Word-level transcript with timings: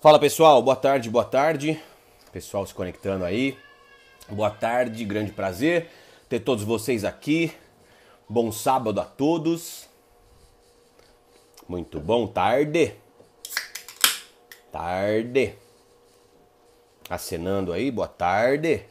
Fala 0.00 0.18
pessoal, 0.18 0.62
boa 0.62 0.76
tarde, 0.76 1.10
boa 1.10 1.26
tarde. 1.26 1.78
Pessoal 2.32 2.66
se 2.66 2.72
conectando 2.72 3.22
aí. 3.22 3.58
Boa 4.30 4.50
tarde, 4.50 5.04
grande 5.04 5.30
prazer 5.30 5.90
ter 6.26 6.40
todos 6.40 6.64
vocês 6.64 7.04
aqui. 7.04 7.52
Bom 8.26 8.50
sábado 8.50 8.98
a 8.98 9.04
todos. 9.04 9.86
Muito 11.68 12.00
bom, 12.00 12.26
tarde. 12.26 12.94
Tarde. 14.72 15.54
Acenando 17.10 17.70
aí, 17.70 17.90
boa 17.90 18.08
tarde. 18.08 18.86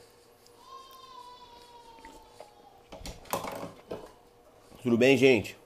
Tudo 4.84 4.96
bem, 4.96 5.18
gente? 5.18 5.58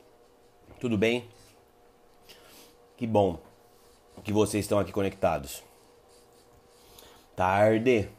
Tudo 0.79 0.97
bem? 0.97 1.27
Que 2.95 3.05
bom 3.05 3.37
que 4.23 4.31
vocês 4.31 4.63
estão 4.65 4.79
aqui 4.79 4.91
conectados. 4.91 5.63
Tarde. 7.35 8.09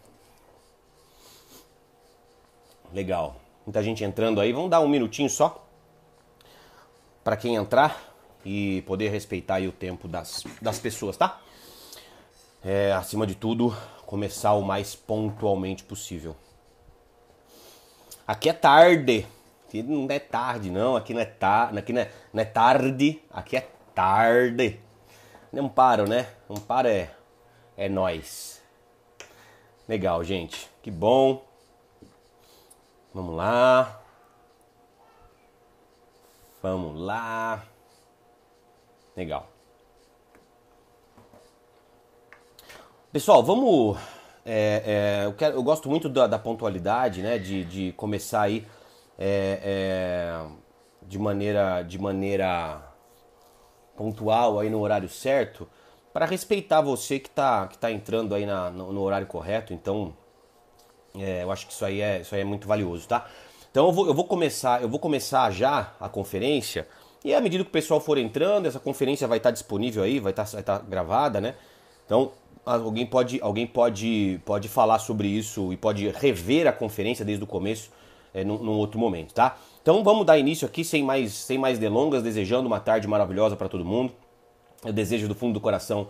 Legal. 2.92 3.36
Muita 3.66 3.82
gente 3.82 4.04
entrando 4.04 4.40
aí. 4.40 4.52
Vamos 4.52 4.70
dar 4.70 4.80
um 4.80 4.88
minutinho 4.88 5.30
só 5.30 5.66
para 7.22 7.36
quem 7.36 7.54
entrar 7.54 8.14
e 8.44 8.82
poder 8.82 9.08
respeitar 9.08 9.62
o 9.62 9.72
tempo 9.72 10.06
das, 10.06 10.44
das 10.60 10.78
pessoas, 10.78 11.16
tá? 11.16 11.40
É, 12.62 12.92
acima 12.92 13.26
de 13.26 13.34
tudo, 13.34 13.74
começar 14.06 14.52
o 14.52 14.62
mais 14.62 14.94
pontualmente 14.94 15.82
possível. 15.82 16.36
Aqui 18.26 18.48
é 18.48 18.52
tarde. 18.52 19.26
Aqui 19.66 19.82
não 19.82 20.06
é 20.10 20.18
tarde, 20.18 20.70
não. 20.70 20.96
Aqui 20.96 21.14
não 21.14 21.20
é, 21.20 21.24
tar... 21.24 21.76
aqui 21.76 21.92
não 21.92 22.02
é, 22.02 22.10
não 22.32 22.42
é 22.42 22.44
tarde. 22.44 23.20
Aqui 23.30 23.56
é 23.56 23.68
tarde. 23.94 24.83
Não 25.54 25.68
paro, 25.68 26.08
né? 26.08 26.26
Para 26.66 26.90
é, 26.90 27.14
é 27.76 27.88
nós. 27.88 28.60
Legal, 29.88 30.24
gente. 30.24 30.68
Que 30.82 30.90
bom. 30.90 31.44
Vamos 33.14 33.36
lá. 33.36 34.02
Vamos 36.60 37.00
lá. 37.00 37.64
Legal. 39.16 39.46
Pessoal, 43.12 43.40
vamos. 43.44 43.96
É, 44.44 45.20
é, 45.22 45.26
eu, 45.26 45.34
quero, 45.34 45.56
eu, 45.56 45.62
gosto 45.62 45.88
muito 45.88 46.08
da, 46.08 46.26
da 46.26 46.38
pontualidade, 46.38 47.22
né? 47.22 47.38
De, 47.38 47.64
de 47.64 47.92
começar 47.92 48.42
aí 48.42 48.66
é, 49.16 49.60
é 49.62 50.46
de 51.00 51.16
maneira 51.16 51.82
de 51.82 51.96
maneira 51.96 52.93
pontual 53.96 54.58
aí 54.58 54.70
no 54.70 54.80
horário 54.80 55.08
certo 55.08 55.68
para 56.12 56.26
respeitar 56.26 56.80
você 56.80 57.18
que 57.18 57.28
está 57.28 57.66
que 57.66 57.76
tá 57.76 57.90
entrando 57.90 58.34
aí 58.34 58.46
na, 58.46 58.70
no, 58.70 58.92
no 58.92 59.02
horário 59.02 59.26
correto. 59.26 59.72
Então, 59.72 60.14
é, 61.18 61.42
eu 61.42 61.50
acho 61.50 61.66
que 61.66 61.72
isso 61.72 61.84
aí 61.84 62.00
é 62.00 62.20
isso 62.20 62.34
aí 62.34 62.40
é 62.40 62.44
muito 62.44 62.66
valioso, 62.66 63.08
tá? 63.08 63.26
Então 63.70 63.86
eu 63.86 63.92
vou, 63.92 64.06
eu 64.06 64.14
vou 64.14 64.24
começar 64.24 64.82
eu 64.82 64.88
vou 64.88 64.98
começar 64.98 65.50
já 65.50 65.92
a 66.00 66.08
conferência 66.08 66.86
e 67.24 67.34
à 67.34 67.40
medida 67.40 67.64
que 67.64 67.70
o 67.70 67.72
pessoal 67.72 68.00
for 68.00 68.18
entrando, 68.18 68.66
essa 68.66 68.78
conferência 68.78 69.26
vai 69.26 69.38
estar 69.38 69.50
disponível 69.50 70.02
aí, 70.02 70.20
vai 70.20 70.30
estar, 70.30 70.44
vai 70.44 70.60
estar 70.60 70.78
gravada, 70.80 71.40
né? 71.40 71.54
Então 72.04 72.32
alguém 72.64 73.06
pode 73.06 73.40
alguém 73.42 73.66
pode 73.66 74.40
pode 74.44 74.68
falar 74.68 74.98
sobre 74.98 75.28
isso 75.28 75.72
e 75.72 75.76
pode 75.76 76.08
rever 76.10 76.66
a 76.66 76.72
conferência 76.72 77.24
desde 77.24 77.42
o 77.42 77.46
começo 77.46 77.90
é, 78.32 78.44
num, 78.44 78.58
num 78.58 78.72
outro 78.72 78.98
momento, 78.98 79.32
tá? 79.32 79.56
Então 79.84 80.02
vamos 80.02 80.24
dar 80.24 80.38
início 80.38 80.66
aqui 80.66 80.82
sem 80.82 81.02
mais, 81.02 81.34
sem 81.34 81.58
mais 81.58 81.78
delongas, 81.78 82.22
desejando 82.22 82.66
uma 82.66 82.80
tarde 82.80 83.06
maravilhosa 83.06 83.54
para 83.54 83.68
todo 83.68 83.84
mundo. 83.84 84.14
Eu 84.82 84.94
desejo 84.94 85.28
do 85.28 85.34
fundo 85.34 85.52
do 85.52 85.60
coração 85.60 86.08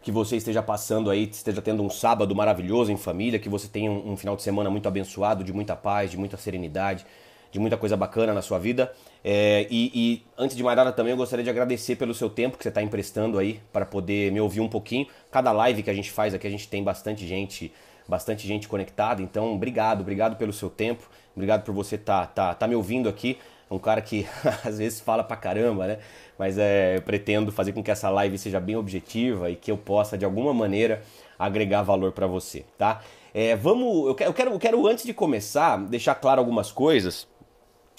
que 0.00 0.12
você 0.12 0.36
esteja 0.36 0.62
passando 0.62 1.10
aí, 1.10 1.28
esteja 1.28 1.60
tendo 1.60 1.82
um 1.82 1.90
sábado 1.90 2.32
maravilhoso 2.36 2.92
em 2.92 2.96
família, 2.96 3.36
que 3.40 3.48
você 3.48 3.66
tenha 3.66 3.90
um, 3.90 4.12
um 4.12 4.16
final 4.16 4.36
de 4.36 4.44
semana 4.44 4.70
muito 4.70 4.86
abençoado, 4.86 5.42
de 5.42 5.52
muita 5.52 5.74
paz, 5.74 6.12
de 6.12 6.16
muita 6.16 6.36
serenidade, 6.36 7.04
de 7.50 7.58
muita 7.58 7.76
coisa 7.76 7.96
bacana 7.96 8.32
na 8.32 8.42
sua 8.42 8.60
vida. 8.60 8.92
É, 9.24 9.66
e, 9.68 9.90
e, 9.92 10.22
antes 10.38 10.56
de 10.56 10.62
mais 10.62 10.76
nada 10.76 10.92
também 10.92 11.10
eu 11.10 11.16
gostaria 11.16 11.42
de 11.42 11.50
agradecer 11.50 11.96
pelo 11.96 12.14
seu 12.14 12.30
tempo 12.30 12.56
que 12.56 12.62
você 12.62 12.68
está 12.68 12.80
emprestando 12.80 13.40
aí 13.40 13.60
para 13.72 13.84
poder 13.84 14.30
me 14.30 14.40
ouvir 14.40 14.60
um 14.60 14.68
pouquinho. 14.68 15.04
Cada 15.32 15.50
live 15.50 15.82
que 15.82 15.90
a 15.90 15.94
gente 15.94 16.12
faz 16.12 16.32
aqui 16.32 16.46
a 16.46 16.50
gente 16.50 16.68
tem 16.68 16.84
bastante 16.84 17.26
gente, 17.26 17.72
bastante 18.06 18.46
gente 18.46 18.68
conectada. 18.68 19.20
Então 19.20 19.52
obrigado, 19.52 20.02
obrigado 20.02 20.36
pelo 20.36 20.52
seu 20.52 20.70
tempo. 20.70 21.10
Obrigado 21.36 21.62
por 21.62 21.74
você 21.74 21.96
estar 21.96 22.28
tá, 22.28 22.48
tá, 22.48 22.54
tá 22.54 22.66
me 22.66 22.74
ouvindo 22.74 23.08
aqui. 23.08 23.38
Um 23.70 23.78
cara 23.78 24.00
que 24.00 24.26
às 24.64 24.78
vezes 24.78 25.00
fala 25.00 25.22
pra 25.22 25.36
caramba, 25.36 25.86
né? 25.86 25.98
Mas 26.38 26.56
é, 26.56 26.96
eu 26.96 27.02
pretendo 27.02 27.52
fazer 27.52 27.72
com 27.72 27.82
que 27.82 27.90
essa 27.90 28.08
live 28.08 28.38
seja 28.38 28.58
bem 28.58 28.74
objetiva 28.74 29.50
e 29.50 29.56
que 29.56 29.70
eu 29.70 29.76
possa, 29.76 30.16
de 30.16 30.24
alguma 30.24 30.54
maneira, 30.54 31.02
agregar 31.38 31.82
valor 31.82 32.12
para 32.12 32.26
você, 32.26 32.64
tá? 32.78 33.02
É, 33.34 33.54
vamos, 33.54 34.06
eu 34.06 34.14
quero, 34.14 34.30
eu 34.30 34.34
quero, 34.34 34.50
eu 34.52 34.58
quero, 34.58 34.86
antes 34.86 35.04
de 35.04 35.12
começar, 35.12 35.76
deixar 35.76 36.14
claro 36.14 36.40
algumas 36.40 36.72
coisas 36.72 37.28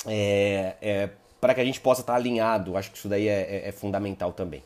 é, 0.07 0.75
é 0.81 1.09
para 1.39 1.53
que 1.53 1.61
a 1.61 1.65
gente 1.65 1.79
possa 1.79 2.01
estar 2.01 2.13
tá 2.13 2.19
alinhado. 2.19 2.75
Acho 2.75 2.91
que 2.91 2.97
isso 2.97 3.07
daí 3.07 3.27
é, 3.27 3.63
é, 3.65 3.69
é 3.69 3.71
fundamental 3.71 4.33
também. 4.33 4.63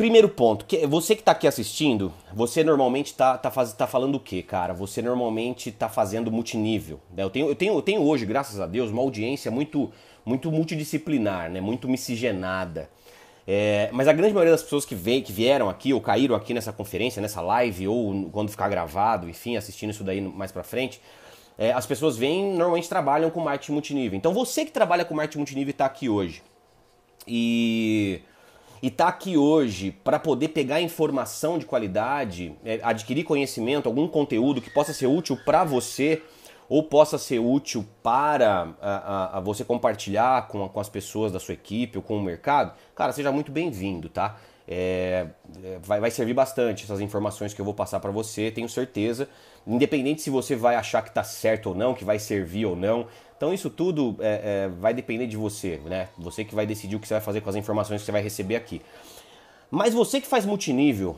Primeiro 0.00 0.30
ponto, 0.30 0.64
que 0.64 0.86
você 0.86 1.14
que 1.14 1.20
está 1.20 1.32
aqui 1.32 1.46
assistindo, 1.46 2.10
você 2.32 2.64
normalmente 2.64 3.08
está 3.08 3.36
tá, 3.36 3.50
faz, 3.50 3.70
tá 3.74 3.86
falando 3.86 4.14
o 4.14 4.18
quê, 4.18 4.42
cara? 4.42 4.72
Você 4.72 5.02
normalmente 5.02 5.68
está 5.68 5.90
fazendo 5.90 6.32
multinível. 6.32 6.98
Né? 7.14 7.22
Eu, 7.22 7.28
tenho, 7.28 7.48
eu, 7.50 7.54
tenho, 7.54 7.74
eu 7.74 7.82
tenho 7.82 8.00
hoje, 8.00 8.24
graças 8.24 8.58
a 8.60 8.66
Deus, 8.66 8.90
uma 8.90 9.02
audiência 9.02 9.50
muito, 9.50 9.92
muito 10.24 10.50
multidisciplinar, 10.50 11.50
né? 11.50 11.60
muito 11.60 11.86
miscigenada. 11.86 12.88
É, 13.46 13.90
mas 13.92 14.08
a 14.08 14.14
grande 14.14 14.32
maioria 14.32 14.52
das 14.52 14.62
pessoas 14.62 14.86
que, 14.86 14.94
vem, 14.94 15.20
que 15.20 15.32
vieram 15.32 15.68
aqui 15.68 15.92
ou 15.92 16.00
caíram 16.00 16.34
aqui 16.34 16.54
nessa 16.54 16.72
conferência, 16.72 17.20
nessa 17.20 17.42
live, 17.42 17.86
ou 17.86 18.30
quando 18.30 18.48
ficar 18.48 18.70
gravado, 18.70 19.28
enfim, 19.28 19.58
assistindo 19.58 19.90
isso 19.90 20.02
daí 20.02 20.22
mais 20.22 20.50
pra 20.50 20.62
frente, 20.62 20.98
é, 21.58 21.72
as 21.72 21.84
pessoas 21.84 22.16
vêm 22.16 22.54
normalmente 22.54 22.88
trabalham 22.88 23.28
com 23.28 23.38
marketing 23.40 23.72
multinível. 23.72 24.16
Então 24.16 24.32
você 24.32 24.64
que 24.64 24.72
trabalha 24.72 25.04
com 25.04 25.14
marketing 25.14 25.40
multinível 25.40 25.72
está 25.72 25.84
aqui 25.84 26.08
hoje. 26.08 26.42
E 27.28 28.22
e 28.82 28.88
está 28.88 29.08
aqui 29.08 29.36
hoje 29.36 29.90
para 29.90 30.18
poder 30.18 30.48
pegar 30.48 30.80
informação 30.80 31.58
de 31.58 31.66
qualidade, 31.66 32.54
é, 32.64 32.80
adquirir 32.82 33.24
conhecimento, 33.24 33.88
algum 33.88 34.08
conteúdo 34.08 34.60
que 34.60 34.70
possa 34.70 34.92
ser 34.92 35.06
útil 35.06 35.36
para 35.44 35.64
você 35.64 36.22
ou 36.68 36.84
possa 36.84 37.18
ser 37.18 37.40
útil 37.40 37.84
para 38.02 38.72
a, 38.80 38.96
a, 38.96 39.38
a 39.38 39.40
você 39.40 39.64
compartilhar 39.64 40.46
com, 40.46 40.68
com, 40.68 40.80
as 40.80 40.88
pessoas 40.88 41.32
da 41.32 41.40
sua 41.40 41.54
equipe 41.54 41.98
ou 41.98 42.02
com 42.02 42.16
o 42.16 42.22
mercado, 42.22 42.72
cara, 42.94 43.12
seja 43.12 43.32
muito 43.32 43.50
bem-vindo, 43.50 44.08
tá? 44.08 44.36
É, 44.68 45.26
é 45.64 45.78
vai, 45.82 45.98
vai 45.98 46.12
servir 46.12 46.32
bastante 46.32 46.84
essas 46.84 47.00
informações 47.00 47.52
que 47.52 47.60
eu 47.60 47.64
vou 47.64 47.74
passar 47.74 47.98
para 47.98 48.12
você, 48.12 48.52
tenho 48.52 48.68
certeza. 48.68 49.28
Independente 49.66 50.22
se 50.22 50.30
você 50.30 50.54
vai 50.54 50.76
achar 50.76 51.02
que 51.02 51.08
está 51.08 51.24
certo 51.24 51.70
ou 51.70 51.74
não, 51.74 51.92
que 51.92 52.04
vai 52.04 52.20
servir 52.20 52.66
ou 52.66 52.76
não, 52.76 53.08
então 53.40 53.54
isso 53.54 53.70
tudo 53.70 54.16
é, 54.20 54.66
é, 54.66 54.68
vai 54.68 54.92
depender 54.92 55.26
de 55.26 55.34
você, 55.34 55.80
né? 55.86 56.10
Você 56.18 56.44
que 56.44 56.54
vai 56.54 56.66
decidir 56.66 56.96
o 56.96 57.00
que 57.00 57.08
você 57.08 57.14
vai 57.14 57.22
fazer 57.22 57.40
com 57.40 57.48
as 57.48 57.56
informações 57.56 58.02
que 58.02 58.04
você 58.04 58.12
vai 58.12 58.20
receber 58.20 58.54
aqui. 58.54 58.82
Mas 59.70 59.94
você 59.94 60.20
que 60.20 60.26
faz 60.26 60.44
multinível 60.44 61.16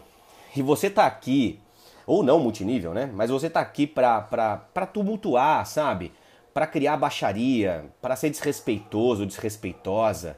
e 0.55 0.63
você 0.63 0.89
tá 0.89 1.05
aqui, 1.05 1.59
ou 2.07 2.23
não 2.23 2.39
multinível, 2.39 2.95
né? 2.95 3.11
Mas 3.13 3.29
você 3.29 3.51
tá 3.51 3.59
aqui 3.59 3.89
pra, 3.89 4.21
pra, 4.21 4.57
pra 4.57 4.87
tumultuar, 4.87 5.67
sabe? 5.67 6.13
Para 6.55 6.65
criar 6.65 6.97
baixaria, 6.97 7.87
para 8.01 8.15
ser 8.15 8.31
desrespeitoso, 8.31 9.27
desrespeitosa, 9.27 10.37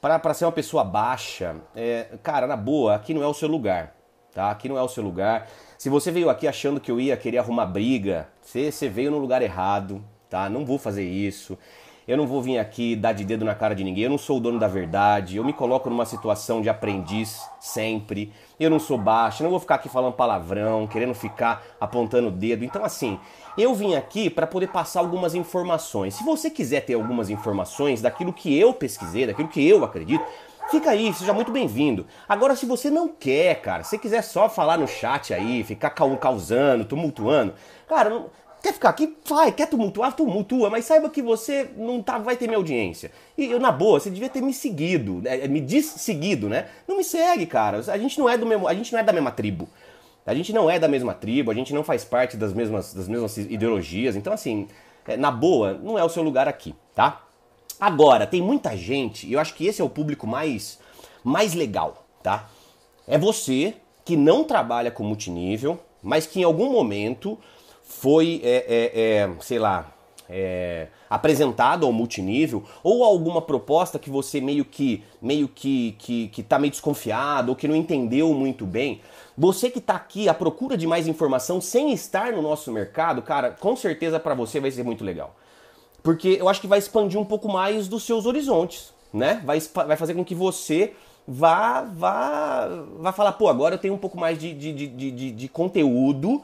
para 0.00 0.34
ser 0.34 0.46
uma 0.46 0.50
pessoa 0.50 0.82
baixa. 0.82 1.54
É, 1.76 2.08
cara, 2.24 2.48
na 2.48 2.56
boa, 2.56 2.96
aqui 2.96 3.14
não 3.14 3.22
é 3.22 3.26
o 3.28 3.34
seu 3.34 3.48
lugar, 3.48 3.94
tá? 4.34 4.50
Aqui 4.50 4.68
não 4.68 4.76
é 4.76 4.82
o 4.82 4.88
seu 4.88 5.04
lugar. 5.04 5.48
Se 5.78 5.88
você 5.88 6.10
veio 6.10 6.28
aqui 6.28 6.48
achando 6.48 6.80
que 6.80 6.90
eu 6.90 7.00
ia 7.00 7.16
querer 7.16 7.38
arrumar 7.38 7.66
briga, 7.66 8.26
você, 8.42 8.72
você 8.72 8.88
veio 8.88 9.12
no 9.12 9.18
lugar 9.18 9.42
errado, 9.42 10.04
tá? 10.34 10.50
Não 10.50 10.64
vou 10.64 10.78
fazer 10.78 11.04
isso. 11.04 11.56
Eu 12.08 12.16
não 12.16 12.26
vou 12.26 12.42
vir 12.42 12.58
aqui 12.58 12.96
dar 12.96 13.12
de 13.12 13.24
dedo 13.24 13.44
na 13.44 13.54
cara 13.54 13.72
de 13.72 13.84
ninguém. 13.84 14.04
Eu 14.04 14.10
não 14.10 14.18
sou 14.18 14.38
o 14.38 14.40
dono 14.40 14.58
da 14.58 14.66
verdade. 14.66 15.36
Eu 15.36 15.44
me 15.44 15.52
coloco 15.52 15.88
numa 15.88 16.04
situação 16.04 16.60
de 16.60 16.68
aprendiz 16.68 17.40
sempre. 17.60 18.32
Eu 18.58 18.68
não 18.68 18.80
sou 18.80 18.98
baixo. 18.98 19.42
Eu 19.42 19.44
não 19.44 19.50
vou 19.52 19.60
ficar 19.60 19.76
aqui 19.76 19.88
falando 19.88 20.12
palavrão, 20.12 20.88
querendo 20.88 21.14
ficar 21.14 21.64
apontando 21.80 22.28
o 22.28 22.32
dedo. 22.32 22.64
Então, 22.64 22.84
assim, 22.84 23.18
eu 23.56 23.72
vim 23.74 23.94
aqui 23.94 24.28
para 24.28 24.46
poder 24.46 24.66
passar 24.66 25.00
algumas 25.00 25.36
informações. 25.36 26.14
Se 26.14 26.24
você 26.24 26.50
quiser 26.50 26.80
ter 26.80 26.94
algumas 26.94 27.30
informações 27.30 28.02
daquilo 28.02 28.32
que 28.32 28.58
eu 28.58 28.74
pesquisei, 28.74 29.28
daquilo 29.28 29.48
que 29.48 29.66
eu 29.66 29.84
acredito, 29.84 30.24
Fica 30.70 30.90
aí, 30.90 31.12
seja 31.12 31.34
muito 31.34 31.52
bem-vindo. 31.52 32.06
Agora, 32.26 32.56
se 32.56 32.64
você 32.64 32.88
não 32.88 33.06
quer, 33.06 33.60
cara, 33.60 33.84
se 33.84 33.98
quiser 33.98 34.22
só 34.22 34.48
falar 34.48 34.78
no 34.78 34.88
chat 34.88 35.34
aí, 35.34 35.62
ficar 35.62 35.90
causando, 35.90 36.86
tumultuando, 36.86 37.52
cara, 37.86 38.24
Quer 38.64 38.72
ficar 38.72 38.88
aqui? 38.88 39.14
Vai. 39.26 39.52
Quer 39.52 39.68
tumultuar? 39.68 40.16
Tumultua. 40.16 40.70
Mas 40.70 40.86
saiba 40.86 41.10
que 41.10 41.20
você 41.20 41.68
não 41.76 42.02
tá, 42.02 42.16
vai 42.16 42.34
ter 42.34 42.46
minha 42.46 42.56
audiência. 42.56 43.12
E 43.36 43.44
eu, 43.44 43.60
na 43.60 43.70
boa, 43.70 44.00
você 44.00 44.08
devia 44.08 44.30
ter 44.30 44.40
me 44.40 44.54
seguido. 44.54 45.20
É, 45.26 45.46
me 45.46 45.60
diz 45.60 45.84
seguido, 45.84 46.48
né? 46.48 46.68
Não 46.88 46.96
me 46.96 47.04
segue, 47.04 47.44
cara. 47.44 47.80
A 47.86 47.98
gente 47.98 48.18
não 48.18 48.26
é 48.26 48.38
do 48.38 48.46
mesmo. 48.46 48.66
A 48.66 48.72
gente 48.72 48.90
não 48.90 48.98
é 48.98 49.02
da 49.02 49.12
mesma 49.12 49.30
tribo. 49.30 49.68
A 50.24 50.34
gente 50.34 50.50
não 50.50 50.70
é 50.70 50.78
da 50.78 50.88
mesma 50.88 51.12
tribo, 51.12 51.50
a 51.50 51.54
gente 51.54 51.74
não 51.74 51.84
faz 51.84 52.02
parte 52.02 52.38
das 52.38 52.54
mesmas, 52.54 52.94
das 52.94 53.06
mesmas 53.06 53.36
ideologias. 53.36 54.16
Então, 54.16 54.32
assim, 54.32 54.66
é, 55.06 55.18
na 55.18 55.30
boa, 55.30 55.74
não 55.74 55.98
é 55.98 56.02
o 56.02 56.08
seu 56.08 56.22
lugar 56.22 56.48
aqui, 56.48 56.74
tá? 56.94 57.26
Agora, 57.78 58.26
tem 58.26 58.40
muita 58.40 58.74
gente, 58.74 59.26
e 59.26 59.34
eu 59.34 59.40
acho 59.40 59.52
que 59.54 59.66
esse 59.66 59.82
é 59.82 59.84
o 59.84 59.90
público 59.90 60.26
mais, 60.26 60.78
mais 61.22 61.52
legal, 61.52 62.06
tá? 62.22 62.48
É 63.06 63.18
você 63.18 63.74
que 64.02 64.16
não 64.16 64.44
trabalha 64.44 64.90
com 64.90 65.04
multinível, 65.04 65.78
mas 66.02 66.26
que 66.26 66.40
em 66.40 66.44
algum 66.44 66.72
momento 66.72 67.38
foi, 68.00 68.40
é, 68.42 68.64
é, 68.68 69.00
é, 69.00 69.30
sei 69.40 69.58
lá, 69.58 69.92
é, 70.28 70.88
apresentado 71.08 71.86
ao 71.86 71.92
multinível 71.92 72.64
ou 72.82 73.04
alguma 73.04 73.40
proposta 73.40 73.98
que 73.98 74.10
você 74.10 74.40
meio 74.40 74.64
que 74.64 75.02
meio 75.22 75.48
que, 75.48 75.92
que, 75.98 76.28
que 76.28 76.42
tá 76.42 76.58
meio 76.58 76.70
desconfiado 76.70 77.50
ou 77.50 77.56
que 77.56 77.68
não 77.68 77.76
entendeu 77.76 78.32
muito 78.34 78.66
bem. 78.66 79.00
Você 79.36 79.70
que 79.70 79.78
está 79.78 79.94
aqui 79.94 80.28
à 80.28 80.34
procura 80.34 80.76
de 80.76 80.86
mais 80.86 81.06
informação 81.06 81.60
sem 81.60 81.92
estar 81.92 82.32
no 82.32 82.42
nosso 82.42 82.70
mercado, 82.72 83.22
cara, 83.22 83.50
com 83.50 83.76
certeza 83.76 84.18
para 84.18 84.34
você 84.34 84.60
vai 84.60 84.70
ser 84.70 84.82
muito 84.82 85.04
legal. 85.04 85.34
Porque 86.02 86.36
eu 86.40 86.48
acho 86.48 86.60
que 86.60 86.66
vai 86.66 86.78
expandir 86.78 87.18
um 87.18 87.24
pouco 87.24 87.48
mais 87.48 87.88
dos 87.88 88.02
seus 88.02 88.26
horizontes, 88.26 88.92
né? 89.12 89.40
Vai, 89.44 89.60
vai 89.60 89.96
fazer 89.96 90.14
com 90.14 90.24
que 90.24 90.34
você 90.34 90.92
vá, 91.26 91.82
vá, 91.82 92.68
vá 92.98 93.12
falar, 93.12 93.32
pô, 93.32 93.48
agora 93.48 93.76
eu 93.76 93.78
tenho 93.78 93.94
um 93.94 93.98
pouco 93.98 94.18
mais 94.18 94.38
de, 94.38 94.52
de, 94.52 94.72
de, 94.72 95.10
de, 95.10 95.30
de 95.30 95.48
conteúdo 95.48 96.42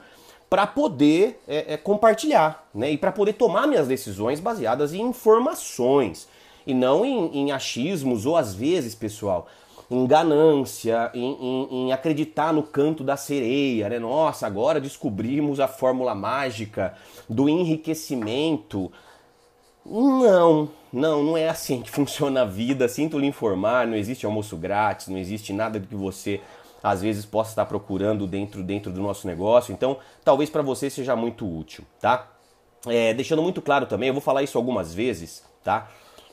para 0.51 0.67
poder 0.67 1.41
é, 1.47 1.75
é, 1.75 1.77
compartilhar, 1.77 2.69
né? 2.75 2.91
E 2.91 2.99
para 2.99 3.13
poder 3.13 3.35
tomar 3.35 3.69
minhas 3.69 3.87
decisões 3.87 4.41
baseadas 4.41 4.93
em 4.93 5.01
informações 5.01 6.29
e 6.67 6.75
não 6.75 7.05
em, 7.05 7.39
em 7.39 7.53
achismos 7.53 8.27
ou 8.27 8.37
às 8.37 8.53
vezes, 8.53 8.93
pessoal, 8.93 9.47
em 9.89 10.05
ganância, 10.07 11.09
em, 11.15 11.37
em, 11.41 11.69
em, 11.71 11.93
acreditar 11.93 12.53
no 12.53 12.65
canto 12.65 13.05
da 13.05 13.17
sereia, 13.17 13.89
né? 13.89 14.01
Nossa, 14.01 14.45
agora 14.45 14.81
descobrimos 14.81 15.61
a 15.61 15.69
fórmula 15.69 16.17
mágica 16.17 16.95
do 17.29 17.49
enriquecimento. 17.49 18.91
Não, 19.87 20.69
não, 20.93 21.23
não 21.23 21.37
é 21.37 21.49
assim 21.49 21.81
que 21.81 21.91
funciona 21.95 22.43
a 22.43 22.45
vida. 22.45 22.89
Sinto 22.89 23.21
lhe 23.21 23.27
informar, 23.27 23.87
não 23.87 23.97
existe 23.97 24.27
almoço 24.27 24.57
grátis, 24.57 25.07
não 25.07 25.19
existe 25.19 25.53
nada 25.53 25.79
do 25.79 25.87
que 25.87 25.95
você 25.95 26.41
às 26.83 27.03
vezes 27.03 27.25
possa 27.25 27.51
estar 27.51 27.67
procurando 27.67 28.27
dentro, 28.27 28.63
dentro 28.63 28.93
do 28.93 29.01
nosso 29.01 29.27
negócio. 29.27 29.73
Então, 29.73 29.99
talvez 30.25 30.51
para 30.51 30.63
você 30.63 30.89
seja 30.89 31.15
muito 31.15 31.47
útil, 31.47 31.85
tá? 32.01 32.29
É, 32.87 33.13
deixando 33.13 33.43
muito 33.43 33.61
claro 33.61 33.87
também, 33.87 34.09
eu 34.09 34.15
vou 34.15 34.23
falar 34.23 34.43
isso 34.43 34.57
algumas 34.57 34.95
vezes, 34.95 35.45
tá? 35.63 35.91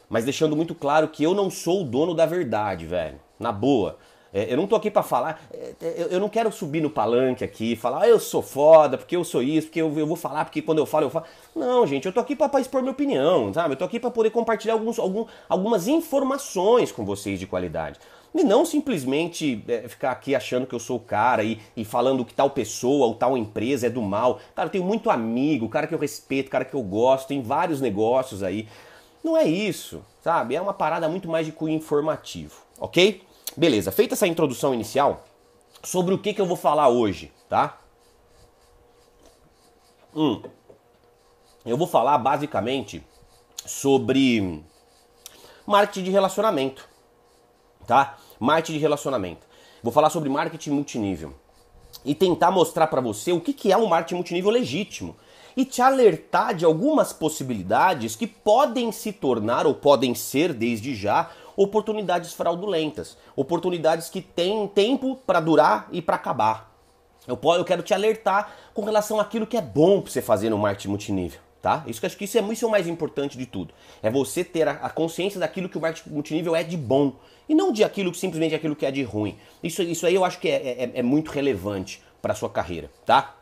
Mas 0.10 0.24
deixando 0.24 0.56
muito 0.56 0.74
claro 0.74 1.08
que 1.10 1.24
eu 1.24 1.34
não 1.34 1.50
sou 1.50 1.82
o 1.82 1.84
dono 1.84 2.14
da 2.14 2.26
verdade, 2.26 2.86
velho. 2.86 3.20
Na 3.38 3.52
boa. 3.52 3.98
É, 4.34 4.52
eu 4.52 4.58
não 4.58 4.68
tô 4.68 4.76
aqui 4.76 4.92
para 4.92 5.04
falar, 5.04 5.42
é, 5.52 5.74
é, 5.82 6.08
eu 6.12 6.20
não 6.20 6.30
quero 6.30 6.52
subir 6.52 6.82
no 6.82 6.90
palanque 6.90 7.44
aqui 7.44 7.74
e 7.74 7.76
falar, 7.76 8.04
ah, 8.04 8.08
eu 8.08 8.20
sou 8.20 8.42
foda, 8.42 8.98
porque 8.98 9.16
eu 9.16 9.24
sou 9.24 9.42
isso, 9.42 9.68
porque 9.68 9.82
eu, 9.82 9.98
eu, 9.98 10.06
vou 10.06 10.18
falar, 10.18 10.46
porque 10.46 10.62
quando 10.62 10.80
eu 10.80 10.86
falo, 10.86 11.06
eu 11.06 11.10
falo. 11.10 11.26
Não, 11.56 11.88
gente, 11.88 12.06
eu 12.06 12.14
tô 12.14 12.20
aqui 12.20 12.36
para 12.36 12.60
expor 12.60 12.82
minha 12.82 12.92
opinião, 12.92 13.54
sabe? 13.54 13.74
Eu 13.74 13.78
tô 13.78 13.86
aqui 13.86 14.00
para 14.00 14.12
poder 14.12 14.30
compartilhar 14.30 14.74
alguns, 14.74 15.00
algum, 15.00 15.26
algumas 15.48 15.88
informações 15.88 16.92
com 16.92 17.06
vocês 17.06 17.40
de 17.40 17.48
qualidade. 17.48 18.00
E 18.38 18.44
não 18.44 18.64
simplesmente 18.64 19.64
é, 19.68 19.88
ficar 19.88 20.12
aqui 20.12 20.36
achando 20.36 20.68
que 20.68 20.76
eu 20.76 20.80
sou 20.80 20.98
o 20.98 21.00
cara 21.00 21.44
e, 21.44 21.60
e 21.76 21.84
falando 21.84 22.24
que 22.24 22.36
tal 22.36 22.52
pessoa 22.52 23.08
ou 23.08 23.16
tal 23.16 23.36
empresa 23.36 23.88
é 23.88 23.90
do 23.90 24.00
mal. 24.00 24.40
Cara, 24.56 24.68
eu 24.68 24.72
tenho 24.72 24.84
muito 24.84 25.10
amigo, 25.10 25.68
cara 25.68 25.88
que 25.88 25.96
eu 25.96 25.98
respeito, 25.98 26.52
cara 26.52 26.64
que 26.64 26.76
eu 26.76 26.84
gosto, 26.84 27.30
tem 27.30 27.42
vários 27.42 27.82
negócios 27.82 28.44
aí. 28.44 28.68
Não 29.24 29.36
é 29.36 29.44
isso, 29.44 30.06
sabe? 30.22 30.54
É 30.54 30.62
uma 30.62 30.72
parada 30.72 31.10
muito 31.10 31.28
mais 31.28 31.48
de 31.48 31.52
cunho 31.52 31.76
informativo, 31.76 32.62
ok? 32.80 33.24
Beleza, 33.58 33.92
feita 33.92 34.14
essa 34.14 34.28
introdução 34.28 34.72
inicial, 34.72 35.26
sobre 35.84 36.14
o 36.14 36.20
que, 36.20 36.32
que 36.32 36.40
eu 36.40 36.46
vou 36.46 36.56
falar 36.56 36.90
hoje, 36.90 37.34
tá? 37.50 37.80
Hum, 40.16 40.44
eu 41.66 41.76
vou 41.76 41.88
falar 41.88 42.20
basicamente 42.20 43.04
sobre 43.66 44.64
marketing 45.66 46.04
de 46.04 46.12
relacionamento, 46.12 46.88
tá? 47.88 48.20
Marketing 48.40 48.74
de 48.74 48.80
relacionamento. 48.80 49.48
Vou 49.82 49.92
falar 49.92 50.10
sobre 50.10 50.30
marketing 50.30 50.72
multinível 50.72 51.34
e 52.04 52.14
tentar 52.16 52.52
mostrar 52.52 52.88
para 52.88 53.02
você 53.02 53.32
o 53.32 53.42
que, 53.42 53.72
é 53.72 53.78
um 53.78 53.88
marketing 53.88 54.16
multinível 54.16 54.52
legítimo 54.52 55.16
e 55.56 55.66
te 55.66 55.82
alertar 55.82 56.54
de 56.54 56.66
algumas 56.66 57.12
possibilidades 57.12 58.16
que 58.16 58.28
podem 58.28 58.92
se 58.92 59.12
tornar 59.12 59.66
ou 59.66 59.74
podem 59.74 60.14
ser 60.14 60.54
desde 60.54 60.96
já 60.96 61.32
oportunidades 61.56 62.34
fraudulentas, 62.34 63.18
oportunidades 63.36 64.10
que 64.10 64.22
têm 64.22 64.68
tempo 64.68 65.20
para 65.26 65.40
durar 65.40 65.88
e 65.92 66.02
para 66.02 66.16
acabar. 66.16 66.78
Eu, 67.28 67.66
quero 67.66 67.84
te 67.84 67.94
alertar 67.94 68.54
com 68.74 68.84
relação 68.84 69.20
àquilo 69.20 69.46
que 69.46 69.58
é 69.58 69.62
bom 69.62 70.00
para 70.00 70.12
você 70.12 70.22
fazer 70.22 70.50
no 70.50 70.58
marketing 70.58 70.90
multinível. 70.90 71.40
Tá? 71.62 71.84
Isso 71.88 72.00
que 72.00 72.06
acho 72.06 72.16
que 72.16 72.24
isso 72.24 72.38
é, 72.38 72.42
isso 72.42 72.64
é 72.64 72.68
o 72.68 72.72
mais 72.72 72.88
importante 72.88 73.38
de 73.38 73.46
tudo. 73.46 73.74
É 74.02 74.10
você 74.10 74.44
ter 74.44 74.68
a, 74.68 74.90
consciência 74.90 75.40
daquilo 75.40 75.68
que 75.68 75.78
o 75.78 75.82
marketing 75.82 76.12
multinível 76.12 76.56
é 76.56 76.64
de 76.64 76.78
bom 76.78 77.14
e 77.48 77.56
não 77.56 77.72
de 77.72 77.84
aquilo 77.84 78.12
que 78.12 78.18
simplesmente 78.18 78.56
aquilo 78.56 78.76
que 78.76 78.86
é 78.86 78.92
de 78.92 79.04
ruim. 79.04 79.38
Isso, 79.64 79.82
isso 79.82 80.06
aí 80.06 80.16
eu 80.16 80.26
acho 80.26 80.40
que 80.40 80.50
é, 80.50 80.56
é, 80.56 80.92
é 80.96 81.04
muito 81.04 81.32
relevante 81.32 82.02
para 82.22 82.36
sua 82.36 82.50
carreira, 82.50 82.90
tá? 83.06 83.36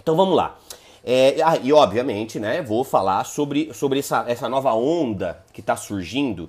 Então 0.00 0.16
vamos 0.16 0.36
lá. 0.36 0.58
É, 1.02 1.36
ah, 1.42 1.56
e 1.62 1.72
obviamente, 1.72 2.38
né, 2.38 2.62
vou 2.62 2.84
falar 2.84 3.24
sobre, 3.24 3.72
sobre 3.72 3.98
essa, 3.98 4.24
essa 4.28 4.48
nova 4.48 4.72
onda 4.74 5.42
que 5.52 5.60
está 5.60 5.76
surgindo 5.76 6.48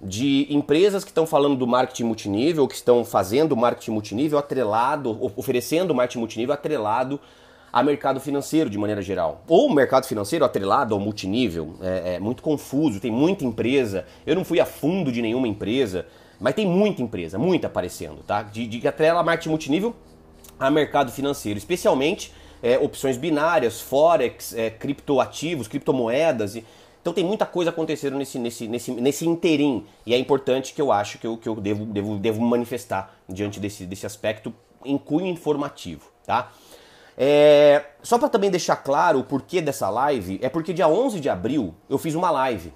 de 0.00 0.46
empresas 0.50 1.02
que 1.02 1.10
estão 1.10 1.26
falando 1.26 1.56
do 1.56 1.66
marketing 1.66 2.04
multinível, 2.04 2.68
que 2.68 2.74
estão 2.74 3.04
fazendo 3.04 3.56
marketing 3.56 3.90
multinível 3.90 4.38
atrelado, 4.38 5.18
oferecendo 5.36 5.94
marketing 5.94 6.20
multinível 6.20 6.54
atrelado 6.54 7.20
a 7.72 7.82
mercado 7.82 8.20
financeiro 8.20 8.70
de 8.70 8.78
maneira 8.78 9.02
geral. 9.02 9.42
Ou 9.48 9.72
mercado 9.72 10.06
financeiro 10.06 10.44
atrelado 10.44 10.94
ao 10.94 11.00
multinível. 11.00 11.74
É, 11.82 12.14
é, 12.14 12.20
muito 12.20 12.42
confuso, 12.42 13.00
tem 13.00 13.10
muita 13.10 13.44
empresa. 13.44 14.06
Eu 14.26 14.36
não 14.36 14.44
fui 14.44 14.60
a 14.60 14.64
fundo 14.64 15.10
de 15.10 15.20
nenhuma 15.20 15.48
empresa, 15.48 16.06
mas 16.40 16.54
tem 16.54 16.66
muita 16.66 17.02
empresa, 17.02 17.38
muita 17.38 17.66
aparecendo, 17.66 18.22
tá? 18.22 18.42
De, 18.42 18.66
de 18.66 18.86
atrela 18.86 19.22
marketing 19.22 19.50
multinível 19.50 19.94
a 20.58 20.70
mercado 20.70 21.10
financeiro, 21.10 21.58
especialmente 21.58 22.32
é, 22.62 22.78
opções 22.78 23.16
binárias, 23.16 23.80
forex, 23.80 24.54
é, 24.54 24.70
criptoativos, 24.70 25.68
criptomoedas. 25.68 26.56
E, 26.56 26.64
então 27.00 27.12
tem 27.12 27.24
muita 27.24 27.46
coisa 27.46 27.70
acontecendo 27.70 28.16
nesse, 28.16 28.38
nesse, 28.38 28.68
nesse, 28.68 28.92
nesse 28.92 29.26
interim 29.26 29.86
e 30.04 30.12
é 30.14 30.18
importante 30.18 30.74
que 30.74 30.82
eu 30.82 30.92
acho 30.92 31.18
que 31.18 31.26
eu, 31.26 31.36
que 31.36 31.48
eu 31.48 31.54
devo, 31.54 31.84
devo, 31.86 32.18
devo 32.18 32.40
manifestar 32.40 33.16
diante 33.28 33.60
desse, 33.60 33.86
desse 33.86 34.04
aspecto 34.04 34.52
em 34.84 34.98
cunho 34.98 35.26
informativo, 35.26 36.10
tá? 36.26 36.52
É, 37.20 37.84
só 38.00 38.16
para 38.16 38.28
também 38.28 38.48
deixar 38.48 38.76
claro 38.76 39.18
o 39.18 39.24
porquê 39.24 39.60
dessa 39.60 39.90
live, 39.90 40.38
é 40.40 40.48
porque 40.48 40.72
dia 40.72 40.86
11 40.86 41.18
de 41.18 41.28
abril 41.28 41.74
eu 41.90 41.98
fiz 41.98 42.14
uma 42.14 42.30
live. 42.30 42.72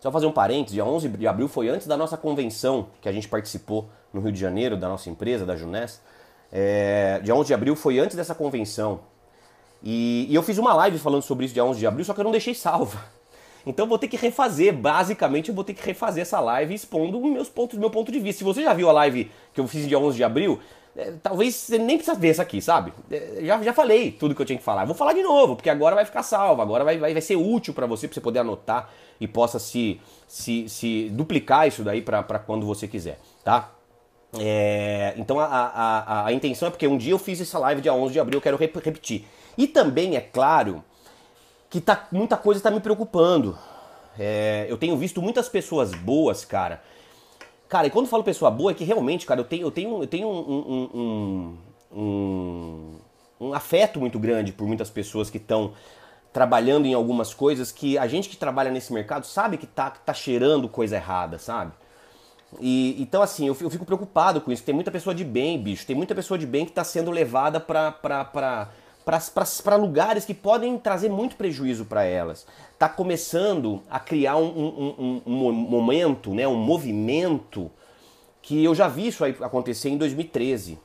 Só 0.00 0.10
fazer 0.10 0.26
um 0.26 0.32
parênteses, 0.32 0.72
dia 0.72 0.84
11 0.84 1.08
de 1.08 1.26
abril 1.26 1.46
foi 1.46 1.68
antes 1.68 1.86
da 1.86 1.94
nossa 1.94 2.16
convenção 2.16 2.88
que 3.02 3.08
a 3.08 3.12
gente 3.12 3.28
participou 3.28 3.88
no 4.12 4.20
Rio 4.22 4.32
de 4.32 4.40
Janeiro, 4.40 4.76
da 4.76 4.88
nossa 4.88 5.10
empresa, 5.10 5.44
da 5.44 5.54
Junés. 5.54 6.00
É, 6.50 7.20
dia 7.22 7.34
11 7.34 7.46
de 7.46 7.54
abril 7.54 7.76
foi 7.76 7.98
antes 7.98 8.16
dessa 8.16 8.34
convenção. 8.34 9.00
E, 9.82 10.26
e, 10.28 10.34
eu 10.34 10.42
fiz 10.42 10.56
uma 10.56 10.72
live 10.74 10.98
falando 10.98 11.22
sobre 11.22 11.44
isso 11.44 11.54
dia 11.54 11.64
11 11.64 11.78
de 11.78 11.86
abril, 11.86 12.04
só 12.04 12.14
que 12.14 12.20
eu 12.20 12.24
não 12.24 12.32
deixei 12.32 12.54
salva. 12.54 12.98
Então 13.66 13.86
vou 13.86 13.98
ter 13.98 14.08
que 14.08 14.16
refazer, 14.16 14.72
basicamente 14.72 15.50
eu 15.50 15.54
vou 15.54 15.62
ter 15.62 15.74
que 15.74 15.84
refazer 15.84 16.22
essa 16.22 16.40
live 16.40 16.72
expondo 16.72 17.20
meus 17.20 17.50
pontos, 17.50 17.78
meu 17.78 17.90
ponto 17.90 18.10
de 18.10 18.18
vista. 18.18 18.38
Se 18.38 18.44
você 18.44 18.62
já 18.62 18.72
viu 18.72 18.88
a 18.88 18.92
live 18.92 19.30
que 19.52 19.60
eu 19.60 19.68
fiz 19.68 19.86
dia 19.86 19.98
11 19.98 20.16
de 20.16 20.24
abril, 20.24 20.58
é, 20.96 21.12
talvez 21.22 21.56
você 21.56 21.76
nem 21.76 21.98
precisa 21.98 22.18
ver 22.18 22.30
essa 22.30 22.40
aqui, 22.40 22.62
sabe? 22.62 22.90
É, 23.10 23.40
já, 23.42 23.62
já 23.62 23.74
falei 23.74 24.12
tudo 24.12 24.34
que 24.34 24.40
eu 24.40 24.46
tinha 24.46 24.56
que 24.56 24.64
falar. 24.64 24.86
vou 24.86 24.94
falar 24.94 25.12
de 25.12 25.22
novo, 25.22 25.56
porque 25.56 25.68
agora 25.68 25.94
vai 25.94 26.06
ficar 26.06 26.22
salvo, 26.22 26.62
agora 26.62 26.84
vai, 26.84 26.96
vai, 26.96 27.12
vai 27.12 27.20
ser 27.20 27.36
útil 27.36 27.74
para 27.74 27.84
você, 27.86 28.08
para 28.08 28.14
você 28.14 28.20
poder 28.22 28.38
anotar 28.38 28.90
e 29.20 29.28
possa 29.28 29.58
se, 29.58 30.00
se, 30.26 30.68
se 30.68 31.10
duplicar 31.10 31.68
isso 31.68 31.84
daí 31.84 32.00
para 32.00 32.38
quando 32.38 32.66
você 32.66 32.88
quiser, 32.88 33.20
tá? 33.44 33.72
É, 34.38 35.12
então 35.16 35.40
a, 35.40 35.44
a, 35.44 36.26
a, 36.26 36.32
intenção 36.32 36.68
é 36.68 36.70
porque 36.70 36.86
um 36.86 36.96
dia 36.96 37.12
eu 37.12 37.18
fiz 37.18 37.40
essa 37.40 37.58
live 37.58 37.82
dia 37.82 37.92
11 37.92 38.12
de 38.12 38.20
abril, 38.20 38.38
eu 38.38 38.42
quero 38.42 38.56
repetir. 38.56 39.26
E 39.58 39.66
também 39.66 40.16
é 40.16 40.20
claro 40.20 40.84
que 41.68 41.80
tá, 41.80 42.06
muita 42.12 42.36
coisa 42.36 42.58
está 42.58 42.70
me 42.70 42.80
preocupando. 42.80 43.58
É, 44.18 44.66
eu 44.68 44.76
tenho 44.76 44.96
visto 44.96 45.20
muitas 45.20 45.48
pessoas 45.48 45.92
boas, 45.92 46.44
cara. 46.44 46.82
Cara, 47.68 47.86
e 47.86 47.90
quando 47.90 48.06
eu 48.06 48.10
falo 48.10 48.24
pessoa 48.24 48.50
boa 48.50 48.72
é 48.72 48.74
que 48.74 48.84
realmente, 48.84 49.26
cara, 49.26 49.40
eu 49.40 49.44
tenho, 49.44 49.62
eu 49.66 49.70
tenho, 49.70 50.02
eu 50.02 50.06
tenho 50.06 50.28
um, 50.28 50.88
um, 50.94 51.58
um, 51.92 52.96
um 53.40 53.54
afeto 53.54 54.00
muito 54.00 54.18
grande 54.18 54.52
por 54.52 54.66
muitas 54.66 54.90
pessoas 54.90 55.30
que 55.30 55.38
estão 55.38 55.72
trabalhando 56.32 56.86
em 56.86 56.94
algumas 56.94 57.34
coisas 57.34 57.72
que 57.72 57.98
a 57.98 58.06
gente 58.06 58.28
que 58.28 58.36
trabalha 58.36 58.70
nesse 58.70 58.92
mercado 58.92 59.26
sabe 59.26 59.56
que 59.56 59.66
tá, 59.66 59.90
tá 59.90 60.14
cheirando 60.14 60.68
coisa 60.68 60.96
errada, 60.96 61.38
sabe? 61.38 61.72
E, 62.58 62.96
então, 63.00 63.22
assim, 63.22 63.46
eu 63.46 63.54
fico, 63.54 63.84
preocupado 63.84 64.40
com 64.40 64.50
isso. 64.50 64.62
Tem 64.62 64.74
muita 64.74 64.90
pessoa 64.90 65.14
de 65.14 65.24
bem, 65.24 65.60
bicho. 65.60 65.86
Tem 65.86 65.94
muita 65.94 66.14
pessoa 66.14 66.36
de 66.36 66.46
bem 66.46 66.64
que 66.64 66.72
está 66.72 66.82
sendo 66.82 67.10
levada 67.10 67.60
para 67.60 67.92
para 69.62 69.76
lugares 69.76 70.24
que 70.24 70.34
podem 70.34 70.76
trazer 70.78 71.08
muito 71.08 71.36
prejuízo 71.36 71.84
para 71.84 72.04
elas. 72.04 72.46
Está 72.72 72.88
começando 72.88 73.82
a 73.90 73.98
criar 74.00 74.36
um, 74.36 74.46
um, 74.46 75.22
um, 75.26 75.46
um, 75.48 75.52
momento, 75.52 76.34
né, 76.34 76.46
um 76.46 76.56
movimento 76.56 77.70
que 78.42 78.62
eu 78.64 78.74
já 78.74 78.88
vi 78.88 79.08
isso 79.08 79.24
acontecer 79.24 79.88
em 79.90 79.96
2013. 79.96 80.78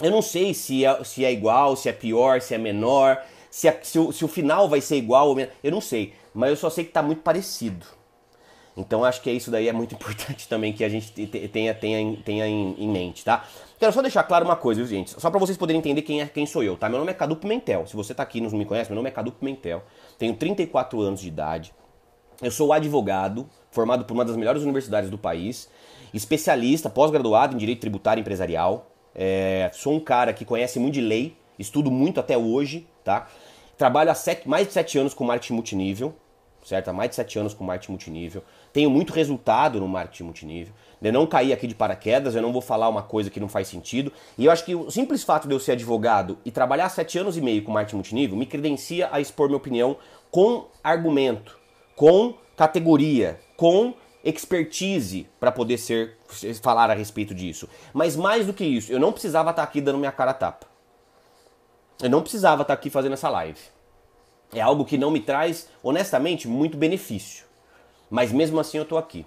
Eu 0.00 0.10
não 0.10 0.22
sei 0.22 0.52
se 0.52 0.84
é, 0.84 1.04
se 1.04 1.24
é 1.24 1.32
igual, 1.32 1.74
se 1.74 1.88
é 1.88 1.92
pior, 1.92 2.40
se 2.40 2.54
é 2.54 2.58
menor, 2.58 3.22
se, 3.56 3.68
é, 3.68 3.80
se, 3.82 3.98
o, 3.98 4.12
se 4.12 4.22
o 4.22 4.28
final 4.28 4.68
vai 4.68 4.82
ser 4.82 4.96
igual 4.96 5.28
ou 5.28 5.34
menor. 5.34 5.50
Eu 5.64 5.70
não 5.70 5.80
sei, 5.80 6.12
mas 6.34 6.50
eu 6.50 6.56
só 6.56 6.68
sei 6.68 6.84
que 6.84 6.90
está 6.90 7.02
muito 7.02 7.22
parecido. 7.22 7.86
Então 8.76 9.02
acho 9.02 9.22
que 9.22 9.30
isso 9.30 9.50
daí 9.50 9.66
é 9.66 9.72
muito 9.72 9.94
importante 9.96 10.46
também 10.46 10.74
que 10.74 10.84
a 10.84 10.90
gente 10.90 11.10
tenha, 11.10 11.74
tenha, 11.74 12.18
tenha 12.22 12.46
em, 12.46 12.74
em 12.78 12.86
mente, 12.86 13.24
tá? 13.24 13.46
Quero 13.78 13.94
só 13.94 14.02
deixar 14.02 14.24
claro 14.24 14.44
uma 14.44 14.56
coisa, 14.56 14.84
gente? 14.84 15.18
Só 15.18 15.30
para 15.30 15.40
vocês 15.40 15.56
poderem 15.56 15.78
entender 15.78 16.02
quem, 16.02 16.20
é, 16.20 16.26
quem 16.26 16.44
sou 16.44 16.62
eu, 16.62 16.76
tá? 16.76 16.86
Meu 16.90 16.98
nome 16.98 17.10
é 17.10 17.14
Cadu 17.14 17.34
Pimentel. 17.34 17.86
Se 17.86 17.96
você 17.96 18.12
tá 18.12 18.22
aqui 18.22 18.36
e 18.36 18.40
não 18.42 18.50
me 18.50 18.66
conhece, 18.66 18.90
meu 18.90 18.96
nome 18.96 19.08
é 19.08 19.10
Cadu 19.12 19.32
Pimentel. 19.32 19.82
Tenho 20.18 20.36
34 20.36 21.00
anos 21.00 21.22
de 21.22 21.28
idade. 21.28 21.72
Eu 22.42 22.50
sou 22.50 22.74
advogado, 22.74 23.48
formado 23.70 24.04
por 24.04 24.12
uma 24.12 24.26
das 24.26 24.36
melhores 24.36 24.64
universidades 24.64 25.08
do 25.08 25.16
país, 25.16 25.70
especialista, 26.12 26.90
pós-graduado 26.90 27.54
em 27.54 27.58
Direito 27.58 27.80
Tributário 27.80 28.20
Empresarial. 28.20 28.90
É, 29.14 29.70
sou 29.72 29.94
um 29.94 30.00
cara 30.00 30.34
que 30.34 30.44
conhece 30.44 30.78
muito 30.78 30.92
de 30.92 31.00
lei, 31.00 31.38
estudo 31.58 31.90
muito 31.90 32.20
até 32.20 32.36
hoje, 32.36 32.86
tá? 33.02 33.28
Trabalho 33.76 34.10
há 34.10 34.14
sete, 34.14 34.48
mais 34.48 34.66
de 34.66 34.72
7 34.72 34.98
anos 34.98 35.12
com 35.12 35.24
marketing 35.24 35.52
multinível, 35.52 36.14
certo? 36.64 36.88
Há 36.88 36.92
mais 36.92 37.10
de 37.10 37.16
7 37.16 37.38
anos 37.38 37.52
com 37.52 37.62
marketing 37.62 37.92
multinível. 37.92 38.42
Tenho 38.72 38.88
muito 38.90 39.12
resultado 39.12 39.78
no 39.78 39.86
marketing 39.86 40.24
multinível. 40.24 40.74
Eu 41.02 41.12
não 41.12 41.26
caí 41.26 41.52
aqui 41.52 41.66
de 41.66 41.74
paraquedas, 41.74 42.34
eu 42.34 42.40
não 42.40 42.52
vou 42.52 42.62
falar 42.62 42.88
uma 42.88 43.02
coisa 43.02 43.30
que 43.30 43.38
não 43.38 43.48
faz 43.48 43.68
sentido. 43.68 44.10
E 44.38 44.46
eu 44.46 44.50
acho 44.50 44.64
que 44.64 44.74
o 44.74 44.90
simples 44.90 45.22
fato 45.22 45.46
de 45.46 45.54
eu 45.54 45.60
ser 45.60 45.72
advogado 45.72 46.38
e 46.44 46.50
trabalhar 46.50 46.88
sete 46.88 47.18
anos 47.18 47.36
e 47.36 47.40
meio 47.40 47.62
com 47.62 47.70
marketing 47.70 47.96
multinível 47.96 48.36
me 48.36 48.46
credencia 48.46 49.08
a 49.12 49.20
expor 49.20 49.46
minha 49.46 49.58
opinião 49.58 49.96
com 50.30 50.66
argumento, 50.82 51.58
com 51.94 52.34
categoria, 52.56 53.38
com 53.56 53.94
expertise 54.24 55.28
para 55.38 55.52
poder 55.52 55.78
ser 55.78 56.16
falar 56.62 56.90
a 56.90 56.94
respeito 56.94 57.34
disso. 57.34 57.68
Mas 57.92 58.16
mais 58.16 58.46
do 58.46 58.52
que 58.52 58.64
isso, 58.64 58.90
eu 58.90 58.98
não 58.98 59.12
precisava 59.12 59.50
estar 59.50 59.62
aqui 59.62 59.80
dando 59.80 59.98
minha 59.98 60.10
cara 60.10 60.32
a 60.32 60.34
tapa. 60.34 60.75
Eu 62.02 62.10
não 62.10 62.20
precisava 62.20 62.62
estar 62.62 62.74
aqui 62.74 62.90
fazendo 62.90 63.14
essa 63.14 63.28
live. 63.28 63.60
É 64.52 64.60
algo 64.60 64.84
que 64.84 64.98
não 64.98 65.10
me 65.10 65.20
traz, 65.20 65.68
honestamente, 65.82 66.46
muito 66.46 66.76
benefício. 66.76 67.44
Mas 68.10 68.32
mesmo 68.32 68.60
assim 68.60 68.78
eu 68.78 68.84
tô 68.84 68.96
aqui 68.96 69.26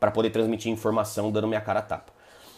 para 0.00 0.10
poder 0.10 0.30
transmitir 0.30 0.70
informação 0.70 1.30
dando 1.30 1.48
minha 1.48 1.60
cara 1.60 1.80
a 1.80 1.82
tapa. 1.82 2.12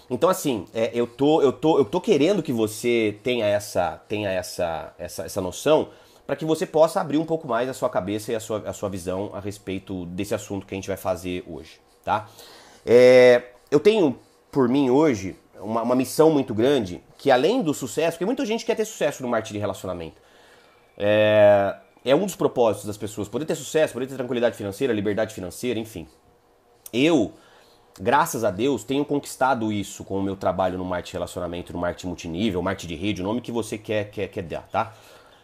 Então 0.08 0.28
assim, 0.28 0.66
é, 0.72 0.90
eu, 0.94 1.06
tô, 1.06 1.42
eu, 1.42 1.52
tô, 1.52 1.78
eu 1.78 1.84
tô 1.84 2.00
querendo 2.00 2.42
que 2.42 2.52
você 2.52 3.18
tenha 3.22 3.44
essa, 3.46 4.00
tenha 4.08 4.30
essa, 4.30 4.94
essa, 4.98 5.24
essa 5.24 5.40
noção 5.40 5.88
para 6.26 6.36
que 6.36 6.44
você 6.44 6.66
possa 6.66 7.00
abrir 7.00 7.18
um 7.18 7.24
pouco 7.24 7.46
mais 7.46 7.68
a 7.68 7.74
sua 7.74 7.88
cabeça 7.88 8.32
e 8.32 8.34
a 8.34 8.40
sua, 8.40 8.58
a 8.66 8.72
sua 8.72 8.88
visão 8.88 9.30
a 9.32 9.40
respeito 9.40 10.06
desse 10.06 10.34
assunto 10.34 10.66
que 10.66 10.74
a 10.74 10.76
gente 10.76 10.88
vai 10.88 10.96
fazer 10.96 11.44
hoje, 11.46 11.80
tá? 12.04 12.28
É, 12.84 13.50
eu 13.70 13.80
tenho 13.80 14.18
por 14.50 14.68
mim 14.68 14.90
hoje 14.90 15.36
uma, 15.66 15.82
uma, 15.82 15.94
missão 15.94 16.30
muito 16.30 16.54
grande 16.54 17.02
que 17.18 17.30
além 17.30 17.60
do 17.60 17.74
sucesso, 17.74 18.12
porque 18.12 18.24
muita 18.24 18.46
gente 18.46 18.64
quer 18.64 18.76
ter 18.76 18.84
sucesso 18.84 19.22
no 19.22 19.28
marketing 19.28 19.54
de 19.54 19.58
relacionamento, 19.58 20.20
é, 20.96 21.76
é 22.04 22.14
um 22.14 22.24
dos 22.24 22.36
propósitos 22.36 22.86
das 22.86 22.96
pessoas, 22.96 23.28
poder 23.28 23.44
ter 23.44 23.56
sucesso, 23.56 23.92
poder 23.92 24.06
ter 24.06 24.14
tranquilidade 24.14 24.56
financeira, 24.56 24.92
liberdade 24.92 25.34
financeira, 25.34 25.78
enfim. 25.78 26.06
Eu, 26.92 27.32
graças 28.00 28.44
a 28.44 28.50
Deus, 28.50 28.84
tenho 28.84 29.04
conquistado 29.04 29.72
isso 29.72 30.04
com 30.04 30.18
o 30.18 30.22
meu 30.22 30.36
trabalho 30.36 30.78
no 30.78 30.84
marketing 30.84 31.16
relacionamento, 31.16 31.72
no 31.72 31.78
marketing 31.80 32.06
multinível, 32.06 32.62
marketing 32.62 32.88
de 32.88 32.94
rede, 32.94 33.20
o 33.22 33.24
nome 33.24 33.40
que 33.40 33.50
você 33.50 33.76
quer, 33.76 34.10
quer, 34.10 34.28
quer 34.28 34.42
dar, 34.42 34.68
tá? 34.68 34.94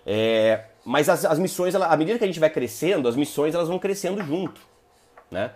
É, 0.06 0.66
mas 0.84 1.08
as, 1.08 1.24
as 1.24 1.38
missões, 1.38 1.74
à 1.74 1.96
medida 1.96 2.18
que 2.18 2.24
a 2.24 2.26
gente 2.26 2.40
vai 2.40 2.50
crescendo, 2.50 3.08
as 3.08 3.16
missões 3.16 3.54
elas 3.54 3.68
vão 3.68 3.78
crescendo 3.78 4.22
junto, 4.22 4.60
né? 5.30 5.52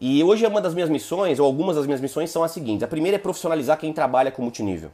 E 0.00 0.22
hoje 0.24 0.44
uma 0.46 0.60
das 0.60 0.74
minhas 0.74 0.90
missões, 0.90 1.38
ou 1.38 1.46
algumas 1.46 1.76
das 1.76 1.86
minhas 1.86 2.00
missões, 2.00 2.30
são 2.30 2.42
as 2.42 2.50
seguintes. 2.50 2.82
A 2.82 2.88
primeira 2.88 3.16
é 3.16 3.18
profissionalizar 3.18 3.78
quem 3.78 3.92
trabalha 3.92 4.30
com 4.30 4.42
multinível. 4.42 4.90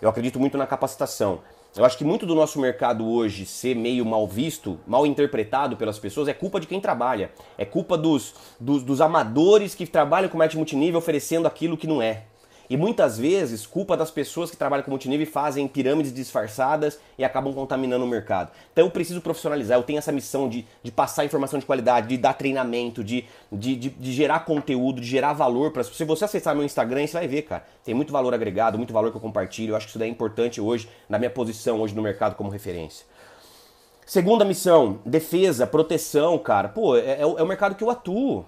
Eu 0.00 0.08
acredito 0.08 0.40
muito 0.40 0.56
na 0.56 0.66
capacitação. 0.66 1.40
Eu 1.76 1.84
acho 1.84 1.96
que 1.96 2.04
muito 2.04 2.26
do 2.26 2.34
nosso 2.34 2.58
mercado 2.58 3.06
hoje 3.06 3.46
ser 3.46 3.76
meio 3.76 4.04
mal 4.04 4.26
visto, 4.26 4.80
mal 4.86 5.06
interpretado 5.06 5.76
pelas 5.76 5.98
pessoas, 5.98 6.26
é 6.26 6.32
culpa 6.32 6.58
de 6.58 6.66
quem 6.66 6.80
trabalha. 6.80 7.30
É 7.56 7.64
culpa 7.64 7.96
dos, 7.96 8.34
dos, 8.58 8.82
dos 8.82 9.00
amadores 9.00 9.74
que 9.74 9.86
trabalham 9.86 10.28
com 10.28 10.38
marketing 10.38 10.58
multinível 10.58 10.98
oferecendo 10.98 11.46
aquilo 11.46 11.76
que 11.76 11.86
não 11.86 12.02
é. 12.02 12.24
E 12.70 12.76
muitas 12.76 13.18
vezes, 13.18 13.66
culpa 13.66 13.96
das 13.96 14.12
pessoas 14.12 14.48
que 14.48 14.56
trabalham 14.56 14.84
com 14.84 14.92
multinível 14.92 15.24
e 15.24 15.28
fazem 15.28 15.66
pirâmides 15.66 16.14
disfarçadas 16.14 17.00
e 17.18 17.24
acabam 17.24 17.52
contaminando 17.52 18.04
o 18.04 18.08
mercado. 18.08 18.52
Então 18.72 18.84
eu 18.84 18.90
preciso 18.92 19.20
profissionalizar, 19.20 19.76
eu 19.76 19.82
tenho 19.82 19.98
essa 19.98 20.12
missão 20.12 20.48
de, 20.48 20.64
de 20.80 20.92
passar 20.92 21.24
informação 21.24 21.58
de 21.58 21.66
qualidade, 21.66 22.06
de 22.06 22.16
dar 22.16 22.32
treinamento, 22.34 23.02
de, 23.02 23.24
de, 23.50 23.74
de, 23.74 23.88
de 23.90 24.12
gerar 24.12 24.44
conteúdo, 24.44 25.00
de 25.00 25.06
gerar 25.08 25.32
valor 25.32 25.72
para 25.72 25.82
Se 25.82 26.04
você 26.04 26.24
acessar 26.24 26.54
meu 26.54 26.64
Instagram, 26.64 27.04
você 27.04 27.14
vai 27.14 27.26
ver, 27.26 27.42
cara. 27.42 27.66
Tem 27.84 27.92
muito 27.92 28.12
valor 28.12 28.32
agregado, 28.32 28.78
muito 28.78 28.92
valor 28.92 29.10
que 29.10 29.16
eu 29.16 29.20
compartilho. 29.20 29.72
Eu 29.72 29.76
acho 29.76 29.86
que 29.86 29.90
isso 29.90 29.98
daí 29.98 30.08
é 30.08 30.12
importante 30.12 30.60
hoje, 30.60 30.88
na 31.08 31.18
minha 31.18 31.30
posição 31.30 31.80
hoje 31.80 31.92
no 31.92 32.02
mercado 32.02 32.36
como 32.36 32.50
referência. 32.50 33.04
Segunda 34.06 34.44
missão, 34.44 35.00
defesa, 35.04 35.66
proteção, 35.66 36.38
cara. 36.38 36.68
Pô, 36.68 36.96
é, 36.96 37.20
é, 37.20 37.26
o, 37.26 37.36
é 37.36 37.42
o 37.42 37.46
mercado 37.46 37.74
que 37.74 37.82
eu 37.82 37.90
atuo. 37.90 38.46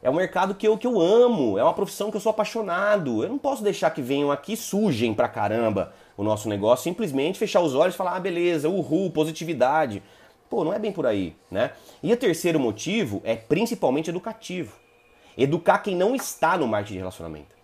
É 0.00 0.08
um 0.08 0.14
mercado 0.14 0.54
que 0.54 0.66
eu, 0.66 0.78
que 0.78 0.86
eu 0.86 1.00
amo, 1.00 1.58
é 1.58 1.62
uma 1.62 1.74
profissão 1.74 2.10
que 2.10 2.16
eu 2.16 2.20
sou 2.20 2.30
apaixonado. 2.30 3.22
Eu 3.24 3.28
não 3.28 3.38
posso 3.38 3.64
deixar 3.64 3.90
que 3.90 4.00
venham 4.00 4.30
aqui 4.30 4.56
sujem 4.56 5.12
pra 5.12 5.28
caramba 5.28 5.92
o 6.16 6.22
nosso 6.22 6.48
negócio, 6.48 6.84
simplesmente 6.84 7.38
fechar 7.38 7.60
os 7.60 7.74
olhos 7.74 7.94
e 7.94 7.98
falar, 7.98 8.14
ah, 8.16 8.20
beleza, 8.20 8.68
uhul, 8.68 9.10
positividade. 9.10 10.02
Pô, 10.48 10.64
não 10.64 10.72
é 10.72 10.78
bem 10.78 10.92
por 10.92 11.04
aí, 11.04 11.36
né? 11.50 11.72
E 12.02 12.12
o 12.12 12.16
terceiro 12.16 12.60
motivo 12.60 13.20
é 13.24 13.34
principalmente 13.34 14.08
educativo. 14.08 14.76
Educar 15.36 15.78
quem 15.78 15.94
não 15.94 16.14
está 16.14 16.56
no 16.56 16.66
marketing 16.66 16.94
de 16.94 16.98
relacionamento. 16.98 17.56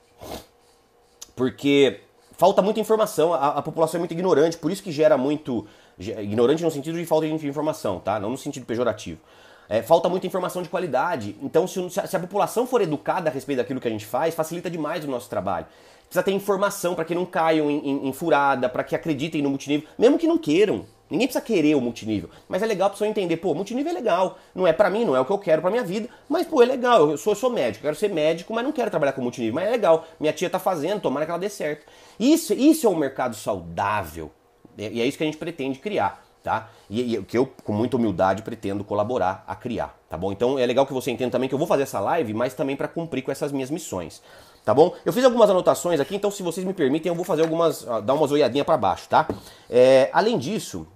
Porque 1.35 2.01
falta 2.33 2.63
muita 2.63 2.81
informação, 2.81 3.33
a, 3.33 3.49
a 3.49 3.63
população 3.63 3.99
é 3.99 4.01
muito 4.01 4.13
ignorante, 4.13 4.59
por 4.59 4.71
isso 4.71 4.83
que 4.83 4.93
gera 4.93 5.17
muito. 5.17 5.67
Ignorante 5.99 6.63
no 6.63 6.71
sentido 6.71 6.99
de 6.99 7.07
falta 7.07 7.27
de 7.27 7.47
informação, 7.47 8.01
tá? 8.01 8.19
Não 8.19 8.31
no 8.31 8.37
sentido 8.37 8.67
pejorativo. 8.67 9.21
É, 9.69 9.83
falta 9.83 10.09
muita 10.09 10.27
informação 10.27 10.63
de 10.63 10.69
qualidade. 10.69 11.37
Então, 11.43 11.67
se, 11.67 11.81
se, 11.91 12.17
a 12.17 12.21
população 12.21 12.67
for 12.67 12.81
educada 12.83 13.31
a 13.31 13.33
respeito 13.33 13.59
daquilo 13.59 13.81
que 13.81 13.89
a 13.89 13.91
gente 13.91 14.07
faz, 14.07 14.35
facilita 14.35 14.71
demais 14.71 15.05
o 15.05 15.09
nosso 15.09 15.29
trabalho. 15.29 15.67
Precisa 16.05 16.23
ter 16.23 16.33
informação 16.33 16.95
para 16.95 17.05
que 17.05 17.15
não 17.15 17.25
caiam 17.25 17.71
em, 17.71 17.79
em, 17.79 18.09
em 18.09 18.13
furada, 18.13 18.69
para 18.69 18.85
que 18.85 18.95
acreditem 18.95 19.43
no 19.43 19.49
multinível, 19.49 19.89
mesmo 19.99 20.19
que 20.19 20.27
não 20.27 20.39
queiram. 20.39 20.85
Ninguém 21.11 21.27
precisa 21.27 21.45
querer 21.45 21.75
o 21.75 21.81
multinível, 21.81 22.31
mas 22.49 22.63
é 22.63 22.67
legal 22.67 22.89
a 22.89 22.91
pessoa 22.91 23.07
entender, 23.07 23.37
pô, 23.37 23.55
multinível 23.55 23.93
é 23.93 23.95
legal, 23.95 24.39
não 24.55 24.67
é 24.67 24.73
para 24.73 24.89
mim, 24.89 25.05
não 25.05 25.15
é 25.15 25.21
o 25.21 25.25
que 25.25 25.31
eu 25.31 25.39
quero 25.39 25.61
para 25.61 25.71
minha 25.71 25.85
vida, 25.85 26.09
mas 26.29 26.47
pô, 26.47 26.63
é 26.63 26.67
legal, 26.67 27.11
eu 27.11 27.19
sou, 27.19 27.33
eu 27.33 27.37
sou 27.37 27.51
médico, 27.51 27.83
quero 27.83 27.95
ser 27.95 28.09
médico, 28.09 28.55
mas 28.55 28.65
não 28.65 28.73
quero 28.73 28.91
trabalhar 28.91 29.13
com 29.13 29.21
multinível, 29.21 29.55
mas 29.55 29.69
é 29.69 29.71
legal, 29.71 30.07
minha 30.19 30.33
tia 30.33 30.49
tá 30.49 30.59
fazendo, 30.59 31.03
tomara 31.03 31.27
que 31.27 31.31
ela 31.31 31.39
dê 31.39 31.51
certo. 31.51 31.87
Isso, 32.19 32.55
isso 32.55 32.87
é 32.87 32.91
um 32.91 32.97
mercado 32.97 33.37
saudável, 33.37 34.31
e 34.79 35.01
é 35.01 35.07
isso 35.07 35.19
que 35.19 35.25
a 35.25 35.27
gente 35.27 35.37
pretende 35.37 35.79
criar 35.79 36.24
tá? 36.45 36.69
E, 36.91 37.17
e 37.17 37.23
que 37.23 37.37
eu, 37.37 37.51
com 37.65 37.73
muita 37.73 37.97
humildade, 37.97 38.43
pretendo 38.43 38.85
colaborar 38.85 39.43
a 39.49 39.57
criar, 39.57 39.99
tá 40.11 40.17
bom? 40.17 40.31
Então 40.31 40.59
é 40.59 40.67
legal 40.67 40.87
que 40.87 40.93
você 40.93 41.11
entenda 41.11 41.31
também 41.31 41.49
que 41.49 41.55
eu 41.55 41.59
vou 41.59 41.67
fazer 41.67 41.85
essa 41.85 41.99
live, 41.99 42.35
mas 42.35 42.53
também 42.53 42.77
para 42.77 42.87
cumprir 42.87 43.23
com 43.23 43.33
essas 43.33 43.51
minhas 43.51 43.71
missões, 43.71 44.23
tá 44.63 44.75
bom? 44.75 44.95
Eu 45.07 45.13
fiz 45.13 45.25
algumas 45.25 45.49
anotações 45.49 45.99
aqui, 45.99 46.15
então 46.15 46.31
se 46.31 46.43
vocês 46.43 46.65
me 46.65 46.75
permitem, 46.75 47.09
eu 47.09 47.17
vou 47.17 47.25
fazer 47.25 47.43
algumas, 47.43 47.83
dar 48.05 48.13
umas 48.13 48.31
olhadinhas 48.31 48.67
para 48.67 48.77
baixo, 48.77 49.09
tá? 49.09 49.27
É, 49.71 50.11
além 50.13 50.39
disso, 50.39 50.87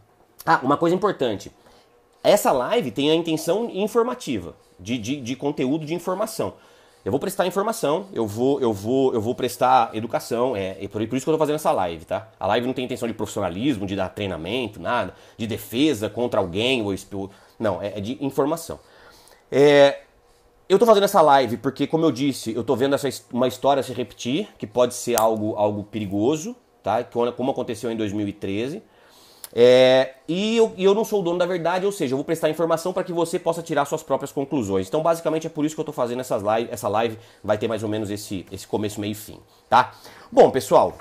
ah, 0.44 0.60
uma 0.62 0.76
coisa 0.76 0.94
importante, 0.94 1.50
essa 2.22 2.52
live 2.52 2.90
tem 2.90 3.10
a 3.10 3.14
intenção 3.14 3.70
informativa, 3.70 4.54
de, 4.78 4.98
de, 4.98 5.18
de 5.18 5.34
conteúdo 5.34 5.86
de 5.86 5.94
informação. 5.94 6.54
Eu 7.04 7.10
vou 7.10 7.20
prestar 7.20 7.46
informação, 7.46 8.06
eu 8.12 8.26
vou, 8.26 8.60
eu 8.60 8.72
vou, 8.72 9.14
eu 9.14 9.20
vou 9.20 9.34
prestar 9.34 9.90
educação, 9.94 10.56
é, 10.56 10.76
é 10.82 10.88
por, 10.88 11.00
isso 11.02 11.24
que 11.24 11.30
eu 11.30 11.34
tô 11.34 11.38
fazendo 11.38 11.54
essa 11.54 11.70
live, 11.70 12.04
tá? 12.04 12.28
A 12.38 12.46
live 12.48 12.66
não 12.66 12.74
tem 12.74 12.84
intenção 12.84 13.06
de 13.06 13.14
profissionalismo, 13.14 13.86
de 13.86 13.94
dar 13.94 14.08
treinamento, 14.08 14.80
nada, 14.80 15.14
de 15.36 15.46
defesa 15.46 16.10
contra 16.10 16.40
alguém, 16.40 16.82
ou, 16.82 17.30
não, 17.58 17.80
é, 17.80 17.98
é 17.98 18.00
de 18.00 18.22
informação. 18.22 18.80
É, 19.50 20.00
eu 20.68 20.78
tô 20.78 20.84
fazendo 20.84 21.04
essa 21.04 21.22
live 21.22 21.56
porque, 21.56 21.86
como 21.86 22.04
eu 22.04 22.12
disse, 22.12 22.54
eu 22.54 22.62
tô 22.62 22.76
vendo 22.76 22.94
essa, 22.94 23.08
uma 23.32 23.48
história 23.48 23.82
se 23.82 23.92
repetir, 23.92 24.48
que 24.58 24.66
pode 24.66 24.92
ser 24.92 25.18
algo, 25.18 25.54
algo 25.56 25.84
perigoso, 25.84 26.54
tá? 26.82 27.02
Como 27.04 27.50
aconteceu 27.50 27.90
em 27.90 27.96
2013. 27.96 28.82
É, 29.54 30.14
e, 30.28 30.56
eu, 30.56 30.72
eu 30.76 30.94
não 30.94 31.04
sou 31.04 31.20
o 31.20 31.22
dono 31.22 31.38
da 31.38 31.46
verdade, 31.46 31.86
ou 31.86 31.92
seja, 31.92 32.12
eu 32.12 32.16
vou 32.18 32.24
prestar 32.24 32.50
informação 32.50 32.92
para 32.92 33.02
que 33.02 33.12
você 33.12 33.38
possa 33.38 33.62
tirar 33.62 33.84
suas 33.84 34.02
próprias 34.02 34.30
conclusões. 34.30 34.88
Então, 34.88 35.02
basicamente, 35.02 35.46
é 35.46 35.50
por 35.50 35.64
isso 35.64 35.74
que 35.74 35.80
eu 35.80 35.84
estou 35.84 35.94
fazendo 35.94 36.20
essas 36.20 36.42
live, 36.42 36.70
essa 36.70 36.88
live. 36.88 37.18
Vai 37.42 37.56
ter 37.56 37.68
mais 37.68 37.82
ou 37.82 37.88
menos 37.88 38.10
esse, 38.10 38.46
esse 38.52 38.66
começo, 38.66 39.00
meio 39.00 39.12
e 39.12 39.14
fim, 39.14 39.40
tá? 39.68 39.94
Bom, 40.30 40.50
pessoal, 40.50 40.96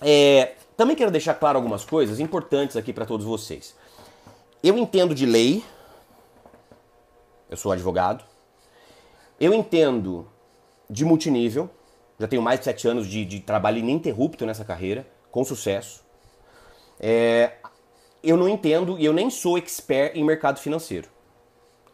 é, 0.00 0.52
também 0.76 0.96
quero 0.96 1.10
deixar 1.10 1.34
claro 1.34 1.58
algumas 1.58 1.84
coisas 1.84 2.20
importantes 2.20 2.76
aqui 2.76 2.92
para 2.92 3.06
todos 3.06 3.24
vocês. 3.24 3.74
Eu 4.62 4.76
entendo 4.76 5.14
de 5.14 5.24
lei, 5.24 5.64
eu 7.48 7.56
sou 7.56 7.72
advogado, 7.72 8.24
eu 9.40 9.54
entendo 9.54 10.28
de 10.88 11.04
multinível, 11.04 11.70
já 12.18 12.28
tenho 12.28 12.42
mais 12.42 12.58
de 12.58 12.66
sete 12.66 12.86
anos 12.86 13.06
de, 13.06 13.24
de 13.24 13.40
trabalho 13.40 13.78
ininterrupto 13.78 14.44
nessa 14.44 14.64
carreira, 14.64 15.06
com 15.30 15.42
sucesso. 15.44 16.04
É, 16.98 17.52
eu 18.22 18.36
não 18.36 18.48
entendo 18.48 18.98
e 18.98 19.04
eu 19.04 19.12
nem 19.12 19.30
sou 19.30 19.58
expert 19.58 20.16
em 20.16 20.24
mercado 20.24 20.58
financeiro. 20.58 21.08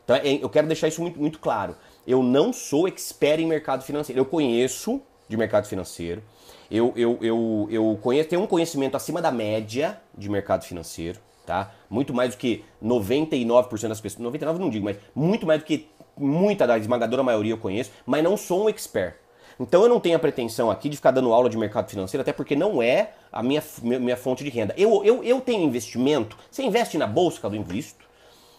Então, 0.04 0.16
eu 0.16 0.48
quero 0.48 0.66
deixar 0.66 0.88
isso 0.88 1.00
muito, 1.00 1.18
muito 1.18 1.38
claro. 1.38 1.76
Eu 2.06 2.22
não 2.22 2.52
sou 2.52 2.86
expert 2.86 3.40
em 3.40 3.46
mercado 3.46 3.82
financeiro. 3.82 4.20
Eu 4.20 4.24
conheço 4.24 5.02
de 5.28 5.36
mercado 5.36 5.66
financeiro. 5.66 6.22
Eu, 6.70 6.92
eu, 6.96 7.18
eu, 7.20 7.68
eu 7.70 7.98
conheço, 8.00 8.28
tenho 8.28 8.42
um 8.42 8.46
conhecimento 8.46 8.96
acima 8.96 9.20
da 9.20 9.32
média 9.32 10.00
de 10.16 10.28
mercado 10.28 10.64
financeiro. 10.64 11.18
tá? 11.44 11.72
Muito 11.88 12.12
mais 12.12 12.34
do 12.34 12.38
que 12.38 12.64
99% 12.82 13.88
das 13.88 14.00
pessoas, 14.00 14.20
99 14.20 14.58
não 14.58 14.70
digo, 14.70 14.84
mas 14.84 14.96
muito 15.14 15.46
mais 15.46 15.60
do 15.60 15.64
que 15.64 15.88
muita 16.16 16.66
da 16.66 16.78
esmagadora 16.78 17.22
maioria 17.22 17.52
eu 17.52 17.58
conheço, 17.58 17.90
mas 18.04 18.22
não 18.22 18.36
sou 18.36 18.64
um 18.64 18.68
expert. 18.68 19.16
Então 19.58 19.82
eu 19.82 19.88
não 19.88 19.98
tenho 19.98 20.16
a 20.16 20.18
pretensão 20.18 20.70
aqui 20.70 20.88
de 20.88 20.96
ficar 20.96 21.10
dando 21.10 21.32
aula 21.32 21.48
de 21.48 21.56
mercado 21.56 21.88
financeiro, 21.88 22.22
até 22.22 22.32
porque 22.32 22.54
não 22.54 22.82
é 22.82 23.12
a 23.32 23.42
minha, 23.42 23.62
minha 23.82 24.16
fonte 24.16 24.44
de 24.44 24.50
renda. 24.50 24.74
Eu, 24.76 25.02
eu, 25.04 25.24
eu 25.24 25.40
tenho 25.40 25.62
investimento. 25.62 26.36
Você 26.50 26.62
investe 26.62 26.98
na 26.98 27.06
bolsa, 27.06 27.40
Cadu? 27.40 27.56
Invisto. 27.56 28.04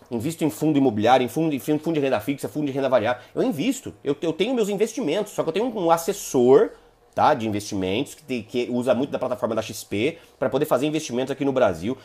Invisto 0.10 0.44
em 0.44 0.50
fundo 0.50 0.78
imobiliário, 0.78 1.24
em 1.24 1.28
fundo, 1.28 1.54
em 1.54 1.60
fundo 1.60 1.94
de 1.94 2.00
renda 2.00 2.20
fixa, 2.20 2.48
fundo 2.48 2.66
de 2.66 2.72
renda 2.72 2.90
variável. 2.90 3.22
Eu 3.36 3.44
invisto. 3.44 3.94
Eu, 4.04 4.16
eu 4.22 4.34
tenho 4.34 4.56
meus 4.56 4.70
investimentos, 4.70 5.34
só 5.34 5.44
que 5.44 5.50
eu 5.50 5.54
tenho 5.54 5.66
um 5.78 5.92
assessor 5.92 6.72
tá, 7.14 7.34
de 7.34 7.48
investimentos 7.48 8.16
que, 8.16 8.24
tem, 8.24 8.44
que 8.44 8.70
usa 8.72 8.94
muito 8.94 9.12
da 9.12 9.20
plataforma 9.20 9.54
da 9.54 9.62
XP 9.62 10.18
para 10.40 10.50
poder 10.50 10.66
fazer 10.66 10.86
investimentos 10.86 11.32
aqui 11.32 11.44
no 11.44 11.52
Brasil. 11.52 11.98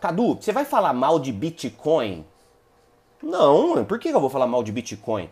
Cadu, 0.00 0.36
você 0.36 0.52
vai 0.52 0.64
falar 0.64 0.92
mal 0.92 1.18
de 1.18 1.32
Bitcoin? 1.32 2.24
Não, 3.22 3.84
por 3.84 3.98
que 3.98 4.08
eu 4.08 4.20
vou 4.20 4.30
falar 4.30 4.46
mal 4.46 4.62
de 4.62 4.72
Bitcoin? 4.72 5.28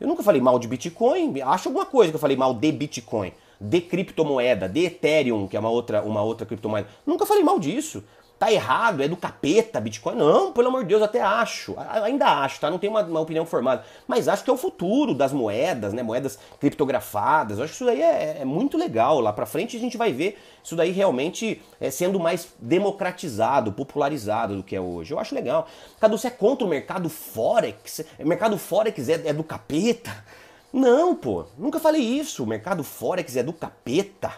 Eu 0.00 0.06
nunca 0.06 0.22
falei 0.22 0.40
mal 0.40 0.58
de 0.58 0.68
Bitcoin. 0.68 1.40
Acho 1.42 1.68
alguma 1.68 1.86
coisa 1.86 2.10
que 2.10 2.16
eu 2.16 2.20
falei 2.20 2.36
mal 2.36 2.54
de 2.54 2.70
Bitcoin, 2.70 3.32
de 3.60 3.80
criptomoeda, 3.80 4.68
de 4.68 4.84
Ethereum, 4.84 5.48
que 5.48 5.56
é 5.56 5.60
uma 5.60 5.70
outra, 5.70 6.02
uma 6.02 6.22
outra 6.22 6.46
criptomoeda. 6.46 6.88
Nunca 7.06 7.26
falei 7.26 7.42
mal 7.42 7.58
disso. 7.58 8.04
Tá 8.38 8.52
errado, 8.52 9.02
é 9.02 9.08
do 9.08 9.16
capeta 9.16 9.80
Bitcoin. 9.80 10.14
Não, 10.14 10.52
pelo 10.52 10.68
amor 10.68 10.82
de 10.82 10.90
Deus, 10.90 11.02
até 11.02 11.20
acho. 11.20 11.74
Ainda 12.04 12.26
acho, 12.26 12.60
tá? 12.60 12.70
Não 12.70 12.78
tenho 12.78 12.92
uma, 12.92 13.02
uma, 13.02 13.18
opinião 13.18 13.44
formada. 13.44 13.84
Mas 14.06 14.28
acho 14.28 14.44
que 14.44 14.50
é 14.50 14.52
o 14.52 14.56
futuro 14.56 15.12
das 15.12 15.32
moedas, 15.32 15.92
né? 15.92 16.04
Moedas 16.04 16.38
criptografadas. 16.60 17.58
Eu 17.58 17.64
acho 17.64 17.72
que 17.72 17.76
isso 17.78 17.84
daí 17.84 18.00
é, 18.00 18.38
é 18.42 18.44
muito 18.44 18.78
legal. 18.78 19.18
Lá 19.18 19.32
pra 19.32 19.44
frente 19.44 19.76
a 19.76 19.80
gente 19.80 19.96
vai 19.96 20.12
ver 20.12 20.38
isso 20.62 20.76
daí 20.76 20.92
realmente 20.92 21.60
é, 21.80 21.90
sendo 21.90 22.20
mais 22.20 22.54
democratizado, 22.60 23.72
popularizado 23.72 24.56
do 24.56 24.62
que 24.62 24.76
é 24.76 24.80
hoje. 24.80 25.12
Eu 25.12 25.18
acho 25.18 25.34
legal. 25.34 25.66
Cadu, 26.00 26.16
você 26.16 26.28
é 26.28 26.30
contra 26.30 26.64
o 26.64 26.70
mercado 26.70 27.08
Forex? 27.08 28.04
O 28.20 28.28
mercado 28.28 28.56
Forex 28.56 29.08
é, 29.08 29.14
é 29.30 29.32
do 29.32 29.42
capeta? 29.42 30.24
Não, 30.72 31.16
pô. 31.16 31.44
Nunca 31.58 31.80
falei 31.80 32.02
isso. 32.02 32.44
O 32.44 32.46
mercado 32.46 32.84
Forex 32.84 33.34
é 33.36 33.42
do 33.42 33.52
capeta. 33.52 34.32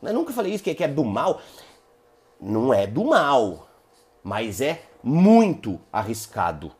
Eu 0.00 0.14
nunca 0.14 0.32
falei 0.32 0.54
isso, 0.54 0.62
que 0.62 0.84
é 0.84 0.86
do 0.86 1.04
mal 1.04 1.40
não 2.40 2.72
é 2.72 2.86
do 2.86 3.04
mal, 3.04 3.68
mas 4.22 4.60
é 4.60 4.82
muito 5.02 5.80
arriscado. 5.92 6.72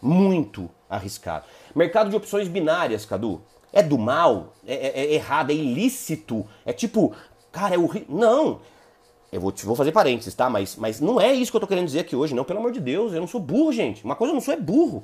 Muito 0.00 0.68
arriscado. 0.88 1.46
Mercado 1.74 2.10
de 2.10 2.16
opções 2.16 2.48
binárias, 2.48 3.06
Cadu. 3.06 3.42
É 3.72 3.82
do 3.82 3.98
mal? 3.98 4.52
É, 4.66 4.74
é, 4.74 5.04
é 5.06 5.14
errado? 5.14 5.50
É 5.50 5.54
ilícito? 5.54 6.46
É 6.64 6.72
tipo, 6.72 7.14
cara, 7.50 7.74
é 7.74 7.78
horrível. 7.78 8.14
Não! 8.14 8.60
Eu 9.32 9.40
vou, 9.40 9.52
vou 9.64 9.74
fazer 9.74 9.90
parênteses, 9.90 10.32
tá? 10.34 10.48
Mas, 10.48 10.76
mas 10.76 11.00
não 11.00 11.20
é 11.20 11.32
isso 11.32 11.50
que 11.50 11.56
eu 11.56 11.60
tô 11.60 11.66
querendo 11.66 11.86
dizer 11.86 12.00
aqui 12.00 12.14
hoje, 12.14 12.34
não. 12.34 12.44
Pelo 12.44 12.60
amor 12.60 12.70
de 12.70 12.80
Deus, 12.80 13.12
eu 13.12 13.20
não 13.20 13.26
sou 13.26 13.40
burro, 13.40 13.72
gente. 13.72 14.04
Uma 14.04 14.14
coisa 14.14 14.30
eu 14.30 14.34
não 14.34 14.40
sou 14.40 14.54
é 14.54 14.56
burro. 14.56 15.02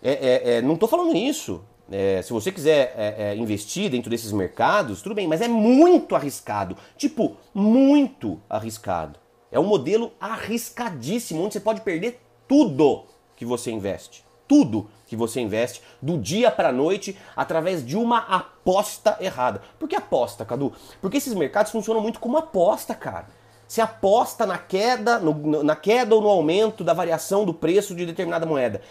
É, 0.00 0.12
é, 0.12 0.54
é, 0.56 0.62
não 0.62 0.76
tô 0.76 0.86
falando 0.86 1.16
isso. 1.16 1.60
É, 1.92 2.22
se 2.22 2.32
você 2.32 2.50
quiser 2.50 2.94
é, 2.96 3.32
é, 3.32 3.36
investir 3.36 3.90
dentro 3.90 4.10
desses 4.10 4.32
mercados, 4.32 5.02
tudo 5.02 5.14
bem, 5.14 5.28
mas 5.28 5.40
é 5.40 5.48
muito 5.48 6.16
arriscado. 6.16 6.76
Tipo, 6.96 7.36
muito 7.54 8.40
arriscado. 8.48 9.18
É 9.50 9.60
um 9.60 9.64
modelo 9.64 10.12
arriscadíssimo, 10.18 11.42
onde 11.42 11.52
você 11.52 11.60
pode 11.60 11.82
perder 11.82 12.20
tudo 12.48 13.04
que 13.36 13.44
você 13.44 13.70
investe. 13.70 14.24
Tudo 14.48 14.88
que 15.06 15.14
você 15.14 15.40
investe 15.40 15.82
do 16.00 16.18
dia 16.18 16.50
para 16.50 16.72
noite 16.72 17.18
através 17.36 17.84
de 17.84 17.96
uma 17.96 18.18
aposta 18.18 19.16
errada. 19.20 19.62
Por 19.78 19.88
que 19.88 19.94
aposta, 19.94 20.44
Cadu? 20.44 20.72
Porque 21.00 21.18
esses 21.18 21.34
mercados 21.34 21.70
funcionam 21.70 22.00
muito 22.00 22.18
como 22.18 22.38
aposta, 22.38 22.94
cara. 22.94 23.26
Você 23.68 23.80
aposta 23.80 24.44
na 24.44 24.58
queda, 24.58 25.18
no, 25.18 25.62
na 25.62 25.74
queda 25.76 26.14
ou 26.14 26.20
no 26.20 26.28
aumento 26.28 26.84
da 26.84 26.92
variação 26.92 27.44
do 27.44 27.54
preço 27.54 27.94
de 27.94 28.04
determinada 28.04 28.44
moeda. 28.44 28.82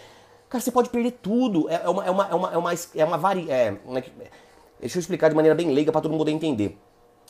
Cara, 0.52 0.62
você 0.62 0.70
pode 0.70 0.90
perder 0.90 1.12
tudo. 1.12 1.66
É, 1.70 1.80
é 1.82 1.88
uma, 1.88 2.04
é 2.04 2.10
uma, 2.10 2.28
é 2.28 2.34
uma, 2.34 2.52
é 2.52 2.56
uma, 2.58 2.70
é 2.96 3.04
uma 3.06 3.16
vari... 3.16 3.50
É, 3.50 3.74
é 3.96 4.04
deixa 4.78 4.98
eu 4.98 5.00
explicar 5.00 5.30
de 5.30 5.34
maneira 5.34 5.54
bem 5.54 5.72
leiga 5.72 5.90
para 5.90 6.02
todo 6.02 6.10
mundo 6.10 6.20
poder 6.20 6.32
entender. 6.32 6.76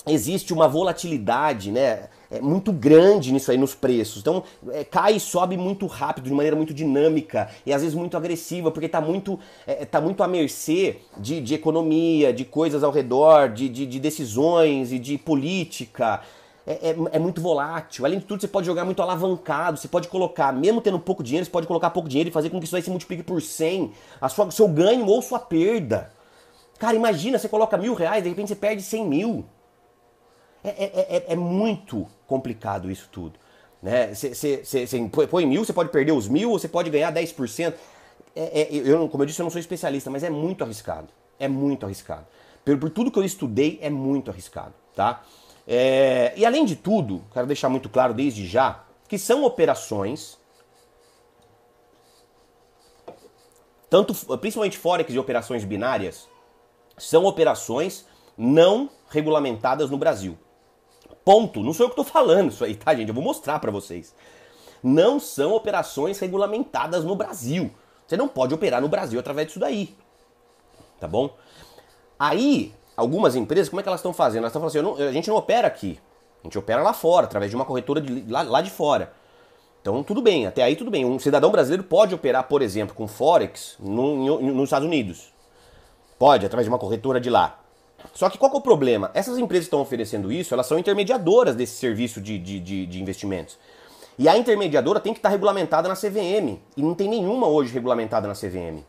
Existe 0.04 0.52
uma 0.52 0.66
volatilidade, 0.66 1.70
né? 1.70 2.08
É 2.28 2.40
muito 2.40 2.72
grande 2.72 3.30
nisso 3.30 3.52
aí 3.52 3.56
nos 3.56 3.76
preços. 3.76 4.22
Então, 4.22 4.42
é, 4.72 4.82
cai 4.82 5.14
e 5.14 5.20
sobe 5.20 5.56
muito 5.56 5.86
rápido, 5.86 6.24
de 6.24 6.32
maneira 6.32 6.56
muito 6.56 6.74
dinâmica 6.74 7.48
e 7.64 7.72
às 7.72 7.82
vezes 7.82 7.94
muito 7.96 8.16
agressiva, 8.16 8.72
porque 8.72 8.86
está 8.86 9.00
muito, 9.00 9.38
é, 9.68 9.84
tá 9.84 10.00
muito 10.00 10.20
à 10.24 10.26
mercê 10.26 10.96
de, 11.16 11.40
de 11.40 11.54
economia, 11.54 12.32
de 12.32 12.44
coisas 12.44 12.82
ao 12.82 12.90
redor, 12.90 13.50
de, 13.50 13.68
de, 13.68 13.86
de 13.86 14.00
decisões 14.00 14.90
e 14.90 14.98
de 14.98 15.16
política 15.16 16.22
é, 16.66 16.90
é, 16.90 16.96
é, 17.12 17.18
muito 17.18 17.40
volátil. 17.40 18.04
Além 18.04 18.18
de 18.18 18.24
tudo, 18.24 18.40
você 18.40 18.48
pode 18.48 18.66
jogar 18.66 18.84
muito 18.84 19.02
alavancado. 19.02 19.76
Você 19.78 19.88
pode 19.88 20.08
colocar, 20.08 20.52
mesmo 20.52 20.80
tendo 20.80 20.98
pouco 20.98 21.22
dinheiro, 21.22 21.44
você 21.44 21.50
pode 21.50 21.66
colocar 21.66 21.90
pouco 21.90 22.08
dinheiro 22.08 22.30
e 22.30 22.32
fazer 22.32 22.50
com 22.50 22.58
que 22.58 22.66
isso 22.66 22.76
aí 22.76 22.82
se 22.82 22.90
multiplique 22.90 23.22
por 23.22 23.42
100. 23.42 23.92
A 24.20 24.28
sua, 24.28 24.50
seu 24.50 24.68
ganho 24.68 25.06
ou 25.06 25.20
sua 25.20 25.38
perda. 25.38 26.12
Cara, 26.78 26.96
imagina, 26.96 27.38
você 27.38 27.48
coloca 27.48 27.76
mil 27.76 27.94
reais, 27.94 28.22
de 28.22 28.28
repente 28.28 28.48
você 28.48 28.56
perde 28.56 28.82
100 28.82 29.06
mil. 29.06 29.44
É, 30.64 30.68
é, 30.68 31.16
é, 31.16 31.24
é 31.32 31.36
muito 31.36 32.06
complicado 32.26 32.90
isso 32.90 33.08
tudo. 33.10 33.38
Né? 33.82 34.14
Você, 34.14 34.34
você, 34.34 34.64
você, 34.64 34.86
você 34.86 35.08
põe 35.28 35.44
mil, 35.44 35.64
você 35.64 35.72
pode 35.72 35.90
perder 35.90 36.12
os 36.12 36.28
mil, 36.28 36.50
ou 36.50 36.58
você 36.58 36.68
pode 36.68 36.90
ganhar 36.90 37.12
10%. 37.12 37.74
É, 38.34 38.62
é, 38.62 38.68
eu, 38.72 39.08
como 39.08 39.22
eu 39.22 39.26
disse, 39.26 39.40
eu 39.40 39.44
não 39.44 39.50
sou 39.50 39.60
especialista, 39.60 40.10
mas 40.10 40.22
é 40.22 40.30
muito 40.30 40.62
arriscado. 40.62 41.08
É 41.38 41.48
muito 41.48 41.84
arriscado. 41.84 42.26
Por, 42.64 42.78
por 42.78 42.90
tudo 42.90 43.10
que 43.10 43.18
eu 43.18 43.24
estudei, 43.24 43.78
é 43.82 43.90
muito 43.90 44.30
arriscado. 44.30 44.74
Tá? 44.94 45.22
É, 45.66 46.32
e 46.36 46.44
além 46.44 46.64
de 46.64 46.76
tudo, 46.76 47.24
quero 47.32 47.46
deixar 47.46 47.68
muito 47.68 47.88
claro 47.88 48.12
desde 48.12 48.46
já 48.46 48.84
que 49.08 49.18
são 49.18 49.44
operações, 49.44 50.38
tanto 53.90 54.14
principalmente 54.38 54.78
forex 54.78 55.12
e 55.12 55.18
operações 55.18 55.64
binárias, 55.64 56.28
são 56.96 57.24
operações 57.24 58.06
não 58.36 58.88
regulamentadas 59.10 59.90
no 59.90 59.98
Brasil. 59.98 60.38
Ponto. 61.24 61.62
Não 61.62 61.72
sou 61.72 61.84
eu 61.84 61.90
que 61.90 62.00
estou 62.00 62.04
falando 62.04 62.50
isso 62.50 62.64
aí, 62.64 62.74
tá, 62.74 62.94
gente? 62.94 63.08
Eu 63.08 63.14
vou 63.14 63.22
mostrar 63.22 63.58
para 63.58 63.70
vocês. 63.70 64.14
Não 64.82 65.20
são 65.20 65.52
operações 65.52 66.18
regulamentadas 66.18 67.04
no 67.04 67.14
Brasil. 67.14 67.70
Você 68.06 68.16
não 68.16 68.26
pode 68.26 68.54
operar 68.54 68.80
no 68.80 68.88
Brasil 68.88 69.20
através 69.20 69.46
disso 69.46 69.60
daí. 69.60 69.96
Tá 70.98 71.06
bom? 71.06 71.36
Aí, 72.18 72.74
algumas 72.96 73.36
empresas, 73.36 73.68
como 73.68 73.80
é 73.80 73.82
que 73.82 73.88
elas 73.88 74.00
estão 74.00 74.12
fazendo? 74.12 74.42
Elas 74.42 74.50
estão 74.50 74.60
falando 74.60 74.88
assim, 74.90 75.02
não, 75.02 75.08
a 75.08 75.12
gente 75.12 75.28
não 75.28 75.36
opera 75.36 75.66
aqui, 75.66 75.98
a 76.42 76.46
gente 76.46 76.58
opera 76.58 76.82
lá 76.82 76.92
fora, 76.92 77.26
através 77.26 77.50
de 77.50 77.56
uma 77.56 77.64
corretora 77.64 78.00
de, 78.00 78.30
lá, 78.30 78.42
lá 78.42 78.60
de 78.60 78.70
fora. 78.70 79.12
Então 79.80 80.02
tudo 80.02 80.22
bem, 80.22 80.46
até 80.46 80.62
aí 80.62 80.76
tudo 80.76 80.90
bem. 80.90 81.04
Um 81.04 81.18
cidadão 81.18 81.50
brasileiro 81.50 81.82
pode 81.82 82.14
operar, 82.14 82.44
por 82.44 82.62
exemplo, 82.62 82.94
com 82.94 83.08
Forex 83.08 83.76
no, 83.80 84.40
no, 84.40 84.52
nos 84.52 84.64
Estados 84.64 84.86
Unidos. 84.86 85.32
Pode, 86.18 86.46
através 86.46 86.66
de 86.66 86.70
uma 86.70 86.78
corretora 86.78 87.20
de 87.20 87.28
lá. 87.28 87.58
Só 88.14 88.28
que 88.28 88.38
qual 88.38 88.50
que 88.50 88.56
é 88.56 88.60
o 88.60 88.62
problema? 88.62 89.10
Essas 89.14 89.38
empresas 89.38 89.64
que 89.64 89.68
estão 89.68 89.80
oferecendo 89.80 90.30
isso, 90.30 90.54
elas 90.54 90.66
são 90.66 90.78
intermediadoras 90.78 91.54
desse 91.56 91.76
serviço 91.76 92.20
de, 92.20 92.38
de, 92.38 92.60
de, 92.60 92.86
de 92.86 93.00
investimentos. 93.00 93.58
E 94.18 94.28
a 94.28 94.36
intermediadora 94.36 95.00
tem 95.00 95.12
que 95.12 95.18
estar 95.18 95.30
regulamentada 95.30 95.88
na 95.88 95.96
CVM. 95.96 96.58
E 96.76 96.82
não 96.82 96.94
tem 96.94 97.08
nenhuma 97.08 97.46
hoje 97.48 97.72
regulamentada 97.72 98.28
na 98.28 98.34
CVM. 98.34 98.84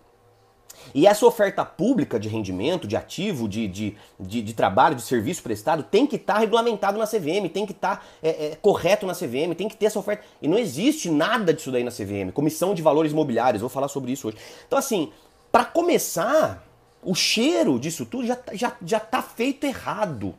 E 0.93 1.05
essa 1.07 1.25
oferta 1.25 1.63
pública 1.65 2.19
de 2.19 2.27
rendimento, 2.29 2.87
de 2.87 2.95
ativo, 2.95 3.47
de, 3.47 3.67
de, 3.67 3.97
de, 4.19 4.41
de 4.41 4.53
trabalho, 4.53 4.95
de 4.95 5.01
serviço 5.01 5.43
prestado, 5.43 5.83
tem 5.83 6.07
que 6.07 6.15
estar 6.15 6.35
tá 6.35 6.39
regulamentado 6.39 6.97
na 6.97 7.05
CVM, 7.05 7.49
tem 7.51 7.65
que 7.65 7.71
estar 7.71 7.97
tá, 7.97 8.03
é, 8.21 8.47
é, 8.47 8.55
correto 8.55 9.05
na 9.05 9.13
CVM, 9.13 9.53
tem 9.55 9.67
que 9.67 9.75
ter 9.75 9.87
essa 9.87 9.99
oferta. 9.99 10.23
E 10.41 10.47
não 10.47 10.57
existe 10.57 11.09
nada 11.09 11.53
disso 11.53 11.71
daí 11.71 11.83
na 11.83 11.91
CVM. 11.91 12.31
Comissão 12.33 12.73
de 12.73 12.81
Valores 12.81 13.11
Imobiliários, 13.11 13.61
vou 13.61 13.69
falar 13.69 13.87
sobre 13.87 14.11
isso 14.11 14.27
hoje. 14.27 14.37
Então, 14.67 14.77
assim, 14.79 15.11
para 15.51 15.65
começar, 15.65 16.65
o 17.03 17.13
cheiro 17.13 17.79
disso 17.79 18.05
tudo 18.05 18.25
já, 18.25 18.37
já, 18.53 18.73
já 18.83 18.99
tá 18.99 19.21
feito 19.21 19.65
errado. 19.65 20.33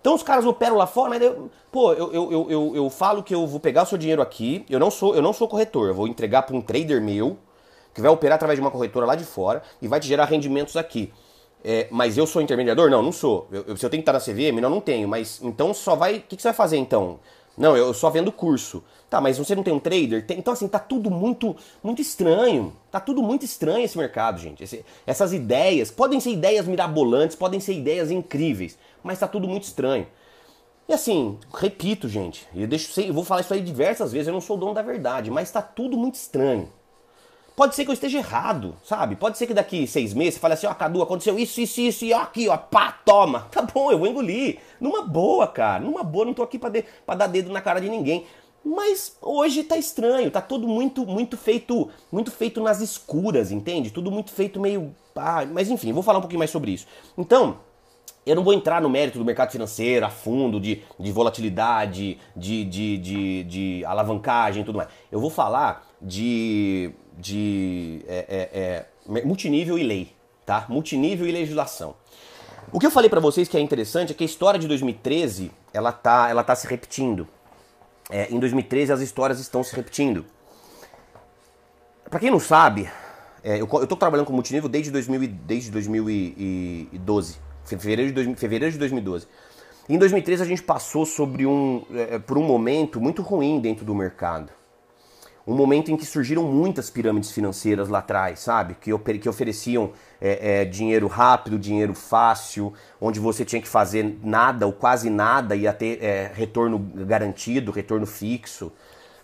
Então 0.00 0.16
os 0.16 0.22
caras 0.22 0.44
operam 0.44 0.76
lá 0.76 0.86
fora, 0.86 1.10
mas 1.10 1.22
eu, 1.22 1.48
pô, 1.70 1.92
eu, 1.92 2.12
eu, 2.12 2.50
eu, 2.50 2.72
eu, 2.76 2.90
falo 2.90 3.22
que 3.22 3.32
eu 3.32 3.46
vou 3.46 3.60
pegar 3.60 3.84
o 3.84 3.86
seu 3.86 3.96
dinheiro 3.96 4.20
aqui, 4.20 4.66
eu 4.68 4.80
não 4.80 4.90
sou, 4.90 5.14
eu 5.14 5.22
não 5.22 5.32
sou 5.32 5.46
corretor, 5.46 5.88
eu 5.88 5.94
vou 5.94 6.08
entregar 6.08 6.42
para 6.42 6.56
um 6.56 6.60
trader 6.60 7.00
meu, 7.00 7.38
que 7.94 8.00
vai 8.00 8.10
operar 8.10 8.36
através 8.36 8.58
de 8.58 8.60
uma 8.60 8.70
corretora 8.70 9.06
lá 9.06 9.14
de 9.14 9.24
fora 9.24 9.62
e 9.80 9.88
vai 9.88 10.00
te 10.00 10.06
gerar 10.06 10.24
rendimentos 10.24 10.76
aqui. 10.76 11.12
É, 11.64 11.86
mas 11.90 12.18
eu 12.18 12.26
sou 12.26 12.42
intermediador? 12.42 12.90
Não, 12.90 13.02
não 13.02 13.12
sou. 13.12 13.46
Eu, 13.52 13.64
eu, 13.68 13.76
se 13.76 13.86
eu 13.86 13.90
tenho 13.90 14.02
que 14.02 14.10
estar 14.10 14.12
na 14.12 14.20
CVM, 14.20 14.60
não, 14.60 14.68
não 14.68 14.80
tenho. 14.80 15.08
Mas 15.08 15.40
então 15.42 15.72
só 15.72 15.94
vai. 15.94 16.16
O 16.16 16.20
que, 16.22 16.36
que, 16.36 16.42
você 16.42 16.48
vai 16.48 16.54
fazer 16.54 16.76
então? 16.76 17.20
Não, 17.56 17.76
eu 17.76 17.92
só 17.94 18.10
vendo 18.10 18.32
curso. 18.32 18.82
Tá, 19.08 19.20
mas 19.20 19.38
você 19.38 19.54
não 19.54 19.62
tem 19.62 19.74
um 19.74 19.78
trader? 19.78 20.26
Tem, 20.26 20.38
então, 20.38 20.54
assim, 20.54 20.66
tá 20.66 20.78
tudo 20.78 21.10
muito 21.10 21.54
muito 21.82 22.00
estranho. 22.00 22.72
Tá 22.90 22.98
tudo 22.98 23.22
muito 23.22 23.44
estranho 23.44 23.84
esse 23.84 23.96
mercado, 23.96 24.40
gente. 24.40 24.64
Esse, 24.64 24.84
essas 25.06 25.32
ideias, 25.32 25.90
podem 25.90 26.18
ser 26.18 26.30
ideias 26.30 26.66
mirabolantes, 26.66 27.36
podem 27.36 27.60
ser 27.60 27.74
ideias 27.74 28.10
incríveis, 28.10 28.78
mas 29.02 29.18
tá 29.18 29.28
tudo 29.28 29.46
muito 29.46 29.64
estranho. 29.64 30.06
E 30.88 30.92
assim, 30.92 31.38
repito, 31.54 32.08
gente, 32.08 32.48
eu, 32.54 32.66
deixo, 32.66 33.00
eu 33.00 33.14
vou 33.14 33.22
falar 33.22 33.42
isso 33.42 33.54
aí 33.54 33.60
diversas 33.60 34.12
vezes, 34.12 34.28
eu 34.28 34.34
não 34.34 34.40
sou 34.40 34.56
o 34.56 34.60
dono 34.60 34.74
da 34.74 34.82
verdade, 34.82 35.30
mas 35.30 35.50
tá 35.50 35.62
tudo 35.62 35.96
muito 35.96 36.16
estranho. 36.16 36.68
Pode 37.62 37.76
ser 37.76 37.84
que 37.84 37.90
eu 37.90 37.94
esteja 37.94 38.18
errado, 38.18 38.74
sabe? 38.82 39.14
Pode 39.14 39.38
ser 39.38 39.46
que 39.46 39.54
daqui 39.54 39.86
seis 39.86 40.12
meses 40.12 40.34
você 40.34 40.40
fale 40.40 40.54
assim, 40.54 40.66
ó, 40.66 40.72
oh, 40.72 40.74
Cadu, 40.74 41.00
aconteceu 41.00 41.38
isso, 41.38 41.60
isso, 41.60 41.80
isso, 41.80 42.04
e 42.04 42.12
ó, 42.12 42.22
aqui, 42.22 42.48
ó, 42.48 42.56
pá, 42.56 42.90
toma. 42.90 43.46
Tá 43.52 43.62
bom, 43.62 43.92
eu 43.92 44.00
vou 44.00 44.08
engolir. 44.08 44.58
Numa 44.80 45.02
boa, 45.02 45.46
cara, 45.46 45.78
numa 45.78 46.02
boa, 46.02 46.24
não 46.24 46.34
tô 46.34 46.42
aqui 46.42 46.58
pra, 46.58 46.68
de, 46.68 46.84
pra 47.06 47.14
dar 47.14 47.28
dedo 47.28 47.52
na 47.52 47.60
cara 47.60 47.80
de 47.80 47.88
ninguém. 47.88 48.26
Mas 48.64 49.16
hoje 49.22 49.62
tá 49.62 49.76
estranho, 49.76 50.28
tá 50.28 50.40
tudo 50.40 50.66
muito 50.66 51.06
muito 51.06 51.36
feito, 51.36 51.88
muito 52.10 52.32
feito 52.32 52.60
nas 52.60 52.80
escuras, 52.80 53.52
entende? 53.52 53.92
Tudo 53.92 54.10
muito 54.10 54.32
feito 54.32 54.58
meio, 54.58 54.92
ah, 55.14 55.46
mas 55.46 55.70
enfim, 55.70 55.92
vou 55.92 56.02
falar 56.02 56.18
um 56.18 56.22
pouquinho 56.22 56.40
mais 56.40 56.50
sobre 56.50 56.72
isso. 56.72 56.88
Então, 57.16 57.58
eu 58.26 58.34
não 58.34 58.42
vou 58.42 58.54
entrar 58.54 58.82
no 58.82 58.90
mérito 58.90 59.18
do 59.18 59.24
mercado 59.24 59.52
financeiro 59.52 60.04
a 60.04 60.10
fundo, 60.10 60.58
de, 60.58 60.82
de 60.98 61.12
volatilidade, 61.12 62.18
de, 62.36 62.64
de, 62.64 62.98
de, 62.98 63.44
de 63.44 63.84
alavancagem 63.84 64.62
e 64.62 64.64
tudo 64.64 64.78
mais. 64.78 64.88
Eu 65.12 65.20
vou 65.20 65.30
falar 65.30 65.88
de, 66.00 66.92
de 67.18 68.02
é, 68.06 68.26
é, 68.28 69.16
é, 69.18 69.24
multinível 69.24 69.78
e 69.78 69.82
lei, 69.82 70.12
tá? 70.44 70.66
Multinível 70.68 71.26
e 71.26 71.32
legislação. 71.32 71.94
O 72.72 72.78
que 72.78 72.86
eu 72.86 72.90
falei 72.90 73.10
para 73.10 73.20
vocês 73.20 73.48
que 73.48 73.56
é 73.56 73.60
interessante 73.60 74.12
é 74.12 74.14
que 74.14 74.22
a 74.22 74.26
história 74.26 74.58
de 74.58 74.66
2013 74.68 75.50
ela 75.72 75.92
tá, 75.92 76.28
ela 76.30 76.42
tá 76.42 76.54
se 76.54 76.66
repetindo. 76.66 77.26
É, 78.10 78.28
em 78.30 78.38
2013 78.38 78.92
as 78.92 79.00
histórias 79.00 79.40
estão 79.40 79.62
se 79.62 79.74
repetindo. 79.74 80.24
Para 82.08 82.20
quem 82.20 82.30
não 82.30 82.40
sabe, 82.40 82.90
é, 83.42 83.54
eu, 83.60 83.68
eu 83.72 83.86
tô 83.86 83.96
trabalhando 83.96 84.26
com 84.26 84.32
multinível 84.32 84.68
desde, 84.68 84.90
2000, 84.90 85.28
desde 85.44 85.70
2012, 85.70 87.38
fevereiro 87.64 88.12
de, 88.12 88.34
fevereiro 88.36 88.72
de 88.72 88.78
2012. 88.78 89.26
Em 89.88 89.98
2013 89.98 90.42
a 90.42 90.46
gente 90.46 90.62
passou 90.62 91.04
sobre 91.04 91.46
um, 91.46 91.84
é, 91.92 92.18
por 92.18 92.38
um 92.38 92.42
momento 92.42 93.00
muito 93.00 93.20
ruim 93.22 93.60
dentro 93.60 93.84
do 93.84 93.94
mercado 93.94 94.52
um 95.46 95.54
momento 95.54 95.90
em 95.90 95.96
que 95.96 96.06
surgiram 96.06 96.44
muitas 96.44 96.88
pirâmides 96.88 97.32
financeiras 97.32 97.88
lá 97.88 97.98
atrás, 97.98 98.40
sabe? 98.40 98.76
Que, 98.80 98.90
que 99.18 99.28
ofereciam 99.28 99.92
é, 100.20 100.62
é, 100.62 100.64
dinheiro 100.64 101.06
rápido, 101.08 101.58
dinheiro 101.58 101.94
fácil, 101.94 102.72
onde 103.00 103.18
você 103.18 103.44
tinha 103.44 103.60
que 103.60 103.68
fazer 103.68 104.18
nada 104.22 104.66
ou 104.66 104.72
quase 104.72 105.10
nada 105.10 105.56
e 105.56 105.70
ter 105.72 106.02
é, 106.02 106.30
retorno 106.32 106.78
garantido, 106.78 107.72
retorno 107.72 108.06
fixo, 108.06 108.72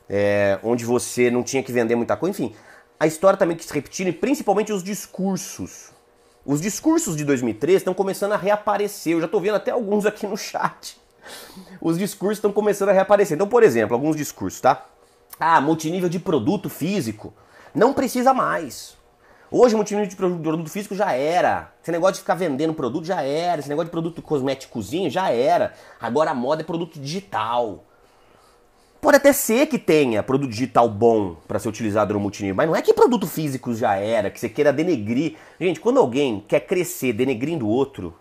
é, 0.09 0.59
onde 0.63 0.85
você 0.85 1.31
não 1.31 1.43
tinha 1.43 1.63
que 1.63 1.71
vender 1.71 1.95
muita 1.95 2.17
coisa. 2.17 2.31
Enfim, 2.31 2.55
a 2.99 3.07
história 3.07 3.39
também 3.39 3.57
que 3.57 3.65
se 3.65 3.73
repetindo 3.73 4.09
e 4.09 4.13
principalmente 4.13 4.73
os 4.73 4.83
discursos. 4.83 5.91
Os 6.45 6.61
discursos 6.61 7.17
de 7.17 7.25
2013 7.25 7.77
estão 7.77 7.95
começando 7.95 8.33
a 8.33 8.37
reaparecer. 8.37 9.13
Eu 9.13 9.21
já 9.21 9.27
estou 9.27 9.41
vendo 9.41 9.55
até 9.55 9.71
alguns 9.71 10.05
aqui 10.05 10.27
no 10.27 10.37
chat. 10.37 10.99
Os 11.81 11.99
discursos 11.99 12.39
estão 12.39 12.51
começando 12.51 12.89
a 12.89 12.93
reaparecer. 12.93 13.35
Então, 13.35 13.47
por 13.47 13.63
exemplo, 13.63 13.95
alguns 13.95 14.17
discursos, 14.17 14.61
tá? 14.61 14.85
Ah, 15.39 15.61
multinível 15.61 16.09
de 16.09 16.19
produto 16.19 16.69
físico. 16.69 17.33
Não 17.75 17.93
precisa 17.93 18.35
mais. 18.35 18.97
Hoje, 19.51 19.75
multinível 19.75 20.09
de 20.09 20.17
produto 20.17 20.69
físico 20.69 20.95
já 20.95 21.13
era. 21.13 21.73
Esse 21.83 21.91
negócio 21.91 22.15
de 22.15 22.21
ficar 22.21 22.35
vendendo 22.35 22.75
produto 22.75 23.05
já 23.05 23.23
era. 23.23 23.61
Esse 23.61 23.69
negócio 23.69 23.87
de 23.87 23.93
produto 23.93 24.21
cosméticozinho 24.21 25.09
já 25.09 25.31
era. 25.31 25.73
Agora 26.01 26.33
a 26.33 26.35
moda 26.35 26.63
é 26.63 26.65
produto 26.65 27.01
digital. 27.01 27.85
Pode 29.01 29.17
até 29.17 29.33
ser 29.33 29.67
que 29.67 29.79
tenha 29.79 30.23
produto 30.25 30.51
digital 30.51 30.89
bom 30.89 31.37
para 31.47 31.59
ser 31.61 31.69
utilizado 31.69 32.13
no 32.13 32.21
multinível, 32.21 32.57
mas 32.57 32.67
não 32.67 32.75
é 32.75 32.83
que 32.83 32.93
produto 32.93 33.29
físico 33.29 33.73
já 33.73 33.95
era, 33.95 34.29
que 34.29 34.41
você 34.41 34.49
queira 34.49 34.73
denegrir. 34.73 35.37
Gente, 35.61 35.79
quando 35.79 36.01
alguém 36.01 36.45
quer 36.49 36.61
crescer 36.61 37.13
denegrindo 37.13 37.65
o 37.65 37.69
outro, 37.69 38.13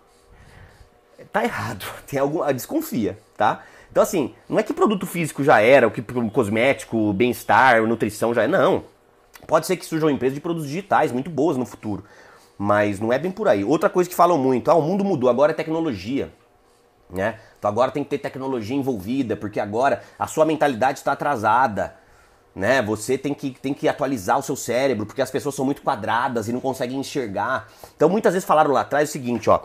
tá 1.32 1.42
errado. 1.42 1.84
Tem 2.06 2.20
algum, 2.20 2.46
desconfia, 2.52 3.18
tá? 3.36 3.64
Então, 3.90 4.02
assim, 4.02 4.34
não 4.48 4.58
é 4.58 4.62
que 4.62 4.72
produto 4.72 5.06
físico 5.06 5.42
já 5.42 5.60
era, 5.60 5.86
o 5.86 5.90
que 5.90 6.02
cosmético, 6.32 7.12
bem-estar, 7.12 7.82
nutrição 7.82 8.34
já 8.34 8.44
é. 8.44 8.48
Não. 8.48 8.84
Pode 9.46 9.66
ser 9.66 9.76
que 9.76 9.86
surjam 9.86 10.10
empresas 10.10 10.34
de 10.34 10.40
produtos 10.40 10.68
digitais 10.68 11.10
muito 11.10 11.30
boas 11.30 11.56
no 11.56 11.64
futuro. 11.64 12.04
Mas 12.56 13.00
não 13.00 13.12
é 13.12 13.18
bem 13.18 13.30
por 13.30 13.48
aí. 13.48 13.64
Outra 13.64 13.88
coisa 13.88 14.10
que 14.10 14.16
falam 14.16 14.36
muito, 14.36 14.70
ah, 14.70 14.74
o 14.74 14.82
mundo 14.82 15.04
mudou, 15.04 15.30
agora 15.30 15.52
é 15.52 15.54
tecnologia. 15.54 16.30
Né? 17.08 17.38
Então 17.58 17.70
agora 17.70 17.90
tem 17.90 18.04
que 18.04 18.10
ter 18.10 18.18
tecnologia 18.18 18.76
envolvida, 18.76 19.36
porque 19.36 19.58
agora 19.58 20.02
a 20.18 20.26
sua 20.26 20.44
mentalidade 20.44 20.98
está 20.98 21.12
atrasada. 21.12 21.94
Né? 22.54 22.82
Você 22.82 23.16
tem 23.16 23.32
que, 23.32 23.50
tem 23.50 23.72
que 23.72 23.88
atualizar 23.88 24.38
o 24.38 24.42
seu 24.42 24.56
cérebro, 24.56 25.06
porque 25.06 25.22
as 25.22 25.30
pessoas 25.30 25.54
são 25.54 25.64
muito 25.64 25.80
quadradas 25.80 26.48
e 26.48 26.52
não 26.52 26.60
conseguem 26.60 26.98
enxergar. 26.98 27.68
Então 27.96 28.08
muitas 28.08 28.34
vezes 28.34 28.46
falaram 28.46 28.72
lá 28.72 28.82
atrás 28.82 29.08
o 29.08 29.12
seguinte, 29.12 29.48
ó. 29.48 29.60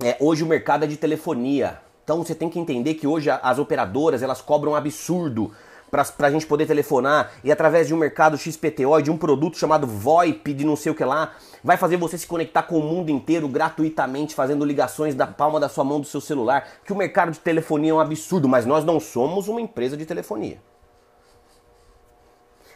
É, 0.00 0.16
hoje 0.20 0.44
o 0.44 0.46
mercado 0.46 0.84
é 0.84 0.86
de 0.86 0.96
telefonia. 0.96 1.80
Então 2.08 2.24
você 2.24 2.34
tem 2.34 2.48
que 2.48 2.58
entender 2.58 2.94
que 2.94 3.06
hoje 3.06 3.28
as 3.28 3.58
operadoras 3.58 4.22
elas 4.22 4.40
cobram 4.40 4.72
um 4.72 4.74
absurdo 4.74 5.52
para 5.90 6.26
a 6.26 6.30
gente 6.30 6.46
poder 6.46 6.64
telefonar 6.64 7.32
e 7.44 7.52
através 7.52 7.86
de 7.86 7.92
um 7.92 7.98
mercado 7.98 8.38
XPTO, 8.38 9.02
de 9.02 9.10
um 9.10 9.18
produto 9.18 9.58
chamado 9.58 9.86
VoIP, 9.86 10.54
de 10.54 10.64
não 10.64 10.74
sei 10.74 10.90
o 10.90 10.94
que 10.94 11.04
lá, 11.04 11.34
vai 11.62 11.76
fazer 11.76 11.98
você 11.98 12.16
se 12.16 12.26
conectar 12.26 12.62
com 12.62 12.78
o 12.78 12.82
mundo 12.82 13.10
inteiro 13.10 13.46
gratuitamente, 13.46 14.34
fazendo 14.34 14.64
ligações 14.64 15.14
da 15.14 15.26
palma 15.26 15.60
da 15.60 15.68
sua 15.68 15.84
mão 15.84 16.00
do 16.00 16.06
seu 16.06 16.18
celular. 16.18 16.66
Que 16.82 16.94
o 16.94 16.96
mercado 16.96 17.30
de 17.30 17.40
telefonia 17.40 17.90
é 17.90 17.94
um 17.94 18.00
absurdo, 18.00 18.48
mas 18.48 18.64
nós 18.64 18.86
não 18.86 18.98
somos 18.98 19.46
uma 19.46 19.60
empresa 19.60 19.94
de 19.94 20.06
telefonia. 20.06 20.62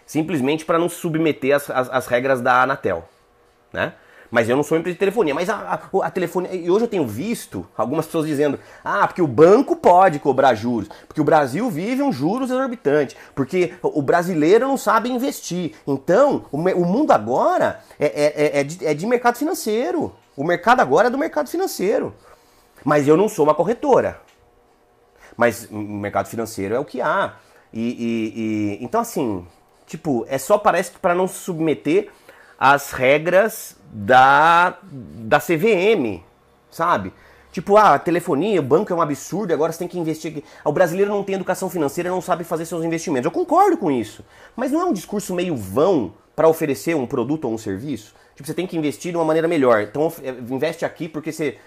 Simplesmente 0.04 0.66
para 0.66 0.78
não 0.78 0.90
se 0.90 0.96
submeter 0.96 1.56
às, 1.56 1.70
às, 1.70 1.88
às 1.88 2.06
regras 2.06 2.42
da 2.42 2.62
Anatel, 2.62 3.08
né? 3.72 3.94
Mas 4.32 4.48
eu 4.48 4.56
não 4.56 4.62
sou 4.62 4.78
empresa 4.78 4.94
de 4.94 4.98
telefonia. 4.98 5.34
Mas 5.34 5.50
a, 5.50 5.78
a, 5.92 6.06
a 6.06 6.10
telefonia. 6.10 6.54
E 6.54 6.70
hoje 6.70 6.86
eu 6.86 6.88
tenho 6.88 7.06
visto 7.06 7.68
algumas 7.76 8.06
pessoas 8.06 8.26
dizendo: 8.26 8.58
ah, 8.82 9.06
porque 9.06 9.20
o 9.20 9.26
banco 9.26 9.76
pode 9.76 10.18
cobrar 10.18 10.54
juros. 10.54 10.88
Porque 11.06 11.20
o 11.20 11.24
Brasil 11.24 11.68
vive 11.68 12.02
um 12.02 12.10
juros 12.10 12.50
exorbitante. 12.50 13.14
Porque 13.34 13.74
o 13.82 14.00
brasileiro 14.00 14.66
não 14.66 14.78
sabe 14.78 15.10
investir. 15.12 15.74
Então, 15.86 16.46
o, 16.50 16.56
o 16.56 16.86
mundo 16.86 17.10
agora 17.10 17.80
é, 18.00 18.06
é, 18.06 18.24
é, 18.24 18.60
é, 18.60 18.64
de, 18.64 18.86
é 18.86 18.94
de 18.94 19.06
mercado 19.06 19.36
financeiro. 19.36 20.14
O 20.34 20.42
mercado 20.42 20.80
agora 20.80 21.08
é 21.08 21.10
do 21.10 21.18
mercado 21.18 21.50
financeiro. 21.50 22.14
Mas 22.82 23.06
eu 23.06 23.18
não 23.18 23.28
sou 23.28 23.44
uma 23.44 23.54
corretora. 23.54 24.18
Mas 25.36 25.68
o 25.70 25.76
mercado 25.76 26.28
financeiro 26.28 26.74
é 26.74 26.78
o 26.78 26.86
que 26.86 27.02
há. 27.02 27.34
E, 27.70 27.80
e, 27.80 28.40
e 28.80 28.84
então, 28.84 29.02
assim, 29.02 29.46
tipo, 29.86 30.24
é 30.26 30.38
só 30.38 30.56
parece 30.56 30.92
para 30.92 31.14
não 31.14 31.28
se 31.28 31.34
submeter 31.34 32.08
às 32.62 32.92
regras 32.92 33.74
da, 33.92 34.78
da 34.82 35.40
CVM, 35.40 36.22
sabe? 36.70 37.12
Tipo, 37.50 37.76
ah, 37.76 37.94
a 37.94 37.98
telefonia, 37.98 38.60
o 38.60 38.62
banco 38.62 38.92
é 38.92 38.94
um 38.94 39.02
absurdo, 39.02 39.52
agora 39.52 39.72
você 39.72 39.80
tem 39.80 39.88
que 39.88 39.98
investir. 39.98 40.44
O 40.64 40.70
brasileiro 40.70 41.10
não 41.10 41.24
tem 41.24 41.34
educação 41.34 41.68
financeira, 41.68 42.08
não 42.08 42.20
sabe 42.20 42.44
fazer 42.44 42.64
seus 42.64 42.84
investimentos. 42.84 43.24
Eu 43.24 43.32
concordo 43.32 43.76
com 43.76 43.90
isso. 43.90 44.24
Mas 44.54 44.70
não 44.70 44.80
é 44.80 44.84
um 44.84 44.92
discurso 44.92 45.34
meio 45.34 45.56
vão 45.56 46.14
para 46.36 46.46
oferecer 46.46 46.94
um 46.94 47.04
produto 47.04 47.46
ou 47.46 47.52
um 47.52 47.58
serviço? 47.58 48.14
Tipo, 48.36 48.46
você 48.46 48.54
tem 48.54 48.64
que 48.64 48.78
investir 48.78 49.10
de 49.10 49.18
uma 49.18 49.24
maneira 49.24 49.48
melhor. 49.48 49.82
Então, 49.82 50.12
é, 50.22 50.30
investe 50.30 50.84
aqui 50.84 51.08
porque 51.08 51.32
você. 51.32 51.58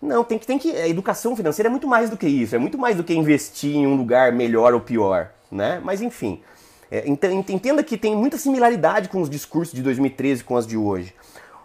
Não, 0.00 0.22
tem 0.22 0.38
que, 0.38 0.46
tem 0.46 0.58
que. 0.58 0.76
A 0.76 0.86
educação 0.86 1.34
financeira 1.34 1.70
é 1.70 1.70
muito 1.70 1.88
mais 1.88 2.10
do 2.10 2.18
que 2.18 2.26
isso. 2.26 2.54
É 2.54 2.58
muito 2.58 2.76
mais 2.76 2.98
do 2.98 3.02
que 3.02 3.14
investir 3.14 3.74
em 3.74 3.86
um 3.86 3.96
lugar 3.96 4.30
melhor 4.30 4.74
ou 4.74 4.80
pior, 4.80 5.30
né? 5.50 5.80
Mas 5.82 6.02
enfim. 6.02 6.42
É, 6.94 7.08
entenda 7.08 7.82
que 7.82 7.98
tem 7.98 8.14
muita 8.14 8.38
similaridade 8.38 9.08
com 9.08 9.20
os 9.20 9.28
discursos 9.28 9.74
de 9.74 9.82
2013 9.82 10.44
com 10.44 10.56
as 10.56 10.64
de 10.64 10.76
hoje. 10.76 11.12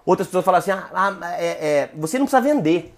Outras 0.03 0.27
pessoas 0.27 0.43
falam 0.43 0.57
assim: 0.57 0.71
ah, 0.71 0.89
ah 0.91 1.33
é, 1.33 1.45
é, 1.45 1.89
você 1.95 2.17
não 2.17 2.25
precisa 2.25 2.41
vender. 2.41 2.95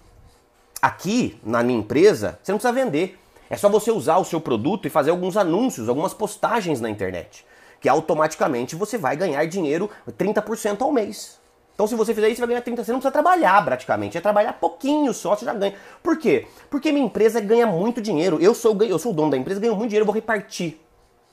Aqui, 0.80 1.38
na 1.44 1.62
minha 1.62 1.78
empresa, 1.78 2.38
você 2.42 2.50
não 2.50 2.58
precisa 2.58 2.72
vender. 2.72 3.18
É 3.50 3.56
só 3.58 3.68
você 3.68 3.90
usar 3.90 4.16
o 4.16 4.24
seu 4.24 4.40
produto 4.40 4.86
e 4.86 4.90
fazer 4.90 5.10
alguns 5.10 5.36
anúncios, 5.36 5.90
algumas 5.90 6.14
postagens 6.14 6.80
na 6.80 6.88
internet. 6.88 7.44
Que 7.78 7.86
automaticamente 7.86 8.74
você 8.76 8.96
vai 8.96 9.14
ganhar 9.14 9.44
dinheiro 9.44 9.90
30% 10.18 10.80
ao 10.80 10.90
mês. 10.90 11.38
Então, 11.74 11.86
se 11.86 11.94
você 11.94 12.14
fizer 12.14 12.28
isso, 12.28 12.36
você 12.36 12.46
vai 12.46 12.54
ganhar 12.54 12.62
30%. 12.62 12.84
Você 12.84 12.92
não 12.92 12.98
precisa 12.98 13.12
trabalhar 13.12 13.62
praticamente. 13.62 14.16
É 14.16 14.22
trabalhar 14.22 14.54
pouquinho 14.54 15.12
só, 15.12 15.36
você 15.36 15.44
já 15.44 15.52
ganha. 15.52 15.74
Por 16.02 16.16
quê? 16.16 16.46
Porque 16.70 16.90
minha 16.92 17.04
empresa 17.04 17.42
ganha 17.42 17.66
muito 17.66 18.00
dinheiro. 18.00 18.38
Eu 18.40 18.54
sou, 18.54 18.82
eu 18.84 18.98
sou 18.98 19.12
o 19.12 19.14
dono 19.14 19.32
da 19.32 19.36
empresa, 19.36 19.60
ganho 19.60 19.76
muito 19.76 19.90
dinheiro, 19.90 20.06
vou 20.06 20.14
repartir. 20.14 20.80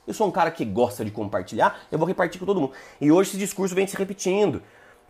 Eu 0.10 0.14
sou 0.16 0.28
um 0.28 0.32
cara 0.32 0.50
que 0.50 0.66
gosta 0.66 1.06
de 1.06 1.12
compartilhar, 1.12 1.82
eu 1.92 2.00
vou 2.00 2.08
repartir 2.08 2.40
com 2.40 2.46
todo 2.48 2.60
mundo. 2.60 2.74
E 3.00 3.12
hoje 3.12 3.30
esse 3.30 3.38
discurso 3.38 3.76
vem 3.76 3.86
se 3.86 3.96
repetindo. 3.96 4.60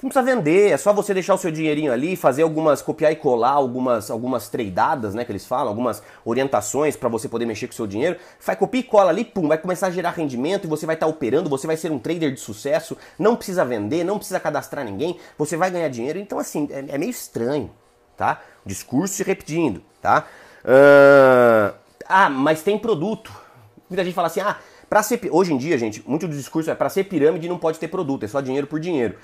Não 0.04 0.10
precisa 0.10 0.22
vender, 0.22 0.72
é 0.72 0.78
só 0.78 0.92
você 0.92 1.14
deixar 1.14 1.36
o 1.36 1.38
seu 1.38 1.50
dinheirinho 1.50 1.92
ali, 1.94 2.18
fazer 2.18 2.44
algumas, 2.44 2.82
copiar 2.82 3.14
e 3.14 3.16
colar 3.16 3.52
algumas, 3.52 4.12
algumas 4.12 4.50
tradeadas, 4.50 5.14
né, 5.14 5.24
que 5.24 5.32
eles 5.32 5.46
falam, 5.46 5.70
algumas 5.70 6.04
orientações 6.26 6.98
para 6.98 7.08
você 7.08 7.30
poder 7.30 7.46
mexer 7.46 7.68
com 7.68 7.72
o 7.72 7.76
seu 7.76 7.88
dinheiro. 7.88 8.18
Faz 8.42 8.60
copia 8.60 8.82
e 8.82 8.84
cola 8.84 9.10
ali, 9.10 9.24
pum, 9.24 9.48
vai 9.48 9.58
começar 9.58 9.88
a 9.88 9.92
gerar 9.92 10.12
rendimento 10.12 10.66
e 10.66 10.68
você 10.68 10.86
vai 10.86 10.96
estar 10.96 11.06
tá 11.06 11.10
operando, 11.10 11.50
você 11.50 11.66
vai 11.66 11.78
ser 11.78 11.92
um 11.94 12.00
trader 12.00 12.34
de 12.34 12.40
sucesso, 12.42 12.98
não 13.18 13.38
precisa 13.38 13.64
vender, 13.64 14.04
não 14.04 14.18
precisa 14.18 14.40
cadastrar 14.40 14.84
ninguém, 14.84 15.18
você 15.38 15.56
vai 15.56 15.72
ganhar 15.72 15.88
dinheiro. 15.88 16.20
Então, 16.20 16.40
assim, 16.40 16.68
é, 16.72 16.96
é 16.96 16.98
meio 16.98 17.12
estranho, 17.12 17.72
tá? 18.18 18.42
Discurso 18.66 19.14
se 19.14 19.24
repetindo, 19.24 19.82
tá? 20.02 20.26
Uh... 20.66 21.74
Ah, 22.06 22.30
mas 22.30 22.62
tem 22.64 22.78
produto. 22.78 23.32
Muita 23.90 24.04
gente 24.04 24.14
fala 24.14 24.28
assim, 24.28 24.40
ah, 24.40 24.58
pra 24.90 25.04
ser... 25.04 25.20
hoje 25.32 25.54
em 25.54 25.58
dia, 25.58 25.78
gente, 25.78 26.04
muito 26.08 26.28
do 26.28 26.36
discurso 26.36 26.72
é 26.72 26.76
para 26.76 26.90
ser 26.90 27.06
pirâmide 27.06 27.48
não 27.48 27.58
pode 27.58 27.80
ter 27.80 27.88
produto, 27.88 28.24
é 28.24 28.28
só 28.28 28.42
dinheiro 28.42 28.68
por 28.68 28.80
dinheiro. 28.80 29.16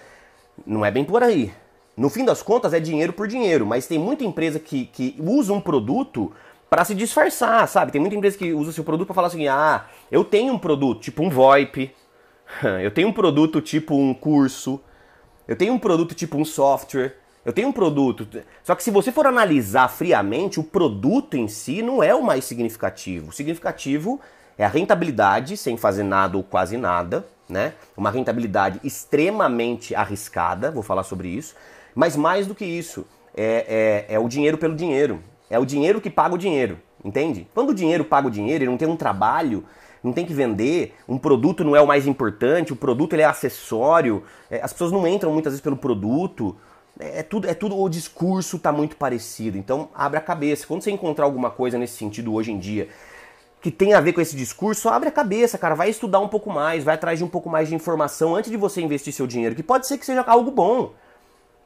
Não 0.65 0.86
é 0.86 0.91
bem 0.91 1.04
por 1.04 1.23
aí. 1.23 1.51
No 1.97 2.10
fim 2.10 2.25
das 2.25 2.41
contas 2.41 2.73
é 2.73 2.80
dinheiro 2.80 3.13
por 3.13 3.28
dinheiro, 3.28 3.65
mas 3.65 3.88
tem 3.88 3.97
muita 3.97 4.23
empresa 4.23 4.60
que, 4.60 4.86
que 4.86 5.15
usa 5.19 5.54
um 5.54 5.62
produto 5.62 6.32
para 6.69 6.84
se 6.84 6.93
disfarçar, 6.93 7.65
sabe? 7.67 7.91
Tem 7.91 8.01
muita 8.01 8.15
empresa 8.15 8.38
que 8.38 8.51
usa 8.54 8.71
seu 8.73 8.84
produto 8.84 9.08
para 9.08 9.15
falar 9.15 9.28
assim: 9.28 9.47
ah, 9.47 9.86
eu 10.12 10.23
tenho 10.23 10.54
um 10.54 10.60
produto 10.60 10.99
tipo 10.99 11.23
um 11.23 11.30
VoIP, 11.30 11.91
eu 12.84 12.91
tenho 12.91 13.08
um 13.08 13.13
produto 13.13 13.62
tipo 13.62 13.95
um 13.95 14.13
curso, 14.13 14.82
eu 15.47 15.56
tenho 15.56 15.73
um 15.73 15.80
produto 15.80 16.13
tipo 16.13 16.38
um 16.38 16.43
software, 16.43 17.15
eu 17.45 17.54
tenho 17.54 17.69
um 17.69 17.71
produto. 17.71 18.28
Só 18.62 18.75
que 18.75 18.84
se 18.84 18.91
você 18.91 19.10
for 19.10 19.25
analisar 19.25 19.88
friamente, 19.88 20.60
o 20.60 20.63
produto 20.63 21.36
em 21.36 21.47
si 21.47 21.82
não 21.82 22.04
é 22.04 22.13
o 22.13 22.21
mais 22.21 22.43
significativo. 22.43 23.30
O 23.30 23.34
significativo 23.34 24.19
É 24.58 24.65
a 24.65 24.70
rentabilidade 24.70 25.58
sem 25.58 25.76
fazer 25.78 26.04
nada 26.04 26.38
ou 26.38 26.44
quase 26.44 26.78
nada, 26.78 27.26
né? 27.48 27.74
Uma 27.96 28.10
rentabilidade 28.10 28.80
extremamente 28.84 29.94
arriscada, 29.94 30.72
vou 30.72 30.84
falar 30.84 31.04
sobre 31.04 31.28
isso. 31.28 31.56
Mas 31.94 32.15
mais 32.15 32.48
do 32.48 32.56
que 32.56 32.65
isso, 32.65 33.06
é, 33.36 34.06
é, 34.10 34.15
é 34.15 34.20
o 34.20 34.28
dinheiro 34.28 34.58
pelo 34.58 34.76
dinheiro. 34.76 35.22
É 35.50 35.60
o 35.60 35.65
dinheiro 35.65 36.02
que 36.02 36.10
paga 36.10 36.36
o 36.36 36.38
dinheiro, 36.38 36.80
entende? 37.04 37.48
Quando 37.54 37.70
o 37.70 37.74
dinheiro 37.74 38.04
paga 38.04 38.28
o 38.28 38.32
dinheiro 38.32 38.63
e 38.63 38.68
não 38.68 38.78
tem 38.78 38.88
um 38.88 38.96
trabalho, 38.96 39.63
não 40.04 40.12
tem 40.12 40.26
que 40.26 40.34
vender, 40.34 40.96
um 41.08 41.18
produto 41.18 41.63
não 41.63 41.76
é 41.76 41.82
o 41.82 41.88
mais 41.88 42.08
importante, 42.08 42.74
o 42.74 42.76
produto 42.76 43.13
ele 43.13 43.22
é 43.22 43.26
acessório, 43.26 44.24
é, 44.50 44.62
as 44.62 44.72
pessoas 44.72 44.91
não 44.91 45.08
entram 45.08 45.32
muitas 45.32 45.54
vezes 45.54 45.62
pelo 45.62 45.78
produto, 45.78 46.56
é, 47.00 47.20
é, 47.20 47.24
tudo, 47.24 47.48
é 47.48 47.54
tudo, 47.54 47.78
o 47.78 47.89
discurso 47.89 48.58
está 48.58 48.72
muito 48.72 48.96
parecido. 48.96 49.58
Então 49.58 49.89
abre 49.94 50.18
a 50.18 50.22
cabeça. 50.22 50.65
Quando 50.65 50.82
você 50.82 50.91
encontrar 50.91 51.26
alguma 51.26 51.50
coisa 51.50 51.78
nesse 51.78 51.98
sentido 51.98 52.34
hoje 52.34 52.52
em 52.52 52.58
dia 52.58 52.88
que 53.65 53.71
tem 53.71 53.95
a 53.95 53.99
ver 53.99 54.13
com 54.13 54.21
esse 54.21 54.36
discurso, 54.36 54.89
abre 54.89 55.10
a 55.10 55.12
cabeça, 55.12 55.58
cara, 55.58 55.73
vai 55.73 55.89
estudar 55.89 56.19
um 56.19 56.28
pouco 56.28 56.51
mais, 56.51 56.84
vai 56.84 56.93
atrás 56.93 57.17
de 57.17 57.25
um 57.25 57.28
pouco 57.28 57.49
mais 57.49 57.67
de 57.67 57.73
informação 57.73 58.36
antes 58.36 58.51
de 58.51 58.58
você 58.58 58.80
investir 58.80 59.12
seu 59.12 59.25
dinheiro, 59.25 59.56
que 59.56 59.63
pode 59.63 59.88
ser 59.88 59.97
que 59.97 60.06
seja 60.06 60.21
algo 60.21 60.51
bom. 60.51 60.93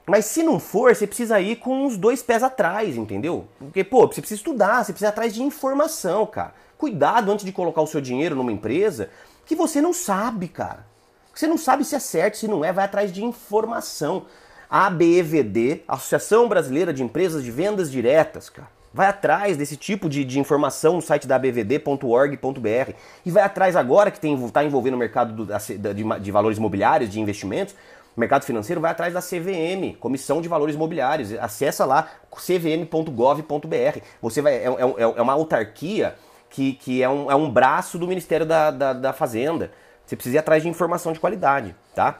Mas 0.07 0.23
se 0.23 0.41
não 0.41 0.61
for, 0.61 0.95
você 0.95 1.05
precisa 1.05 1.41
ir 1.41 1.57
com 1.57 1.85
os 1.85 1.97
dois 1.97 2.23
pés 2.23 2.41
atrás, 2.41 2.95
entendeu? 2.95 3.49
Porque, 3.59 3.83
pô, 3.83 4.07
você 4.07 4.21
precisa 4.21 4.39
estudar, 4.39 4.85
você 4.85 4.93
precisa 4.93 5.07
ir 5.07 5.09
atrás 5.09 5.33
de 5.33 5.43
informação, 5.43 6.25
cara. 6.25 6.53
Cuidado 6.77 7.33
antes 7.33 7.43
de 7.43 7.51
colocar 7.51 7.81
o 7.81 7.87
seu 7.87 7.99
dinheiro 7.99 8.33
numa 8.33 8.53
empresa 8.53 9.09
que 9.45 9.53
você 9.53 9.81
não 9.81 9.91
sabe, 9.91 10.47
cara. 10.47 10.87
Você 11.35 11.47
não 11.47 11.57
sabe 11.57 11.83
se 11.83 11.97
é 11.97 11.99
certo, 11.99 12.37
se 12.37 12.47
não 12.47 12.63
é, 12.63 12.71
vai 12.71 12.85
atrás 12.85 13.11
de 13.11 13.25
informação. 13.25 14.25
ABEVD, 14.69 15.83
Associação 15.85 16.47
Brasileira 16.47 16.93
de 16.93 17.03
Empresas 17.03 17.43
de 17.43 17.51
Vendas 17.51 17.91
Diretas, 17.91 18.49
cara. 18.49 18.78
Vai 18.93 19.07
atrás 19.07 19.55
desse 19.55 19.77
tipo 19.77 20.09
de, 20.09 20.25
de 20.25 20.39
informação 20.39 20.93
no 20.93 21.01
site 21.01 21.27
da 21.27 21.35
abvd.org.br 21.35 22.93
e 23.25 23.31
vai 23.31 23.43
atrás 23.43 23.75
agora 23.75 24.09
que 24.09 24.25
está 24.25 24.63
envolvendo 24.63 24.95
o 24.95 24.97
mercado 24.97 25.45
do, 25.45 25.53
de, 25.93 26.03
de 26.19 26.31
valores 26.31 26.57
imobiliários, 26.57 27.09
de 27.09 27.19
investimentos, 27.19 27.75
mercado 28.19 28.43
financeiro, 28.43 28.81
vai 28.81 28.91
atrás 28.91 29.13
da 29.13 29.21
CVM, 29.21 29.95
Comissão 29.99 30.41
de 30.41 30.49
Valores 30.49 30.75
Imobiliários. 30.75 31.33
Acessa 31.33 31.85
lá 31.85 32.09
cvm.gov.br. 32.31 33.99
Você 34.21 34.41
vai, 34.41 34.55
é, 34.55 34.65
é, 34.65 35.01
é, 35.01 35.21
uma 35.21 35.33
autarquia 35.33 36.15
que, 36.49 36.73
que 36.73 37.01
é, 37.01 37.09
um, 37.09 37.31
é 37.31 37.35
um 37.35 37.49
braço 37.49 37.97
do 37.97 38.07
Ministério 38.07 38.45
da, 38.45 38.69
da, 38.69 38.93
da 38.93 39.13
Fazenda. 39.13 39.71
Você 40.05 40.15
precisa 40.15 40.35
ir 40.35 40.39
atrás 40.39 40.61
de 40.61 40.69
informação 40.69 41.13
de 41.13 41.19
qualidade, 41.19 41.75
tá? 41.95 42.19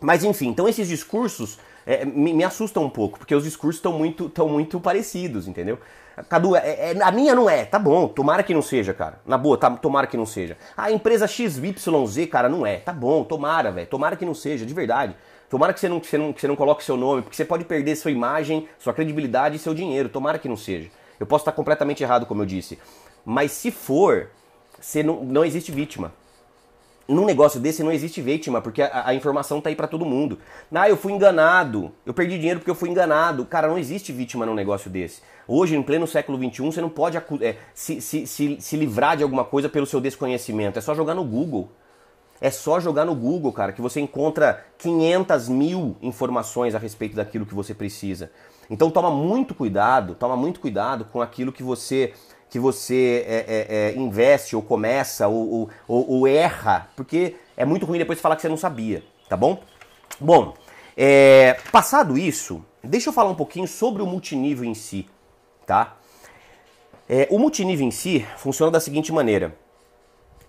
Mas 0.00 0.22
enfim, 0.22 0.48
então 0.48 0.68
esses 0.68 0.86
discursos 0.86 1.58
é, 1.86 2.04
me, 2.04 2.32
me 2.32 2.44
assustam 2.44 2.84
um 2.84 2.90
pouco, 2.90 3.18
porque 3.18 3.34
os 3.34 3.44
discursos 3.44 3.78
estão 3.78 3.92
muito, 3.92 4.30
muito 4.46 4.78
parecidos, 4.80 5.48
entendeu? 5.48 5.78
Cadu, 6.24 6.56
é, 6.56 6.92
é, 6.92 7.02
a 7.02 7.10
minha 7.10 7.34
não 7.34 7.48
é, 7.48 7.64
tá 7.64 7.78
bom, 7.78 8.08
tomara 8.08 8.42
que 8.42 8.54
não 8.54 8.62
seja, 8.62 8.94
cara. 8.94 9.20
Na 9.26 9.36
boa, 9.36 9.56
tá, 9.58 9.70
tomara 9.70 10.06
que 10.06 10.16
não 10.16 10.26
seja. 10.26 10.56
A 10.76 10.90
empresa 10.90 11.26
XYZ, 11.26 12.26
cara, 12.30 12.48
não 12.48 12.66
é. 12.66 12.78
Tá 12.78 12.92
bom, 12.92 13.24
tomara, 13.24 13.70
velho. 13.70 13.86
Tomara 13.86 14.16
que 14.16 14.24
não 14.24 14.34
seja, 14.34 14.64
de 14.64 14.74
verdade. 14.74 15.14
Tomara 15.48 15.72
que 15.72 15.80
você, 15.80 15.88
não, 15.88 16.00
que, 16.00 16.06
você 16.06 16.18
não, 16.18 16.32
que 16.32 16.40
você 16.40 16.48
não 16.48 16.56
coloque 16.56 16.84
seu 16.84 16.96
nome, 16.96 17.22
porque 17.22 17.36
você 17.36 17.44
pode 17.44 17.64
perder 17.64 17.96
sua 17.96 18.10
imagem, 18.10 18.68
sua 18.78 18.92
credibilidade 18.92 19.56
e 19.56 19.58
seu 19.58 19.74
dinheiro. 19.74 20.08
Tomara 20.08 20.38
que 20.38 20.48
não 20.48 20.56
seja. 20.56 20.90
Eu 21.18 21.26
posso 21.26 21.42
estar 21.42 21.52
completamente 21.52 22.02
errado, 22.02 22.26
como 22.26 22.42
eu 22.42 22.46
disse. 22.46 22.78
Mas 23.24 23.52
se 23.52 23.70
for, 23.70 24.30
você 24.78 25.02
não, 25.02 25.24
não 25.24 25.44
existe 25.44 25.72
vítima 25.72 26.12
num 27.08 27.24
negócio 27.24 27.58
desse 27.58 27.82
não 27.82 27.90
existe 27.90 28.20
vítima, 28.20 28.60
porque 28.60 28.82
a, 28.82 29.08
a 29.08 29.14
informação 29.14 29.60
tá 29.60 29.70
aí 29.70 29.74
para 29.74 29.88
todo 29.88 30.04
mundo. 30.04 30.38
Ah, 30.72 30.88
eu 30.88 30.96
fui 30.96 31.12
enganado, 31.12 31.90
eu 32.04 32.12
perdi 32.12 32.36
dinheiro 32.36 32.60
porque 32.60 32.70
eu 32.70 32.74
fui 32.74 32.90
enganado. 32.90 33.46
Cara, 33.46 33.66
não 33.66 33.78
existe 33.78 34.12
vítima 34.12 34.44
num 34.44 34.54
negócio 34.54 34.90
desse. 34.90 35.22
Hoje, 35.50 35.74
em 35.74 35.82
pleno 35.82 36.06
século 36.06 36.36
XXI, 36.36 36.66
você 36.66 36.80
não 36.82 36.90
pode 36.90 37.16
é, 37.16 37.56
se, 37.72 38.02
se, 38.02 38.26
se, 38.26 38.60
se 38.60 38.76
livrar 38.76 39.16
de 39.16 39.22
alguma 39.22 39.46
coisa 39.46 39.66
pelo 39.66 39.86
seu 39.86 39.98
desconhecimento. 39.98 40.78
É 40.78 40.82
só 40.82 40.94
jogar 40.94 41.14
no 41.14 41.24
Google. 41.24 41.70
É 42.38 42.50
só 42.50 42.78
jogar 42.78 43.06
no 43.06 43.14
Google, 43.14 43.50
cara, 43.50 43.72
que 43.72 43.80
você 43.80 43.98
encontra 43.98 44.64
500 44.76 45.48
mil 45.48 45.96
informações 46.02 46.74
a 46.74 46.78
respeito 46.78 47.16
daquilo 47.16 47.46
que 47.46 47.54
você 47.54 47.72
precisa. 47.74 48.30
Então 48.70 48.90
toma 48.90 49.10
muito 49.10 49.54
cuidado, 49.54 50.14
toma 50.14 50.36
muito 50.36 50.60
cuidado 50.60 51.06
com 51.06 51.22
aquilo 51.22 51.50
que 51.50 51.62
você 51.62 52.12
que 52.50 52.58
você 52.58 53.26
é, 53.26 53.36
é, 53.36 53.76
é, 53.76 53.94
investe 53.94 54.56
ou 54.56 54.62
começa 54.62 55.28
ou, 55.28 55.68
ou, 55.86 56.10
ou, 56.10 56.26
erra, 56.26 56.88
porque 56.96 57.36
é 57.54 57.64
muito 57.64 57.84
ruim 57.84 57.98
depois 57.98 58.18
falar 58.20 58.36
que 58.36 58.42
você 58.42 58.48
não 58.48 58.56
sabia, 58.56 59.04
tá 59.28 59.36
bom? 59.36 59.60
Bom, 60.18 60.54
é, 60.96 61.58
passado 61.70 62.16
isso, 62.16 62.64
deixa 62.82 63.10
eu 63.10 63.12
falar 63.12 63.28
um 63.28 63.34
pouquinho 63.34 63.68
sobre 63.68 64.00
o 64.00 64.06
multinível 64.06 64.64
em 64.64 64.72
si, 64.72 65.06
tá? 65.68 65.96
É, 67.06 67.28
o 67.30 67.38
multinível 67.38 67.86
em 67.86 67.90
si 67.90 68.26
funciona 68.38 68.72
da 68.72 68.80
seguinte 68.80 69.12
maneira. 69.12 69.54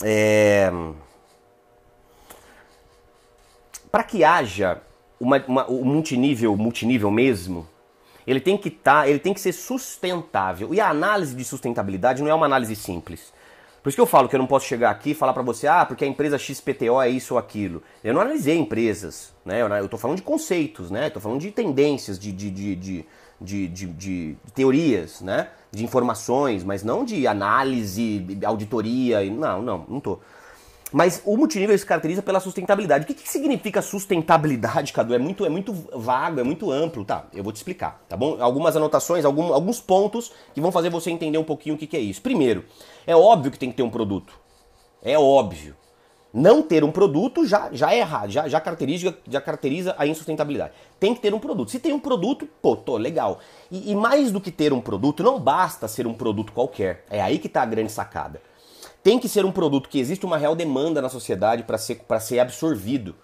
É, 0.01 0.71
Para 3.91 4.03
que 4.03 4.23
haja 4.23 4.81
uma, 5.19 5.43
uma, 5.45 5.69
um 5.69 5.83
multinível, 5.83 6.55
multinível 6.55 7.11
mesmo, 7.11 7.67
ele 8.25 8.39
tem 8.39 8.57
que 8.57 8.69
estar, 8.69 9.01
tá, 9.01 9.09
ele 9.09 9.19
tem 9.19 9.33
que 9.33 9.41
ser 9.41 9.51
sustentável. 9.51 10.73
E 10.73 10.79
a 10.79 10.89
análise 10.89 11.35
de 11.35 11.43
sustentabilidade 11.43 12.21
não 12.21 12.29
é 12.29 12.33
uma 12.33 12.45
análise 12.45 12.75
simples. 12.75 13.33
Por 13.81 13.89
isso 13.89 13.95
que 13.95 14.01
eu 14.01 14.05
falo 14.05 14.29
que 14.29 14.35
eu 14.35 14.39
não 14.39 14.45
posso 14.47 14.65
chegar 14.65 14.91
aqui 14.91 15.11
e 15.11 15.15
falar 15.15 15.33
para 15.33 15.41
você, 15.41 15.65
ah, 15.65 15.85
porque 15.85 16.03
a 16.03 16.07
empresa 16.07 16.37
XPTO 16.37 17.01
é 17.01 17.09
isso 17.09 17.33
ou 17.33 17.39
aquilo. 17.39 17.81
Eu 18.03 18.13
não 18.13 18.21
analisei 18.21 18.57
empresas, 18.57 19.33
né? 19.43 19.61
Eu 19.61 19.85
estou 19.85 19.99
falando 19.99 20.17
de 20.17 20.23
conceitos, 20.23 20.91
né? 20.91 21.07
Estou 21.07 21.21
falando 21.21 21.39
de 21.39 21.49
tendências, 21.49 22.19
de, 22.19 22.31
de, 22.31 22.51
de, 22.51 22.75
de, 22.75 23.05
de, 23.41 23.67
de, 23.67 23.85
de 23.87 24.37
teorias, 24.53 25.21
né? 25.21 25.49
De 25.71 25.83
informações, 25.83 26.63
mas 26.63 26.83
não 26.83 27.05
de 27.05 27.27
análise, 27.27 28.25
auditoria. 28.45 29.23
Não, 29.29 29.61
não, 29.61 29.85
não 29.87 29.97
estou. 29.97 30.21
Mas 30.91 31.21
o 31.23 31.37
multinível 31.37 31.77
se 31.77 31.85
caracteriza 31.85 32.21
pela 32.21 32.39
sustentabilidade. 32.39 33.03
O 33.03 33.07
que, 33.07 33.13
que 33.13 33.29
significa 33.29 33.81
sustentabilidade, 33.81 34.91
Cadu? 34.91 35.13
É 35.13 35.19
muito, 35.19 35.45
é 35.45 35.49
muito 35.49 35.71
vago, 35.93 36.39
é 36.39 36.43
muito 36.43 36.71
amplo. 36.71 37.05
Tá, 37.05 37.27
eu 37.33 37.43
vou 37.43 37.53
te 37.53 37.57
explicar, 37.57 38.03
tá 38.09 38.17
bom? 38.17 38.41
Algumas 38.41 38.75
anotações, 38.75 39.23
algum, 39.23 39.53
alguns 39.53 39.79
pontos 39.79 40.31
que 40.53 40.59
vão 40.59 40.71
fazer 40.71 40.89
você 40.89 41.11
entender 41.11 41.37
um 41.37 41.43
pouquinho 41.43 41.75
o 41.75 41.77
que, 41.77 41.85
que 41.85 41.95
é 41.95 41.99
isso. 41.99 42.21
Primeiro, 42.21 42.65
é 43.05 43.15
óbvio 43.15 43.51
que 43.51 43.59
tem 43.59 43.69
que 43.69 43.77
ter 43.77 43.83
um 43.83 43.89
produto. 43.89 44.33
É 45.03 45.17
óbvio. 45.17 45.75
Não 46.33 46.61
ter 46.61 46.83
um 46.83 46.91
produto 46.91 47.45
já, 47.45 47.69
já 47.71 47.93
é 47.93 47.99
errado, 47.99 48.29
já, 48.29 48.47
já, 48.47 48.59
caracteriza, 48.61 49.17
já 49.27 49.41
caracteriza 49.41 49.95
a 49.97 50.05
insustentabilidade. 50.05 50.73
Tem 50.99 51.15
que 51.15 51.21
ter 51.21 51.33
um 51.33 51.39
produto. 51.39 51.71
Se 51.71 51.79
tem 51.79 51.91
um 51.91 51.99
produto, 51.99 52.47
pô, 52.61 52.75
tô, 52.75 52.97
legal. 52.97 53.39
E, 53.71 53.91
e 53.91 53.95
mais 53.95 54.31
do 54.31 54.39
que 54.39 54.51
ter 54.51 54.71
um 54.71 54.81
produto, 54.81 55.23
não 55.23 55.39
basta 55.39 55.87
ser 55.87 56.05
um 56.05 56.13
produto 56.13 56.53
qualquer. 56.53 57.03
É 57.09 57.19
aí 57.21 57.39
que 57.39 57.49
tá 57.49 57.63
a 57.63 57.65
grande 57.65 57.91
sacada 57.91 58.41
tem 59.01 59.17
que 59.17 59.29
ser 59.29 59.45
um 59.45 59.51
produto 59.51 59.89
que 59.89 59.99
existe 59.99 60.25
uma 60.25 60.37
real 60.37 60.55
demanda 60.55 61.01
na 61.01 61.09
sociedade 61.09 61.63
para 61.63 61.77
ser, 61.77 62.01
ser 62.19 62.39
absorvido. 62.39 63.15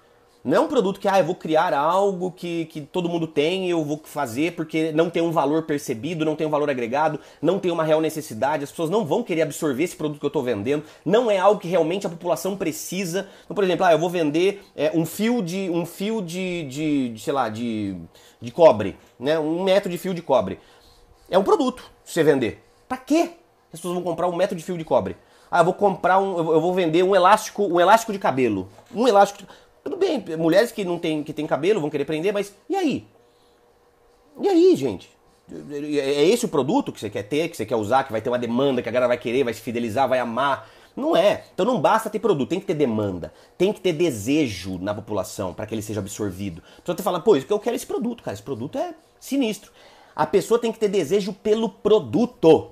Não 0.46 0.58
é 0.58 0.60
um 0.60 0.68
produto 0.68 1.00
que, 1.00 1.08
ah, 1.08 1.18
eu 1.18 1.26
vou 1.26 1.34
criar 1.34 1.74
algo 1.74 2.30
que, 2.30 2.66
que 2.66 2.80
todo 2.80 3.10
mundo 3.10 3.26
tem 3.26 3.66
e 3.66 3.72
eu 3.72 3.84
vou 3.84 4.00
fazer 4.04 4.52
porque 4.52 4.92
não 4.92 5.10
tem 5.10 5.24
um 5.24 5.32
valor 5.32 5.64
percebido, 5.64 6.24
não 6.24 6.36
tem 6.36 6.46
um 6.46 6.52
valor 6.52 6.70
agregado, 6.70 7.20
não 7.42 7.58
tem 7.58 7.72
uma 7.72 7.84
real 7.84 8.00
necessidade, 8.00 8.64
as 8.64 8.70
pessoas 8.70 8.92
não 8.92 9.04
vão 9.04 9.24
querer 9.24 9.42
absorver 9.42 9.84
esse 9.84 9.96
produto 9.96 10.20
que 10.20 10.26
eu 10.26 10.28
estou 10.28 10.44
vendendo, 10.44 10.84
não 11.04 11.32
é 11.32 11.40
algo 11.40 11.60
que 11.60 11.68
realmente 11.68 12.06
a 12.06 12.12
população 12.12 12.56
precisa. 12.56 13.28
Então, 13.44 13.56
por 13.56 13.64
exemplo, 13.64 13.88
ah, 13.88 13.92
eu 13.94 13.98
vou 13.98 14.08
vender 14.08 14.64
é, 14.76 14.92
um 14.94 15.04
fio 15.04 15.42
de. 15.42 15.68
um 15.72 15.84
fio 15.84 16.22
de, 16.22 16.62
de, 16.66 17.10
de, 17.10 17.20
sei 17.20 17.34
lá, 17.34 17.50
de, 17.50 17.98
de 18.40 18.52
cobre, 18.52 18.96
né? 19.20 19.40
Um 19.40 19.64
metro 19.64 19.90
de 19.90 19.98
fio 19.98 20.14
de 20.14 20.22
cobre. 20.22 20.60
É 21.28 21.40
um 21.40 21.44
produto 21.44 21.90
você 22.04 22.24
vender. 22.24 22.64
Pra 22.88 22.98
quê? 22.98 23.32
As 23.74 23.80
pessoas 23.80 23.96
vão 23.96 24.04
comprar 24.04 24.28
um 24.28 24.36
metro 24.36 24.56
de 24.56 24.64
fio 24.64 24.78
de 24.78 24.86
cobre. 24.86 25.18
Ah, 25.50 25.62
eu 25.62 25.66
vou 25.66 25.74
comprar 25.74 26.20
um. 26.20 26.38
Eu 26.38 26.62
vou 26.62 26.74
vender 26.74 27.02
um 27.02 27.16
elástico, 27.16 27.64
um 27.64 27.80
elástico 27.80 28.14
de 28.14 28.20
cabelo. 28.20 28.70
Um 28.94 29.08
elástico. 29.08 29.40
De... 29.40 29.48
Tudo 29.86 29.98
bem, 29.98 30.20
mulheres 30.36 30.72
que 30.72 30.84
não 30.84 30.98
têm 30.98 31.22
que 31.22 31.32
tem 31.32 31.46
cabelo 31.46 31.80
vão 31.80 31.92
querer 31.92 32.06
prender, 32.06 32.34
mas 32.34 32.52
e 32.68 32.76
aí? 32.76 33.08
E 34.42 34.50
aí, 34.50 34.76
gente? 34.76 35.08
É 35.48 36.28
esse 36.28 36.44
o 36.44 36.50
produto 36.50 36.92
que 36.92 37.00
você 37.00 37.08
quer 37.08 37.22
ter, 37.22 37.50
que 37.50 37.56
você 37.56 37.68
quer 37.68 37.76
usar, 37.76 38.04
que 38.04 38.12
vai 38.12 38.20
ter 38.20 38.32
uma 38.32 38.40
demanda, 38.40 38.82
que 38.82 38.90
a 38.90 38.92
galera 38.92 39.10
vai 39.10 39.18
querer, 39.20 39.44
vai 39.44 39.54
se 39.54 39.62
fidelizar, 39.62 40.10
vai 40.10 40.18
amar? 40.18 40.68
Não 40.96 41.16
é. 41.16 41.46
Então 41.54 41.64
não 41.64 41.80
basta 41.80 42.10
ter 42.10 42.18
produto, 42.18 42.50
tem 42.50 42.60
que 42.60 42.66
ter 42.66 42.74
demanda, 42.74 43.32
tem 43.60 43.72
que 43.72 43.80
ter 43.80 43.94
desejo 43.94 44.80
na 44.80 44.92
população 44.92 45.54
para 45.54 45.68
que 45.68 45.76
ele 45.76 45.84
seja 45.84 46.00
absorvido. 46.00 46.64
A 46.66 46.82
pessoa 46.82 46.96
tem 46.96 46.96
que 46.96 47.04
falar, 47.04 47.20
pô, 47.20 47.36
eu 47.36 47.60
quero 47.60 47.76
esse 47.76 47.86
produto, 47.86 48.24
cara, 48.24 48.34
esse 48.34 48.42
produto 48.42 48.80
é 48.80 48.96
sinistro. 49.20 49.72
A 50.16 50.26
pessoa 50.26 50.60
tem 50.60 50.72
que 50.72 50.80
ter 50.80 50.88
desejo 50.88 51.32
pelo 51.32 51.70
produto, 51.70 52.72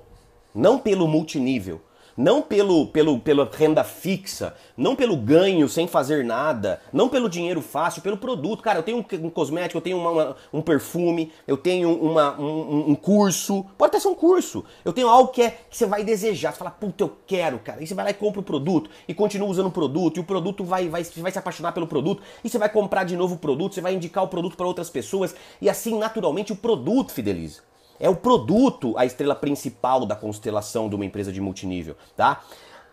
não 0.52 0.80
pelo 0.80 1.06
multinível 1.06 1.80
não 2.16 2.42
pelo, 2.42 2.86
pelo, 2.88 3.18
pela 3.18 3.48
renda 3.52 3.84
fixa, 3.84 4.54
não 4.76 4.94
pelo 4.94 5.16
ganho 5.16 5.68
sem 5.68 5.86
fazer 5.86 6.24
nada, 6.24 6.80
não 6.92 7.08
pelo 7.08 7.28
dinheiro 7.28 7.60
fácil, 7.60 8.02
pelo 8.02 8.16
produto. 8.16 8.62
Cara, 8.62 8.78
eu 8.78 8.82
tenho 8.82 8.98
um, 8.98 9.26
um 9.26 9.30
cosmético, 9.30 9.78
eu 9.78 9.82
tenho 9.82 9.98
uma, 9.98 10.10
uma, 10.10 10.36
um 10.52 10.62
perfume, 10.62 11.32
eu 11.46 11.56
tenho 11.56 11.94
uma, 11.94 12.38
um, 12.40 12.90
um, 12.90 12.94
curso, 12.94 13.64
pode 13.76 13.90
até 13.90 14.00
ser 14.00 14.08
um 14.08 14.14
curso. 14.14 14.64
Eu 14.84 14.92
tenho 14.92 15.08
algo 15.08 15.30
que, 15.30 15.42
é, 15.42 15.50
que 15.70 15.76
você 15.76 15.86
vai 15.86 16.04
desejar, 16.04 16.52
você 16.52 16.58
fala, 16.58 16.70
puta, 16.70 17.04
eu 17.04 17.16
quero, 17.26 17.58
cara. 17.58 17.82
E 17.82 17.86
você 17.86 17.94
vai 17.94 18.04
lá 18.04 18.10
e 18.10 18.14
compra 18.14 18.40
o 18.40 18.44
produto 18.44 18.90
e 19.06 19.14
continua 19.14 19.48
usando 19.48 19.66
o 19.66 19.70
produto, 19.70 20.16
e 20.16 20.20
o 20.20 20.24
produto 20.24 20.64
vai, 20.64 20.88
vai, 20.88 21.02
vai 21.02 21.32
se 21.32 21.38
apaixonar 21.38 21.72
pelo 21.72 21.86
produto, 21.86 22.22
e 22.42 22.48
você 22.48 22.58
vai 22.58 22.68
comprar 22.68 23.04
de 23.04 23.16
novo 23.16 23.34
o 23.34 23.38
produto, 23.38 23.74
você 23.74 23.80
vai 23.80 23.94
indicar 23.94 24.24
o 24.24 24.28
produto 24.28 24.56
para 24.56 24.66
outras 24.66 24.90
pessoas, 24.90 25.34
e 25.60 25.68
assim, 25.68 25.98
naturalmente, 25.98 26.52
o 26.52 26.56
produto 26.56 27.12
fideliza. 27.12 27.62
É 27.98 28.08
o 28.08 28.16
produto 28.16 28.94
a 28.96 29.04
estrela 29.04 29.34
principal 29.34 30.04
da 30.04 30.16
constelação 30.16 30.88
de 30.88 30.94
uma 30.94 31.04
empresa 31.04 31.32
de 31.32 31.40
multinível, 31.40 31.96
tá? 32.16 32.42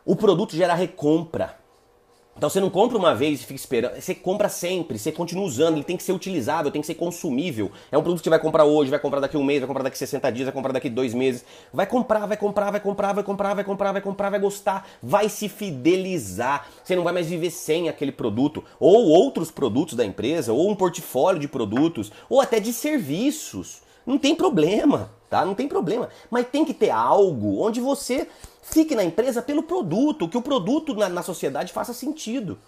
O 0.06 0.16
produto 0.16 0.56
gera 0.56 0.74
recompra. 0.74 1.62
Então 2.38 2.50
você 2.50 2.60
não 2.60 2.70
compra 2.70 2.98
uma 2.98 3.14
vez 3.14 3.42
e 3.42 3.44
fica 3.44 3.60
esperando, 3.60 4.02
você 4.02 4.16
compra 4.16 4.48
sempre, 4.48 4.98
você 4.98 5.12
continua 5.12 5.44
usando, 5.44 5.76
ele 5.76 5.84
tem 5.84 5.98
que 5.98 6.02
ser 6.02 6.14
utilizável, 6.14 6.72
tem 6.72 6.82
que 6.82 6.88
ser 6.88 6.96
consumível. 6.96 7.72
É 7.92 7.98
um 7.98 8.02
produto 8.02 8.20
que 8.20 8.24
você 8.24 8.30
vai 8.30 8.40
comprar 8.40 8.64
hoje, 8.64 8.90
vai 8.90 9.00
comprar 9.00 9.20
daqui 9.20 9.38
um 9.38 9.44
mês, 9.44 9.60
vai 9.60 9.68
comprar 9.68 9.84
daqui 9.84 9.98
60 9.98 10.32
dias, 10.32 10.46
vai 10.46 10.54
comprar 10.54 10.72
daqui 10.72 10.90
dois 10.90 11.14
meses. 11.14 11.44
Vai 11.74 11.86
comprar, 11.86 12.26
vai 12.26 12.38
comprar, 12.38 12.72
vai 12.72 12.80
comprar, 12.80 13.14
vai 13.14 13.24
comprar, 13.24 13.54
vai 13.54 13.64
comprar, 13.64 13.92
vai 13.92 14.02
comprar, 14.02 14.30
vai 14.30 14.40
gostar, 14.40 14.88
vai 15.04 15.28
se 15.28 15.50
fidelizar. 15.50 16.68
Você 16.84 16.96
não 16.96 17.04
vai 17.04 17.14
mais 17.14 17.28
viver 17.28 17.52
sem 17.52 17.90
aquele 17.90 18.14
produto, 18.14 18.64
ou 18.80 19.10
outros 19.10 19.52
produtos 19.52 19.96
da 19.96 20.06
empresa, 20.06 20.54
ou 20.54 20.70
um 20.70 20.76
portfólio 20.76 21.40
de 21.40 21.50
produtos, 21.50 22.12
ou 22.30 22.40
até 22.40 22.60
de 22.60 22.72
serviços. 22.72 23.82
Não 24.06 24.18
tem 24.18 24.36
problema, 24.36 25.12
tá? 25.30 25.46
Não 25.46 25.54
tem 25.54 25.68
problema. 25.68 26.10
Mas 26.30 26.48
tem 26.48 26.66
que 26.66 26.74
ter 26.74 26.90
algo 26.90 27.62
onde 27.62 27.80
você 27.80 28.28
Fique 28.62 28.96
na 28.96 29.04
empresa 29.04 29.42
pelo 29.42 29.64
produto, 29.64 30.28
que 30.28 30.38
o 30.38 30.42
produto 30.42 30.94
na, 30.94 31.10
na 31.10 31.24
sociedade 31.24 31.74
faça 31.74 31.94
sentido. 31.94 32.60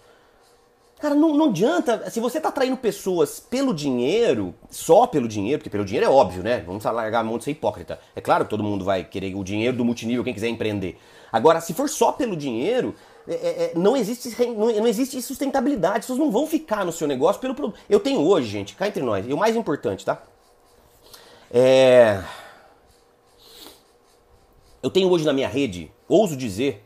Cara, 0.98 1.14
não, 1.14 1.34
não 1.34 1.46
adianta. 1.46 2.10
Se 2.10 2.18
você 2.18 2.38
está 2.38 2.48
atraindo 2.48 2.76
pessoas 2.76 3.38
pelo 3.38 3.72
dinheiro, 3.72 4.54
só 4.70 5.06
pelo 5.06 5.28
dinheiro, 5.28 5.60
porque 5.60 5.70
pelo 5.70 5.84
dinheiro 5.84 6.06
é 6.06 6.10
óbvio, 6.10 6.42
né? 6.42 6.64
Vamos 6.66 6.82
largar 6.84 7.20
a 7.20 7.24
mão 7.24 7.38
de 7.38 7.44
ser 7.44 7.52
hipócrita. 7.52 8.00
É 8.14 8.20
claro 8.20 8.44
que 8.44 8.50
todo 8.50 8.62
mundo 8.62 8.84
vai 8.84 9.04
querer 9.04 9.34
o 9.34 9.44
dinheiro 9.44 9.76
do 9.76 9.84
multinível, 9.84 10.24
quem 10.24 10.34
quiser 10.34 10.48
empreender. 10.48 10.98
Agora, 11.30 11.60
se 11.60 11.72
for 11.74 11.88
só 11.88 12.10
pelo 12.10 12.36
dinheiro, 12.36 12.94
é, 13.28 13.34
é, 13.34 13.64
é 13.64 13.72
não, 13.76 13.96
existe, 13.96 14.34
não, 14.46 14.72
não, 14.72 14.86
existe 14.86 15.20
sustentabilidade. 15.22 15.98
As 15.98 16.04
pessoas 16.04 16.18
não 16.18 16.30
vão 16.30 16.46
ficar 16.46 16.84
no 16.84 16.92
seu 16.92 17.06
negócio 17.06 17.40
pelo 17.40 17.54
produto. 17.54 17.78
Eu 17.88 18.00
tenho 18.00 18.20
hoje, 18.20 18.48
gente, 18.48 18.74
cá 18.74 18.88
entre 18.88 19.02
nós, 19.02 19.24
e 19.28 19.32
o 19.32 19.36
mais 19.36 19.54
importante, 19.54 20.04
tá? 20.04 20.22
É 21.56 22.22
eu 24.84 24.90
tenho 24.90 25.08
hoje 25.08 25.24
na 25.24 25.32
minha 25.32 25.48
rede, 25.48 25.90
ouso 26.06 26.36
dizer, 26.36 26.84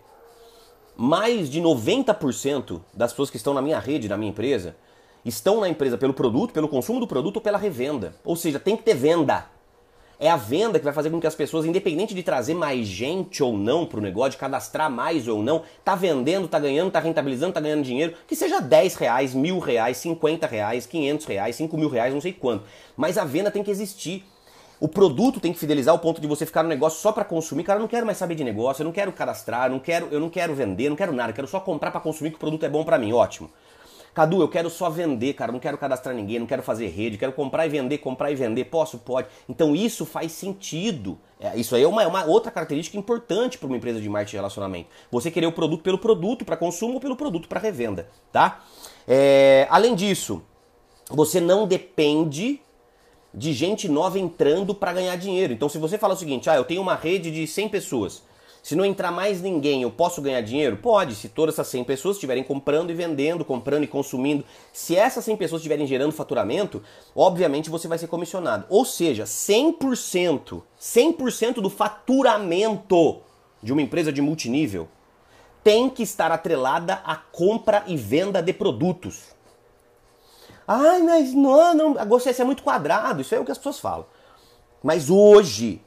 mais 0.96 1.50
de 1.50 1.60
90% 1.60 2.80
das 2.94 3.10
pessoas 3.10 3.28
que 3.28 3.36
estão 3.36 3.52
na 3.52 3.60
minha 3.60 3.80
rede, 3.80 4.08
na 4.08 4.16
minha 4.16 4.30
empresa, 4.30 4.76
estão 5.24 5.60
na 5.60 5.68
empresa 5.68 5.98
pelo 5.98 6.14
produto, 6.14 6.52
pelo 6.52 6.68
consumo 6.68 7.00
do 7.00 7.08
produto 7.08 7.38
ou 7.38 7.42
pela 7.42 7.58
revenda. 7.58 8.14
Ou 8.24 8.36
seja, 8.36 8.60
tem 8.60 8.76
que 8.76 8.84
ter 8.84 8.94
venda. 8.94 9.46
É 10.20 10.30
a 10.30 10.36
venda 10.36 10.78
que 10.78 10.84
vai 10.84 10.94
fazer 10.94 11.10
com 11.10 11.20
que 11.20 11.26
as 11.26 11.34
pessoas, 11.34 11.66
independente 11.66 12.14
de 12.14 12.22
trazer 12.22 12.54
mais 12.54 12.86
gente 12.86 13.42
ou 13.42 13.58
não 13.58 13.84
para 13.84 13.98
o 13.98 14.02
negócio, 14.02 14.30
de 14.30 14.36
cadastrar 14.36 14.88
mais 14.88 15.26
ou 15.26 15.42
não, 15.42 15.64
tá 15.84 15.96
vendendo, 15.96 16.46
tá 16.46 16.60
ganhando, 16.60 16.92
tá 16.92 17.00
rentabilizando, 17.00 17.52
tá 17.52 17.60
ganhando 17.60 17.82
dinheiro, 17.82 18.14
que 18.28 18.36
seja 18.36 18.60
10 18.60 18.94
reais, 18.94 19.34
mil 19.34 19.58
reais, 19.58 19.96
50 19.96 20.46
reais, 20.46 20.86
500 20.86 21.26
reais, 21.26 21.56
5 21.56 21.76
mil 21.76 21.88
reais, 21.88 22.14
não 22.14 22.20
sei 22.20 22.32
quanto. 22.32 22.62
Mas 22.96 23.18
a 23.18 23.24
venda 23.24 23.50
tem 23.50 23.64
que 23.64 23.72
existir. 23.72 24.24
O 24.80 24.86
produto 24.86 25.40
tem 25.40 25.52
que 25.52 25.58
fidelizar 25.58 25.92
ao 25.92 25.98
ponto 25.98 26.20
de 26.20 26.26
você 26.26 26.46
ficar 26.46 26.62
no 26.62 26.68
negócio 26.68 27.00
só 27.00 27.10
para 27.10 27.24
consumir. 27.24 27.64
Cara, 27.64 27.78
eu 27.78 27.82
não 27.82 27.88
quero 27.88 28.06
mais 28.06 28.18
saber 28.18 28.36
de 28.36 28.44
negócio, 28.44 28.82
eu 28.82 28.84
não 28.84 28.92
quero 28.92 29.10
cadastrar, 29.12 29.66
eu 29.66 29.70
não 29.72 29.80
quero, 29.80 30.08
eu 30.10 30.20
não 30.20 30.30
quero 30.30 30.54
vender, 30.54 30.88
não 30.88 30.96
quero 30.96 31.12
nada, 31.12 31.30
eu 31.30 31.34
quero 31.34 31.48
só 31.48 31.58
comprar 31.58 31.90
para 31.90 32.00
consumir 32.00 32.30
que 32.30 32.36
o 32.36 32.38
produto 32.38 32.64
é 32.64 32.68
bom 32.68 32.84
para 32.84 32.98
mim, 32.98 33.12
ótimo. 33.12 33.50
Cadu, 34.14 34.40
eu 34.40 34.48
quero 34.48 34.68
só 34.70 34.88
vender, 34.90 35.34
cara, 35.34 35.52
não 35.52 35.60
quero 35.60 35.78
cadastrar 35.78 36.14
ninguém, 36.14 36.38
não 36.38 36.46
quero 36.46 36.62
fazer 36.62 36.88
rede, 36.88 37.18
quero 37.18 37.32
comprar 37.32 37.66
e 37.66 37.68
vender, 37.68 37.98
comprar 37.98 38.30
e 38.30 38.34
vender, 38.34 38.64
posso? 38.64 38.98
Pode. 38.98 39.28
Então 39.48 39.76
isso 39.76 40.04
faz 40.04 40.32
sentido. 40.32 41.18
É, 41.38 41.56
isso 41.56 41.74
aí 41.76 41.82
é 41.82 41.86
uma, 41.86 42.02
é 42.02 42.06
uma 42.06 42.24
outra 42.24 42.50
característica 42.50 42.96
importante 42.96 43.58
para 43.58 43.66
uma 43.66 43.76
empresa 43.76 44.00
de 44.00 44.08
marketing 44.08 44.30
de 44.30 44.36
relacionamento. 44.36 44.88
Você 45.10 45.30
querer 45.30 45.46
o 45.46 45.52
produto 45.52 45.82
pelo 45.82 45.98
produto 45.98 46.44
para 46.44 46.56
consumo 46.56 46.94
ou 46.94 47.00
pelo 47.00 47.16
produto 47.16 47.48
para 47.48 47.60
revenda, 47.60 48.08
tá? 48.32 48.64
É, 49.06 49.68
além 49.70 49.94
disso, 49.94 50.42
você 51.08 51.40
não 51.40 51.66
depende 51.66 52.60
de 53.38 53.52
gente 53.52 53.88
nova 53.88 54.18
entrando 54.18 54.74
para 54.74 54.92
ganhar 54.92 55.16
dinheiro. 55.16 55.52
Então, 55.52 55.68
se 55.68 55.78
você 55.78 55.96
fala 55.96 56.14
o 56.14 56.16
seguinte, 56.16 56.50
ah, 56.50 56.56
eu 56.56 56.64
tenho 56.64 56.82
uma 56.82 56.96
rede 56.96 57.30
de 57.30 57.46
100 57.46 57.68
pessoas, 57.68 58.22
se 58.60 58.74
não 58.74 58.84
entrar 58.84 59.12
mais 59.12 59.40
ninguém, 59.40 59.82
eu 59.82 59.90
posso 59.92 60.20
ganhar 60.20 60.40
dinheiro? 60.40 60.76
Pode, 60.76 61.14
se 61.14 61.28
todas 61.28 61.54
essas 61.54 61.68
100 61.68 61.84
pessoas 61.84 62.16
estiverem 62.16 62.42
comprando 62.42 62.90
e 62.90 62.94
vendendo, 62.94 63.44
comprando 63.44 63.84
e 63.84 63.86
consumindo. 63.86 64.44
Se 64.72 64.96
essas 64.96 65.24
100 65.24 65.36
pessoas 65.36 65.60
estiverem 65.60 65.86
gerando 65.86 66.12
faturamento, 66.12 66.82
obviamente 67.14 67.70
você 67.70 67.86
vai 67.86 67.96
ser 67.96 68.08
comissionado. 68.08 68.66
Ou 68.68 68.84
seja, 68.84 69.22
100%, 69.22 70.60
100% 70.78 71.54
do 71.54 71.70
faturamento 71.70 73.20
de 73.62 73.72
uma 73.72 73.82
empresa 73.82 74.12
de 74.12 74.20
multinível 74.20 74.88
tem 75.62 75.88
que 75.88 76.02
estar 76.02 76.32
atrelada 76.32 76.94
à 77.04 77.14
compra 77.14 77.84
e 77.86 77.96
venda 77.96 78.42
de 78.42 78.52
produtos. 78.52 79.37
Ai, 80.70 81.02
mas 81.02 81.32
não, 81.32 81.74
não, 81.74 81.94
você 82.06 82.30
é 82.30 82.44
muito 82.44 82.62
quadrado. 82.62 83.22
Isso 83.22 83.34
é 83.34 83.40
o 83.40 83.44
que 83.44 83.50
as 83.50 83.56
pessoas 83.56 83.80
falam. 83.80 84.04
Mas 84.82 85.08
hoje, 85.08 85.80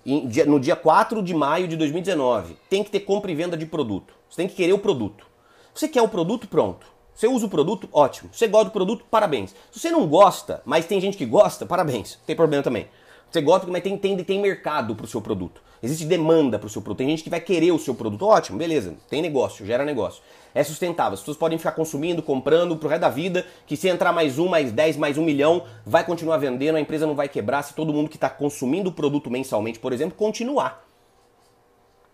no 0.47 0.59
dia 0.59 0.75
4 0.75 1.21
de 1.21 1.35
maio 1.35 1.67
de 1.67 1.77
2019, 1.77 2.57
tem 2.67 2.83
que 2.83 2.89
ter 2.89 3.01
compra 3.01 3.31
e 3.31 3.35
venda 3.35 3.55
de 3.55 3.67
produto. 3.67 4.13
Você 4.27 4.37
tem 4.37 4.47
que 4.47 4.55
querer 4.55 4.73
o 4.73 4.79
produto. 4.79 5.25
Você 5.73 5.87
quer 5.87 6.01
o 6.01 6.07
produto, 6.07 6.47
pronto. 6.47 6.87
Você 7.13 7.27
usa 7.27 7.45
o 7.45 7.49
produto, 7.49 7.87
ótimo. 7.93 8.31
Você 8.33 8.47
gosta 8.47 8.65
do 8.65 8.71
produto, 8.71 9.05
parabéns. 9.09 9.55
Se 9.71 9.79
você 9.79 9.91
não 9.91 10.07
gosta, 10.07 10.61
mas 10.65 10.87
tem 10.87 10.99
gente 10.99 11.15
que 11.15 11.25
gosta, 11.25 11.65
parabéns. 11.65 12.15
Não 12.15 12.25
tem 12.25 12.35
problema 12.35 12.63
também. 12.63 12.87
Você 13.31 13.41
gosta, 13.41 13.65
mas 13.67 13.81
tem, 13.81 13.97
tem, 13.97 14.21
tem 14.21 14.41
mercado 14.41 14.93
para 14.93 15.05
o 15.05 15.07
seu 15.07 15.21
produto. 15.21 15.61
Existe 15.81 16.05
demanda 16.05 16.59
para 16.59 16.67
o 16.67 16.69
seu 16.69 16.81
produto. 16.81 16.97
Tem 16.97 17.09
gente 17.09 17.23
que 17.23 17.29
vai 17.29 17.39
querer 17.39 17.71
o 17.71 17.79
seu 17.79 17.95
produto. 17.95 18.25
Ótimo, 18.25 18.57
beleza. 18.57 18.93
Tem 19.09 19.21
negócio, 19.21 19.65
gera 19.65 19.85
negócio. 19.85 20.21
É 20.53 20.61
sustentável. 20.63 21.13
As 21.13 21.21
pessoas 21.21 21.37
podem 21.37 21.57
ficar 21.57 21.71
consumindo, 21.71 22.21
comprando 22.21 22.75
pro 22.75 22.89
resto 22.89 23.01
da 23.01 23.09
vida, 23.09 23.45
que 23.65 23.77
se 23.77 23.87
entrar 23.87 24.11
mais 24.11 24.37
um, 24.37 24.49
mais 24.49 24.73
dez, 24.73 24.97
mais 24.97 25.17
um 25.17 25.23
milhão, 25.23 25.63
vai 25.85 26.03
continuar 26.03 26.37
vendendo, 26.37 26.75
a 26.75 26.81
empresa 26.81 27.07
não 27.07 27.15
vai 27.15 27.29
quebrar 27.29 27.63
se 27.63 27.73
todo 27.73 27.93
mundo 27.93 28.09
que 28.09 28.17
está 28.17 28.29
consumindo 28.29 28.89
o 28.89 28.93
produto 28.93 29.31
mensalmente, 29.31 29.79
por 29.79 29.93
exemplo, 29.93 30.17
continuar. 30.17 30.90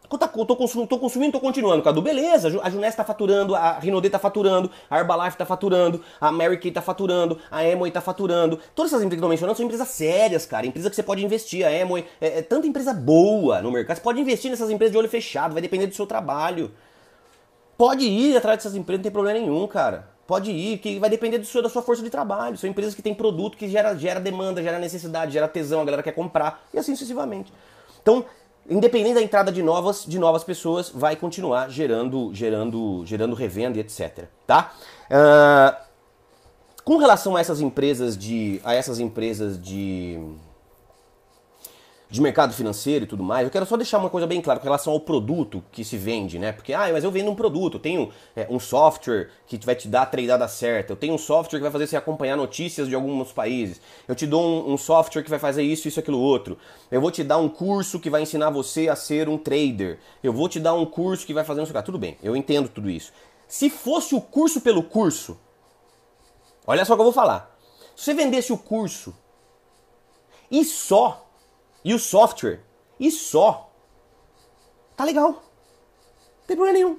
Tô, 0.10 0.18
tô, 0.18 0.56
consumindo, 0.56 0.88
tô 0.88 0.98
consumindo, 0.98 1.40
continuando, 1.40 1.84
Cadu. 1.84 2.02
Beleza, 2.02 2.60
a 2.64 2.70
Juness 2.70 2.96
tá 2.96 3.04
faturando, 3.04 3.54
a 3.56 3.78
Rinode 3.78 4.10
tá 4.10 4.18
faturando, 4.18 4.72
a 4.90 5.00
Herbalife 5.00 5.38
tá 5.38 5.46
faturando, 5.46 6.02
a 6.22 6.32
Mary 6.32 6.58
Kay 6.58 6.72
tá 6.72 6.82
faturando, 6.82 7.38
a 7.52 7.66
Emoi 7.66 7.92
tá 7.92 8.00
faturando. 8.00 8.58
Todas 8.74 8.94
essas 8.94 9.04
empresas 9.04 9.20
que 9.20 9.26
eu 9.26 9.30
mencionando 9.30 9.58
são 9.58 9.66
empresas 9.66 9.90
sérias, 9.90 10.46
cara. 10.46 10.66
Empresas 10.66 10.90
que 10.90 10.96
você 10.96 11.04
pode 11.04 11.24
investir. 11.24 11.66
A 11.66 11.72
Emoi 11.72 12.06
é, 12.22 12.40
é 12.40 12.42
tanta 12.42 12.68
empresa 12.68 12.94
boa 12.94 13.62
no 13.62 13.70
mercado. 13.70 13.98
Você 13.98 14.04
pode 14.04 14.22
investir 14.22 14.50
nessas 14.50 14.70
empresas 14.70 14.94
de 14.94 14.98
olho 14.98 15.10
fechado, 15.10 15.52
vai 15.52 15.62
depender 15.62 15.88
do 15.88 15.96
seu 15.96 16.08
trabalho. 16.08 16.72
Pode 17.78 18.06
ir 18.06 18.38
atrás 18.38 18.58
dessas 18.58 18.76
empresas, 18.76 19.00
não 19.00 19.04
tem 19.04 19.12
problema 19.12 19.40
nenhum, 19.40 19.68
cara. 19.68 20.08
Pode 20.26 20.52
ir, 20.52 20.78
que 20.80 21.00
vai 21.00 21.10
depender 21.10 21.38
do 21.38 21.46
seu, 21.46 21.62
da 21.62 21.70
sua 21.70 21.82
força 21.82 22.02
de 22.02 22.10
trabalho. 22.10 22.58
São 22.58 22.70
empresas 22.70 22.96
que 22.96 23.02
têm 23.02 23.14
produto 23.14 23.58
que 23.58 23.68
gera, 23.68 23.94
gera 23.96 24.20
demanda, 24.20 24.64
gera 24.64 24.80
necessidade, 24.80 25.32
gera 25.32 25.48
tesão, 25.48 25.82
a 25.82 25.86
galera 25.86 26.04
quer 26.04 26.14
comprar, 26.14 26.66
e 26.74 26.80
assim 26.80 26.94
sucessivamente. 26.96 27.52
Então, 28.02 28.26
independente 28.70 29.16
da 29.16 29.22
entrada 29.22 29.52
de 29.52 29.64
novas, 29.64 30.06
de 30.06 30.20
novas 30.20 30.44
pessoas, 30.44 30.90
vai 30.90 31.16
continuar 31.16 31.70
gerando, 31.70 32.32
gerando, 32.34 33.04
gerando 33.06 33.36
revenda 33.36 33.78
e 33.78 33.82
etc. 33.82 34.26
Tá? 34.46 34.74
Uh, 35.10 35.88
com 36.84 36.98
relação 36.98 37.36
a 37.36 37.40
essas 37.40 37.62
empresas 37.62 38.18
de, 38.18 38.62
a 38.64 38.74
essas 38.74 39.00
empresas 39.00 39.62
de 39.62 40.20
de 42.10 42.22
mercado 42.22 42.54
financeiro 42.54 43.04
e 43.04 43.08
tudo 43.08 43.22
mais, 43.22 43.44
eu 43.44 43.52
quero 43.52 43.66
só 43.66 43.76
deixar 43.76 43.98
uma 43.98 44.10
coisa 44.10 44.26
bem 44.26 44.42
clara 44.42 44.60
com 44.60 44.64
relação 44.64 44.94
ao 44.94 45.00
produto 45.00 45.62
que 45.72 45.84
se 45.84 45.98
vende, 45.98 46.40
né? 46.40 46.54
Porque, 46.54 46.74
ah, 46.74 46.90
mas 46.92 47.04
eu 47.04 47.12
vendo 47.12 47.30
um 47.30 47.36
produto, 47.36 47.76
eu 47.76 47.80
tenho 47.80 48.12
é, 48.36 48.48
um 48.50 48.60
software 48.60 49.30
que 49.46 49.58
vai 49.66 49.76
te 49.76 49.90
dar 49.90 50.04
a 50.04 50.06
tradeada 50.06 50.48
certa, 50.48 50.94
eu 50.94 50.96
tenho 50.96 51.14
um 51.14 51.18
software 51.18 51.60
que 51.60 51.64
vai 51.64 51.72
fazer 51.72 51.88
você 51.88 51.98
acompanhar 51.98 52.38
notícias 52.38 52.88
de 52.88 52.96
alguns 52.96 53.34
países, 53.34 53.82
eu 54.08 54.16
te 54.16 54.26
dou 54.26 54.42
um, 54.42 54.74
um 54.74 54.78
software 54.78 55.22
que 55.22 55.30
vai 55.30 55.40
fazer 55.40 55.64
isso, 55.64 55.88
isso, 55.88 56.00
aquilo, 56.00 56.20
outro, 56.20 56.58
eu 56.90 57.02
vou 57.02 57.12
te 57.12 57.24
dar 57.24 57.40
um 57.40 57.50
curso 57.50 58.00
que 58.00 58.10
vai 58.10 58.22
ensinar 58.22 58.52
você 58.52 58.88
a 58.88 58.96
ser 58.96 59.28
um 59.28 59.38
trader, 59.38 60.00
eu 60.24 60.32
vou 60.32 60.48
te 60.48 60.62
dar 60.62 60.74
um 60.76 60.86
curso 60.86 61.26
que 61.26 61.34
vai 61.34 61.44
fazer 61.44 61.62
isso, 61.62 61.74
tudo 61.84 62.00
bem, 62.00 62.18
eu 62.24 62.36
entendo 62.36 62.70
tudo 62.70 62.90
isso. 62.90 63.12
Se 63.48 63.70
fosse 63.70 64.16
o 64.16 64.22
curso 64.22 64.62
pelo 64.62 64.84
curso, 64.84 65.38
olha 66.66 66.86
só 66.86 66.94
o 66.94 66.96
que 66.96 67.02
eu 67.02 67.06
vou 67.06 67.14
falar. 67.14 67.58
Se 67.96 68.06
você 68.06 68.14
vendesse 68.14 68.54
o 68.54 68.58
curso 68.58 69.16
e 70.52 70.64
só 70.64 71.27
e 71.88 71.94
o 71.94 72.00
software. 72.00 72.60
E 73.00 73.10
só. 73.10 73.72
Tá 74.98 75.06
legal. 75.06 75.30
Não 75.32 76.46
tem 76.46 76.58
problema 76.58 76.74
nenhum. 76.78 76.98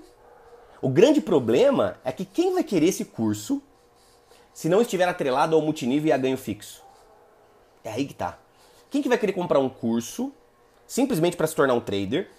O 0.81 0.89
grande 0.89 1.21
problema 1.21 1.99
é 2.03 2.11
que 2.11 2.25
quem 2.25 2.55
vai 2.55 2.65
querer 2.65 2.87
esse 2.87 3.05
curso 3.05 3.61
se 4.55 4.67
não 4.67 4.81
estiver 4.81 5.07
atrelado 5.07 5.55
ao 5.55 5.61
multinível 5.61 6.09
e 6.09 6.13
a 6.13 6.17
ganho 6.17 6.39
fixo? 6.39 6.83
É 7.85 7.91
aí 7.91 8.07
que 8.07 8.15
tá. 8.15 8.39
Quem 8.89 9.03
que 9.03 9.11
vai 9.11 9.19
querer 9.19 9.35
comprar 9.35 9.59
um 9.59 9.69
curso 9.69 10.33
simplesmente 10.87 11.37
para 11.37 11.47
se 11.47 11.55
tornar 11.55 11.75
um 11.75 11.81
trader? 11.81 12.31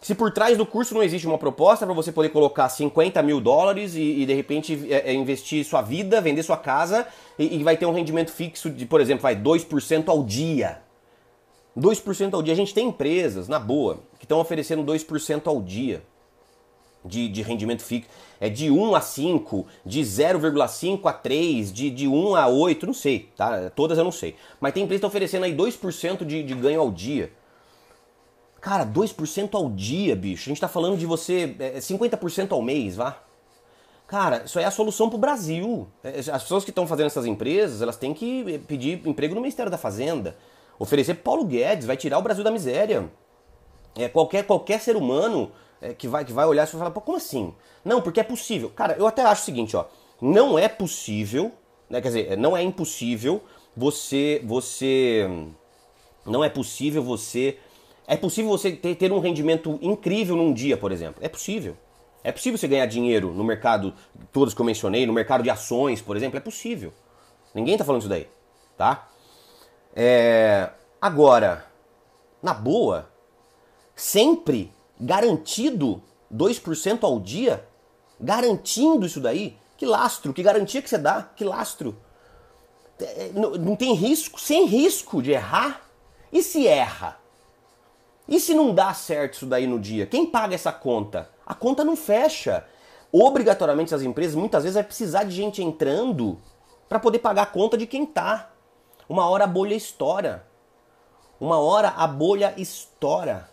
Se 0.00 0.14
por 0.14 0.32
trás 0.32 0.56
do 0.56 0.64
curso 0.64 0.94
não 0.94 1.02
existe 1.02 1.26
uma 1.26 1.36
proposta 1.36 1.84
para 1.84 1.94
você 1.94 2.10
poder 2.10 2.30
colocar 2.30 2.70
50 2.70 3.22
mil 3.22 3.42
dólares 3.42 3.94
e, 3.94 4.22
e 4.22 4.24
de 4.24 4.32
repente 4.32 4.90
é, 4.90 5.10
é 5.10 5.12
investir 5.12 5.66
sua 5.66 5.82
vida, 5.82 6.18
vender 6.22 6.42
sua 6.44 6.56
casa 6.56 7.06
e, 7.38 7.56
e 7.58 7.62
vai 7.62 7.76
ter 7.76 7.84
um 7.84 7.92
rendimento 7.92 8.32
fixo 8.32 8.70
de, 8.70 8.86
por 8.86 9.02
exemplo, 9.02 9.20
vai 9.20 9.36
2% 9.36 10.08
ao 10.08 10.24
dia. 10.24 10.88
2% 11.78 12.34
ao 12.34 12.42
dia. 12.42 12.52
A 12.52 12.56
gente 12.56 12.74
tem 12.74 12.88
empresas, 12.88 13.48
na 13.48 13.58
boa, 13.58 14.00
que 14.18 14.24
estão 14.24 14.40
oferecendo 14.40 14.84
2% 14.84 15.46
ao 15.46 15.60
dia 15.62 16.02
de, 17.04 17.28
de 17.28 17.42
rendimento 17.42 17.82
fixo. 17.82 18.08
É 18.40 18.48
de 18.48 18.70
1 18.70 18.94
a 18.94 19.00
5, 19.00 19.66
de 19.84 20.00
0,5 20.00 21.06
a 21.06 21.12
3, 21.12 21.72
de, 21.72 21.90
de 21.90 22.08
1 22.08 22.36
a 22.36 22.48
8, 22.48 22.86
não 22.86 22.94
sei, 22.94 23.30
tá? 23.36 23.70
Todas 23.70 23.98
eu 23.98 24.04
não 24.04 24.12
sei. 24.12 24.36
Mas 24.60 24.72
tem 24.72 24.82
empresa 24.82 25.00
que 25.00 25.06
está 25.06 25.08
oferecendo 25.08 25.44
aí 25.44 25.54
2% 25.54 26.24
de, 26.24 26.42
de 26.42 26.54
ganho 26.54 26.80
ao 26.80 26.90
dia. 26.90 27.32
Cara, 28.60 28.84
2% 28.84 29.54
ao 29.54 29.70
dia, 29.70 30.14
bicho. 30.14 30.48
A 30.48 30.50
gente 30.50 30.60
tá 30.60 30.68
falando 30.68 30.98
de 30.98 31.06
você 31.06 31.54
é, 31.58 31.78
50% 31.78 32.52
ao 32.52 32.60
mês, 32.60 32.96
vá. 32.96 33.22
Cara, 34.06 34.42
isso 34.44 34.58
aí 34.58 34.64
é 34.64 34.68
a 34.68 34.72
solução 34.72 35.08
pro 35.08 35.18
Brasil. 35.18 35.86
É, 36.02 36.18
as 36.18 36.42
pessoas 36.42 36.64
que 36.64 36.70
estão 36.70 36.86
fazendo 36.86 37.06
essas 37.06 37.24
empresas, 37.24 37.80
elas 37.80 37.96
têm 37.96 38.12
que 38.12 38.58
pedir 38.66 39.06
emprego 39.06 39.34
no 39.34 39.40
Ministério 39.40 39.70
da 39.70 39.78
Fazenda. 39.78 40.36
Oferecer 40.80 41.16
Paulo 41.16 41.44
Guedes, 41.44 41.84
vai 41.84 41.94
tirar 41.94 42.18
o 42.18 42.22
Brasil 42.22 42.42
da 42.42 42.50
miséria. 42.50 43.12
É, 43.94 44.08
qualquer, 44.08 44.46
qualquer 44.46 44.80
ser 44.80 44.96
humano 44.96 45.52
é, 45.78 45.92
que, 45.92 46.08
vai, 46.08 46.24
que 46.24 46.32
vai 46.32 46.46
olhar 46.46 46.66
e 46.66 46.66
falar, 46.66 46.90
pô, 46.90 47.02
como 47.02 47.18
assim? 47.18 47.54
Não, 47.84 48.00
porque 48.00 48.18
é 48.18 48.22
possível. 48.22 48.70
Cara, 48.70 48.96
eu 48.98 49.06
até 49.06 49.22
acho 49.22 49.42
o 49.42 49.44
seguinte, 49.44 49.76
ó. 49.76 49.84
Não 50.22 50.58
é 50.58 50.70
possível, 50.70 51.52
né, 51.88 52.00
quer 52.00 52.08
dizer, 52.08 52.38
não 52.38 52.56
é 52.56 52.62
impossível 52.62 53.42
você, 53.76 54.40
você, 54.42 55.28
não 56.24 56.42
é 56.42 56.48
possível 56.48 57.02
você, 57.02 57.58
é 58.06 58.16
possível 58.16 58.50
você 58.50 58.72
ter, 58.72 58.94
ter 58.94 59.12
um 59.12 59.18
rendimento 59.18 59.78
incrível 59.82 60.34
num 60.34 60.50
dia, 60.50 60.78
por 60.78 60.92
exemplo. 60.92 61.22
É 61.22 61.28
possível. 61.28 61.76
É 62.24 62.32
possível 62.32 62.56
você 62.56 62.66
ganhar 62.66 62.86
dinheiro 62.86 63.34
no 63.34 63.44
mercado, 63.44 63.92
todos 64.32 64.54
que 64.54 64.60
eu 64.62 64.64
mencionei, 64.64 65.04
no 65.04 65.12
mercado 65.12 65.42
de 65.42 65.50
ações, 65.50 66.00
por 66.00 66.16
exemplo, 66.16 66.38
é 66.38 66.40
possível. 66.40 66.90
Ninguém 67.54 67.74
está 67.74 67.84
falando 67.84 68.00
isso 68.00 68.08
daí, 68.08 68.26
tá? 68.78 69.09
É... 69.94 70.70
Agora, 71.00 71.64
na 72.42 72.52
boa, 72.52 73.08
sempre 73.94 74.72
garantido 74.98 76.02
2% 76.32 77.04
ao 77.04 77.18
dia, 77.18 77.66
garantindo 78.18 79.06
isso 79.06 79.20
daí, 79.20 79.56
que 79.76 79.86
lastro, 79.86 80.32
que 80.32 80.42
garantia 80.42 80.82
que 80.82 80.90
você 80.90 80.98
dá, 80.98 81.22
que 81.34 81.44
lastro. 81.44 81.96
É, 83.00 83.30
não 83.34 83.74
tem 83.74 83.94
risco, 83.94 84.38
sem 84.38 84.66
risco 84.66 85.22
de 85.22 85.32
errar. 85.32 85.88
E 86.30 86.42
se 86.42 86.66
erra? 86.66 87.18
E 88.28 88.38
se 88.38 88.54
não 88.54 88.74
dá 88.74 88.94
certo 88.94 89.34
isso 89.34 89.46
daí 89.46 89.66
no 89.66 89.80
dia? 89.80 90.06
Quem 90.06 90.26
paga 90.26 90.54
essa 90.54 90.70
conta? 90.70 91.28
A 91.44 91.54
conta 91.54 91.82
não 91.82 91.96
fecha. 91.96 92.64
Obrigatoriamente 93.10 93.94
as 93.94 94.02
empresas 94.02 94.36
muitas 94.36 94.62
vezes 94.62 94.74
vai 94.74 94.84
precisar 94.84 95.24
de 95.24 95.34
gente 95.34 95.62
entrando 95.62 96.38
para 96.88 97.00
poder 97.00 97.18
pagar 97.18 97.42
a 97.42 97.46
conta 97.46 97.76
de 97.76 97.86
quem 97.86 98.06
tá. 98.06 98.49
Uma 99.10 99.28
hora 99.28 99.42
a 99.42 99.46
bolha 99.48 99.74
estoura. 99.74 100.46
Uma 101.40 101.58
hora 101.58 101.88
a 101.88 102.06
bolha 102.06 102.54
estoura. 102.56 103.50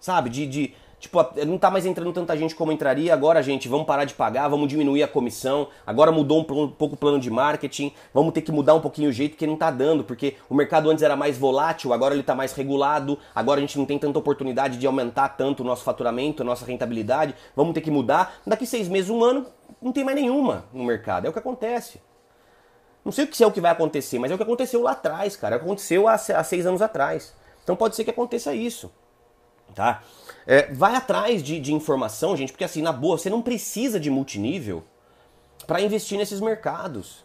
Sabe? 0.00 0.30
De, 0.30 0.48
de, 0.48 0.74
Tipo, 0.98 1.18
não 1.46 1.58
tá 1.58 1.70
mais 1.70 1.86
entrando 1.86 2.12
tanta 2.12 2.36
gente 2.36 2.52
como 2.56 2.72
entraria. 2.72 3.14
Agora, 3.14 3.40
gente, 3.40 3.68
vamos 3.68 3.86
parar 3.86 4.04
de 4.04 4.14
pagar, 4.14 4.48
vamos 4.48 4.68
diminuir 4.68 5.04
a 5.04 5.06
comissão. 5.06 5.68
Agora 5.86 6.10
mudou 6.10 6.40
um, 6.40 6.44
pouco 6.44 6.94
o 6.94 6.96
plano 6.96 7.20
de 7.20 7.30
marketing. 7.30 7.92
Vamos 8.12 8.32
ter 8.32 8.42
que 8.42 8.50
mudar 8.50 8.74
um 8.74 8.80
pouquinho 8.80 9.10
o 9.10 9.12
jeito 9.12 9.36
que 9.36 9.46
não 9.46 9.56
tá 9.56 9.70
dando, 9.70 10.02
porque 10.02 10.36
o 10.50 10.56
mercado 10.56 10.90
antes 10.90 11.04
era 11.04 11.14
mais 11.14 11.38
volátil, 11.38 11.92
agora 11.92 12.12
ele 12.12 12.24
tá 12.24 12.34
mais 12.34 12.52
regulado. 12.52 13.16
Agora 13.32 13.58
a 13.58 13.60
gente 13.60 13.78
não 13.78 13.86
tem 13.86 13.96
tanta 13.96 14.18
oportunidade 14.18 14.76
de 14.76 14.86
aumentar 14.88 15.28
tanto 15.30 15.62
o 15.62 15.64
nosso 15.64 15.84
faturamento, 15.84 16.42
a 16.42 16.44
nossa 16.44 16.66
rentabilidade. 16.66 17.34
Vamos 17.54 17.74
ter 17.74 17.80
que 17.80 17.92
mudar. 17.92 18.40
Daqui 18.44 18.66
seis 18.66 18.88
meses, 18.88 19.08
um 19.08 19.22
ano, 19.22 19.46
não 19.80 19.92
tem 19.92 20.02
mais 20.02 20.16
nenhuma 20.16 20.64
no 20.72 20.82
mercado. 20.82 21.26
É 21.26 21.30
o 21.30 21.32
que 21.32 21.38
acontece. 21.38 22.00
Não 23.04 23.10
sei 23.10 23.24
o 23.24 23.28
que 23.28 23.42
é 23.42 23.46
o 23.46 23.52
que 23.52 23.60
vai 23.60 23.72
acontecer, 23.72 24.18
mas 24.18 24.30
é 24.30 24.34
o 24.34 24.36
que 24.36 24.44
aconteceu 24.44 24.82
lá 24.82 24.92
atrás, 24.92 25.36
cara. 25.36 25.56
Aconteceu 25.56 26.06
há, 26.06 26.14
há 26.14 26.44
seis 26.44 26.66
anos 26.66 26.80
atrás. 26.80 27.34
Então 27.64 27.76
pode 27.76 27.96
ser 27.96 28.04
que 28.04 28.10
aconteça 28.10 28.54
isso, 28.54 28.90
tá? 29.74 30.02
É, 30.46 30.72
vai 30.72 30.94
atrás 30.94 31.42
de, 31.42 31.60
de 31.60 31.72
informação, 31.72 32.36
gente, 32.36 32.52
porque 32.52 32.64
assim, 32.64 32.82
na 32.82 32.92
boa, 32.92 33.16
você 33.16 33.30
não 33.30 33.42
precisa 33.42 33.98
de 34.00 34.10
multinível 34.10 34.82
para 35.66 35.80
investir 35.80 36.18
nesses 36.18 36.40
mercados. 36.40 37.24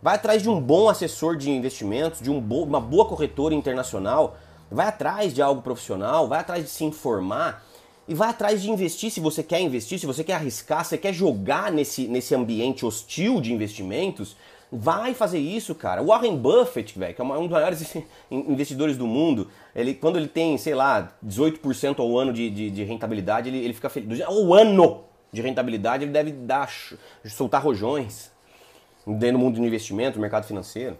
Vai 0.00 0.16
atrás 0.16 0.42
de 0.42 0.48
um 0.48 0.60
bom 0.60 0.88
assessor 0.88 1.36
de 1.36 1.50
investimentos, 1.50 2.20
de 2.20 2.30
um 2.30 2.40
bo 2.40 2.62
uma 2.62 2.80
boa 2.80 3.06
corretora 3.06 3.54
internacional, 3.54 4.36
vai 4.70 4.86
atrás 4.86 5.32
de 5.32 5.40
algo 5.40 5.62
profissional, 5.62 6.28
vai 6.28 6.40
atrás 6.40 6.64
de 6.64 6.70
se 6.70 6.84
informar 6.84 7.64
e 8.06 8.14
vai 8.14 8.28
atrás 8.28 8.60
de 8.60 8.70
investir 8.70 9.10
se 9.10 9.18
você 9.18 9.42
quer 9.42 9.60
investir, 9.60 9.98
se 9.98 10.06
você 10.06 10.22
quer 10.22 10.34
arriscar, 10.34 10.84
se 10.84 10.90
você 10.90 10.98
quer 10.98 11.12
jogar 11.12 11.72
nesse, 11.72 12.06
nesse 12.06 12.34
ambiente 12.34 12.84
hostil 12.84 13.40
de 13.40 13.52
investimentos, 13.52 14.36
Vai 14.76 15.14
fazer 15.14 15.38
isso, 15.38 15.72
cara. 15.72 16.02
O 16.02 16.06
Warren 16.06 16.36
Buffett, 16.36 16.98
velho, 16.98 17.14
que 17.14 17.20
é 17.22 17.24
um 17.24 17.42
dos 17.42 17.50
maiores 17.50 17.96
investidores 18.28 18.96
do 18.96 19.06
mundo, 19.06 19.48
ele, 19.72 19.94
quando 19.94 20.16
ele 20.16 20.26
tem, 20.26 20.58
sei 20.58 20.74
lá, 20.74 21.12
18% 21.24 22.00
ao 22.00 22.18
ano 22.18 22.32
de, 22.32 22.50
de, 22.50 22.70
de 22.70 22.82
rentabilidade, 22.82 23.48
ele, 23.48 23.58
ele 23.58 23.72
fica 23.72 23.88
feliz. 23.88 24.20
Ao 24.22 24.52
ano 24.52 25.04
de 25.32 25.40
rentabilidade, 25.40 26.02
ele 26.02 26.10
deve 26.10 26.32
dar, 26.32 26.68
soltar 27.24 27.62
rojões 27.62 28.32
dentro 29.06 29.38
do 29.38 29.38
mundo 29.38 29.60
do 29.60 29.64
investimento, 29.64 30.18
do 30.18 30.20
mercado 30.20 30.44
financeiro. 30.44 30.98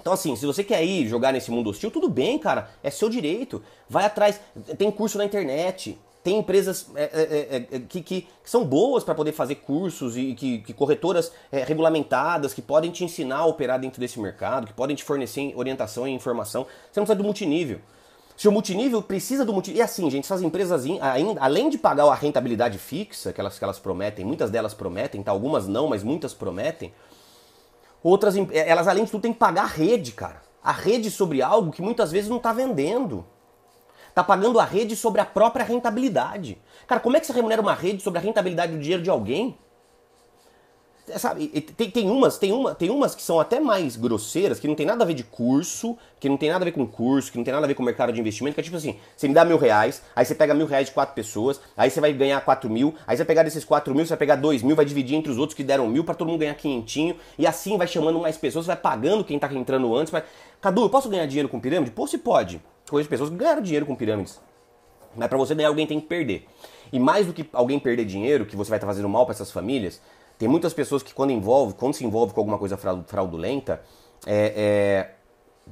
Então, 0.00 0.12
assim, 0.12 0.36
se 0.36 0.46
você 0.46 0.62
quer 0.62 0.84
ir 0.84 1.08
jogar 1.08 1.32
nesse 1.32 1.50
mundo 1.50 1.68
hostil, 1.68 1.90
tudo 1.90 2.08
bem, 2.08 2.38
cara. 2.38 2.70
É 2.80 2.90
seu 2.90 3.10
direito. 3.10 3.60
Vai 3.88 4.04
atrás. 4.04 4.40
Tem 4.78 4.88
curso 4.88 5.18
na 5.18 5.24
internet. 5.24 5.98
Tem 6.22 6.38
empresas 6.38 6.90
é, 6.94 7.04
é, 7.04 7.56
é, 7.56 7.76
é 7.76 7.78
que, 7.80 8.02
que, 8.02 8.28
são 8.44 8.64
boas 8.64 9.02
para 9.02 9.14
poder 9.14 9.32
fazer 9.32 9.54
cursos 9.56 10.16
e 10.16 10.34
que, 10.34 10.58
que 10.58 10.74
corretoras 10.74 11.32
é, 11.50 11.64
regulamentadas 11.64 12.52
que 12.52 12.60
podem 12.60 12.90
te 12.90 13.04
ensinar 13.04 13.38
a 13.38 13.46
operar 13.46 13.80
dentro 13.80 14.00
desse 14.00 14.20
mercado, 14.20 14.66
que 14.66 14.72
podem 14.74 14.94
te 14.94 15.02
fornecer 15.02 15.52
orientação 15.56 16.06
e 16.06 16.10
informação. 16.10 16.66
Você 16.92 17.00
não 17.00 17.06
precisa 17.06 17.16
do 17.16 17.24
multinível. 17.24 17.80
Se 18.36 18.48
o 18.48 18.52
multinível 18.52 19.02
precisa 19.02 19.44
do 19.44 19.52
multinível. 19.52 19.80
E 19.80 19.84
assim, 19.84 20.10
gente, 20.10 20.24
essas 20.24 20.42
empresas, 20.42 20.84
ainda, 21.00 21.40
além 21.42 21.68
de 21.68 21.76
pagar 21.76 22.06
a 22.06 22.14
rentabilidade 22.14 22.78
fixa 22.78 23.32
que 23.32 23.40
elas, 23.40 23.58
que 23.58 23.64
elas 23.64 23.78
prometem, 23.78 24.24
muitas 24.24 24.50
delas 24.50 24.74
prometem, 24.74 25.22
tá? 25.22 25.30
algumas 25.30 25.68
não, 25.68 25.88
mas 25.88 26.02
muitas 26.02 26.32
prometem. 26.32 26.92
Outras, 28.02 28.34
elas 28.50 28.88
além 28.88 29.04
de 29.04 29.10
tudo 29.10 29.20
têm 29.20 29.32
que 29.32 29.38
pagar 29.38 29.64
a 29.64 29.66
rede, 29.66 30.12
cara. 30.12 30.40
A 30.62 30.72
rede 30.72 31.10
sobre 31.10 31.42
algo 31.42 31.70
que 31.70 31.82
muitas 31.82 32.10
vezes 32.10 32.30
não 32.30 32.38
está 32.38 32.52
vendendo. 32.52 33.26
Tá 34.14 34.24
pagando 34.24 34.58
a 34.58 34.64
rede 34.64 34.96
sobre 34.96 35.20
a 35.20 35.24
própria 35.24 35.64
rentabilidade. 35.64 36.58
Cara, 36.86 37.00
como 37.00 37.16
é 37.16 37.20
que 37.20 37.26
você 37.26 37.32
remunera 37.32 37.62
uma 37.62 37.74
rede 37.74 38.02
sobre 38.02 38.18
a 38.18 38.22
rentabilidade 38.22 38.72
do 38.72 38.78
dinheiro 38.78 39.02
de 39.02 39.10
alguém? 39.10 39.56
É, 41.10 41.18
sabe, 41.18 41.48
tem, 41.48 41.90
tem, 41.90 42.08
umas, 42.08 42.38
tem, 42.38 42.52
uma, 42.52 42.74
tem 42.74 42.88
umas 42.88 43.14
que 43.14 43.22
são 43.22 43.40
até 43.40 43.58
mais 43.58 43.96
grosseiras, 43.96 44.60
que 44.60 44.68
não 44.68 44.74
tem 44.74 44.86
nada 44.86 45.02
a 45.02 45.06
ver 45.06 45.14
de 45.14 45.24
curso, 45.24 45.96
que 46.20 46.28
não 46.28 46.36
tem 46.36 46.48
nada 46.48 46.62
a 46.62 46.66
ver 46.66 46.72
com 46.72 46.86
curso, 46.86 47.32
que 47.32 47.38
não 47.38 47.44
tem 47.44 47.52
nada 47.52 47.66
a 47.66 47.68
ver 47.68 47.74
com 47.74 47.82
mercado 47.82 48.12
de 48.12 48.20
investimento, 48.20 48.54
que 48.54 48.60
é 48.60 48.64
tipo 48.64 48.76
assim, 48.76 48.96
você 49.16 49.26
me 49.26 49.34
dá 49.34 49.44
mil 49.44 49.58
reais, 49.58 50.02
aí 50.14 50.24
você 50.24 50.34
pega 50.34 50.54
mil 50.54 50.66
reais 50.66 50.86
de 50.86 50.92
quatro 50.92 51.14
pessoas, 51.14 51.60
aí 51.76 51.90
você 51.90 52.00
vai 52.00 52.12
ganhar 52.12 52.40
quatro 52.42 52.70
mil, 52.70 52.94
aí 53.06 53.16
você 53.16 53.24
vai 53.24 53.26
pegar 53.26 53.42
desses 53.42 53.64
quatro 53.64 53.94
mil, 53.94 54.04
você 54.04 54.10
vai 54.10 54.18
pegar 54.18 54.36
dois 54.36 54.62
mil, 54.62 54.76
vai 54.76 54.84
dividir 54.84 55.16
entre 55.16 55.32
os 55.32 55.38
outros 55.38 55.56
que 55.56 55.64
deram 55.64 55.88
mil 55.88 56.04
para 56.04 56.14
todo 56.14 56.28
mundo 56.28 56.40
ganhar 56.40 56.54
quinhentinho, 56.54 57.16
e 57.36 57.46
assim 57.46 57.76
vai 57.76 57.88
chamando 57.88 58.20
mais 58.20 58.36
pessoas, 58.36 58.66
vai 58.66 58.76
pagando 58.76 59.24
quem 59.24 59.38
tá 59.38 59.52
entrando 59.52 59.94
antes. 59.96 60.12
Vai... 60.12 60.22
Cadu, 60.60 60.82
eu 60.82 60.90
posso 60.90 61.08
ganhar 61.08 61.26
dinheiro 61.26 61.48
com 61.48 61.58
pirâmide? 61.58 61.90
Pô, 61.90 62.06
se 62.06 62.18
pode. 62.18 62.60
Conheço 62.90 63.08
pessoas 63.08 63.30
que 63.30 63.36
ganharam 63.36 63.62
dinheiro 63.62 63.86
com 63.86 63.94
pirâmides. 63.94 64.40
Mas 65.16 65.28
para 65.28 65.38
você 65.38 65.54
ganhar, 65.54 65.68
alguém 65.68 65.86
tem 65.86 66.00
que 66.00 66.08
perder. 66.08 66.46
E 66.92 66.98
mais 66.98 67.26
do 67.26 67.32
que 67.32 67.48
alguém 67.52 67.78
perder 67.78 68.04
dinheiro, 68.04 68.44
que 68.44 68.56
você 68.56 68.68
vai 68.68 68.78
estar 68.78 68.86
fazendo 68.86 69.08
mal 69.08 69.24
para 69.24 69.32
essas 69.32 69.52
famílias, 69.52 70.00
tem 70.36 70.48
muitas 70.48 70.74
pessoas 70.74 71.02
que 71.02 71.14
quando 71.14 71.30
envolve, 71.30 71.74
quando 71.74 71.94
se 71.94 72.04
envolve 72.04 72.34
com 72.34 72.40
alguma 72.40 72.58
coisa 72.58 72.76
fraudulenta, 72.76 73.80
é, 74.26 74.54
é, 74.56 75.14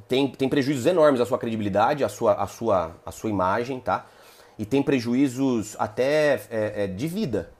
tem, 0.07 0.29
tem 0.29 0.49
prejuízos 0.49 0.87
enormes 0.87 1.21
à 1.21 1.27
sua 1.27 1.39
credibilidade, 1.39 2.05
à 2.05 2.09
sua, 2.09 2.35
à 2.35 2.47
sua, 2.47 2.97
à 3.05 3.11
sua 3.11 3.31
imagem, 3.31 3.81
tá? 3.81 4.07
E 4.57 4.65
tem 4.65 4.83
prejuízos 4.83 5.75
até 5.79 6.41
é, 6.51 6.85
é 6.85 6.87
de 6.87 7.09
vida. 7.09 7.51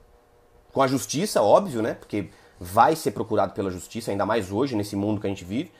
Com 0.71 0.81
a 0.81 0.87
justiça, 0.87 1.41
óbvio, 1.41 1.81
né? 1.81 1.95
Porque 1.95 2.29
vai 2.59 2.95
ser 2.95 3.11
procurado 3.11 3.53
pela 3.53 3.69
justiça, 3.69 4.11
ainda 4.11 4.25
mais 4.25 4.51
hoje, 4.51 4.75
nesse 4.75 4.95
mundo 4.95 5.19
que 5.19 5.27
a 5.27 5.29
gente 5.29 5.43
vive. 5.43 5.71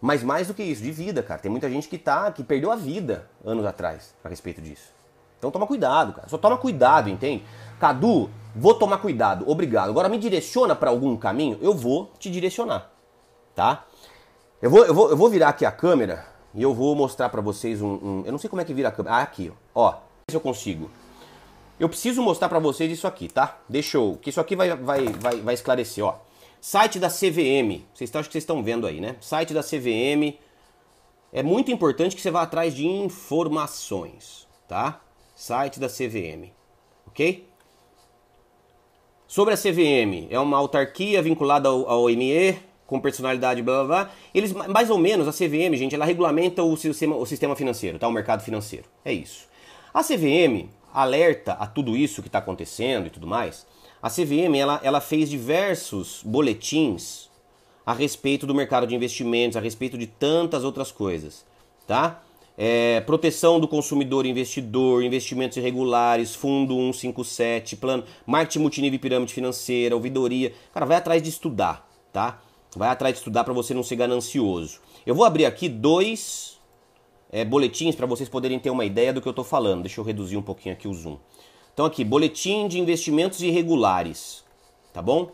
Mas 0.00 0.22
mais 0.22 0.48
do 0.48 0.54
que 0.54 0.62
isso, 0.62 0.82
de 0.82 0.90
vida, 0.90 1.22
cara. 1.22 1.40
Tem 1.40 1.50
muita 1.50 1.70
gente 1.70 1.88
que 1.88 1.98
tá, 1.98 2.30
que 2.30 2.44
perdeu 2.44 2.70
a 2.70 2.76
vida 2.76 3.28
anos 3.44 3.64
atrás 3.64 4.14
a 4.22 4.28
respeito 4.28 4.60
disso. 4.60 4.94
Então 5.38 5.50
toma 5.50 5.66
cuidado, 5.66 6.12
cara. 6.12 6.28
Só 6.28 6.38
toma 6.38 6.56
cuidado, 6.56 7.08
entende? 7.08 7.44
Cadu, 7.78 8.30
vou 8.54 8.74
tomar 8.74 8.98
cuidado, 8.98 9.48
obrigado. 9.48 9.90
Agora 9.90 10.08
me 10.08 10.18
direciona 10.18 10.74
para 10.74 10.90
algum 10.90 11.16
caminho, 11.16 11.58
eu 11.60 11.74
vou 11.74 12.10
te 12.18 12.30
direcionar, 12.30 12.90
tá? 13.54 13.84
Eu 14.60 14.70
vou, 14.70 14.84
eu 14.84 14.94
vou, 14.94 15.10
eu 15.10 15.16
vou 15.16 15.28
virar 15.28 15.50
aqui 15.50 15.66
a 15.66 15.70
câmera 15.70 16.24
e 16.54 16.62
eu 16.62 16.72
vou 16.72 16.94
mostrar 16.96 17.28
para 17.28 17.42
vocês 17.42 17.82
um, 17.82 17.92
um, 17.92 18.22
Eu 18.24 18.32
não 18.32 18.38
sei 18.38 18.48
como 18.48 18.62
é 18.62 18.64
que 18.64 18.72
vira 18.72 18.88
a 18.88 18.92
câmera. 18.92 19.16
Ah, 19.16 19.22
aqui, 19.22 19.52
ó. 19.74 19.94
Se 20.30 20.36
eu 20.36 20.40
consigo. 20.40 20.90
Eu 21.78 21.88
preciso 21.88 22.22
mostrar 22.22 22.48
para 22.48 22.58
vocês 22.58 22.90
isso 22.90 23.06
aqui, 23.06 23.28
tá? 23.28 23.58
Deixa 23.68 23.98
eu. 23.98 24.18
Que 24.20 24.30
isso 24.30 24.40
aqui 24.40 24.56
vai, 24.56 24.74
vai, 24.74 25.04
vai, 25.04 25.40
vai 25.42 25.54
esclarecer, 25.54 26.02
ó. 26.02 26.14
Site 26.60 26.98
da 26.98 27.08
CVM. 27.08 27.84
Vocês 27.94 28.14
acho 28.14 28.28
que 28.28 28.32
vocês 28.32 28.42
estão 28.42 28.62
vendo 28.62 28.86
aí, 28.86 29.00
né? 29.00 29.16
Site 29.20 29.54
da 29.54 29.62
CVM. 29.62 30.38
É 31.32 31.42
muito 31.42 31.70
importante 31.70 32.16
que 32.16 32.22
você 32.22 32.30
vá 32.30 32.42
atrás 32.42 32.74
de 32.74 32.86
informações, 32.86 34.46
tá? 34.68 35.00
Site 35.34 35.78
da 35.78 35.88
CVM, 35.88 36.50
ok? 37.06 37.46
Sobre 39.26 39.52
a 39.52 39.56
CVM, 39.56 40.28
é 40.30 40.38
uma 40.38 40.56
autarquia 40.56 41.20
vinculada 41.20 41.68
ao, 41.68 41.88
ao 41.88 42.06
com 42.86 43.00
personalidade, 43.00 43.60
blá 43.60 43.84
blá 43.84 44.04
blá. 44.04 44.12
Eles, 44.32 44.52
mais 44.52 44.88
ou 44.88 44.96
menos, 44.96 45.26
a 45.26 45.32
CVM, 45.32 45.76
gente, 45.76 45.94
ela 45.94 46.04
regulamenta 46.04 46.62
o 46.62 46.76
sistema, 46.76 47.16
o 47.16 47.26
sistema 47.26 47.56
financeiro, 47.56 47.98
tá? 47.98 48.06
O 48.06 48.12
mercado 48.12 48.42
financeiro. 48.42 48.86
É 49.04 49.12
isso. 49.12 49.48
A 49.92 50.02
CVM 50.02 50.68
alerta 50.94 51.52
a 51.54 51.66
tudo 51.66 51.96
isso 51.96 52.22
que 52.22 52.28
está 52.28 52.38
acontecendo 52.38 53.08
e 53.08 53.10
tudo 53.10 53.26
mais 53.26 53.66
a 54.06 54.10
CVM 54.10 54.54
ela, 54.56 54.80
ela 54.82 55.00
fez 55.00 55.28
diversos 55.28 56.20
boletins 56.24 57.28
a 57.84 57.92
respeito 57.92 58.46
do 58.46 58.54
mercado 58.54 58.86
de 58.86 58.94
investimentos, 58.94 59.56
a 59.56 59.60
respeito 59.60 59.96
de 59.96 60.06
tantas 60.06 60.64
outras 60.64 60.90
coisas, 60.92 61.44
tá? 61.86 62.22
é, 62.56 63.00
proteção 63.00 63.60
do 63.60 63.68
consumidor 63.68 64.24
investidor, 64.24 65.02
investimentos 65.02 65.56
irregulares, 65.56 66.34
fundo 66.34 66.74
157, 66.74 67.76
plano, 67.76 68.04
marketing 68.24 68.60
multinível 68.60 68.96
e 68.96 68.98
pirâmide 68.98 69.34
financeira, 69.34 69.94
ouvidoria. 69.94 70.52
Cara, 70.72 70.86
vai 70.86 70.96
atrás 70.96 71.22
de 71.22 71.28
estudar, 71.28 71.86
tá? 72.12 72.40
Vai 72.74 72.88
atrás 72.88 73.14
de 73.14 73.18
estudar 73.18 73.44
para 73.44 73.52
você 73.52 73.74
não 73.74 73.82
ser 73.82 73.96
ganancioso. 73.96 74.80
Eu 75.04 75.14
vou 75.14 75.24
abrir 75.24 75.44
aqui 75.44 75.68
dois 75.68 76.58
é, 77.30 77.44
boletins 77.44 77.94
para 77.94 78.06
vocês 78.06 78.28
poderem 78.28 78.58
ter 78.58 78.70
uma 78.70 78.84
ideia 78.84 79.12
do 79.12 79.20
que 79.20 79.28
eu 79.28 79.30
estou 79.30 79.44
falando. 79.44 79.82
Deixa 79.82 80.00
eu 80.00 80.04
reduzir 80.04 80.36
um 80.36 80.42
pouquinho 80.42 80.74
aqui 80.74 80.88
o 80.88 80.94
zoom. 80.94 81.18
Então 81.76 81.84
aqui, 81.84 82.02
boletim 82.02 82.68
de 82.68 82.80
investimentos 82.80 83.42
irregulares, 83.42 84.42
tá 84.94 85.02
bom? 85.02 85.30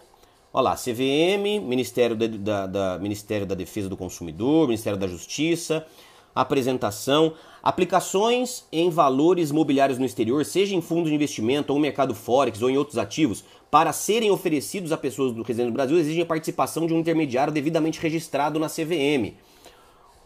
Olha 0.53 0.71
lá, 0.71 0.75
CVM, 0.75 1.65
Ministério 1.65 2.17
da, 2.17 2.27
da, 2.27 2.67
da, 2.67 2.99
Ministério 2.99 3.47
da 3.47 3.55
Defesa 3.55 3.89
do 3.89 3.97
Consumidor, 3.97 4.67
Ministério 4.67 4.99
da 4.99 5.07
Justiça, 5.07 5.87
apresentação, 6.35 7.35
aplicações 7.63 8.65
em 8.73 8.91
valores 8.91 9.53
mobiliários 9.53 10.01
no 10.01 10.05
exterior, 10.05 10.45
seja 10.45 10.75
em 10.75 10.81
fundo 10.81 11.09
de 11.09 11.15
investimento 11.15 11.73
ou 11.73 11.79
mercado 11.79 12.13
forex 12.13 12.61
ou 12.61 12.69
em 12.69 12.77
outros 12.77 12.99
ativos, 12.99 13.45
para 13.71 13.93
serem 13.93 14.33
oferecidos 14.33 14.91
a 14.91 14.97
pessoas 14.97 15.33
do 15.33 15.43
residente 15.43 15.71
do 15.71 15.75
Brasil, 15.75 15.97
exigem 15.97 16.25
a 16.25 16.27
participação 16.27 16.89
de 16.89 16.93
um 16.93 16.99
intermediário 16.99 17.53
devidamente 17.53 18.01
registrado 18.01 18.59
na 18.59 18.67
CVM. 18.67 19.33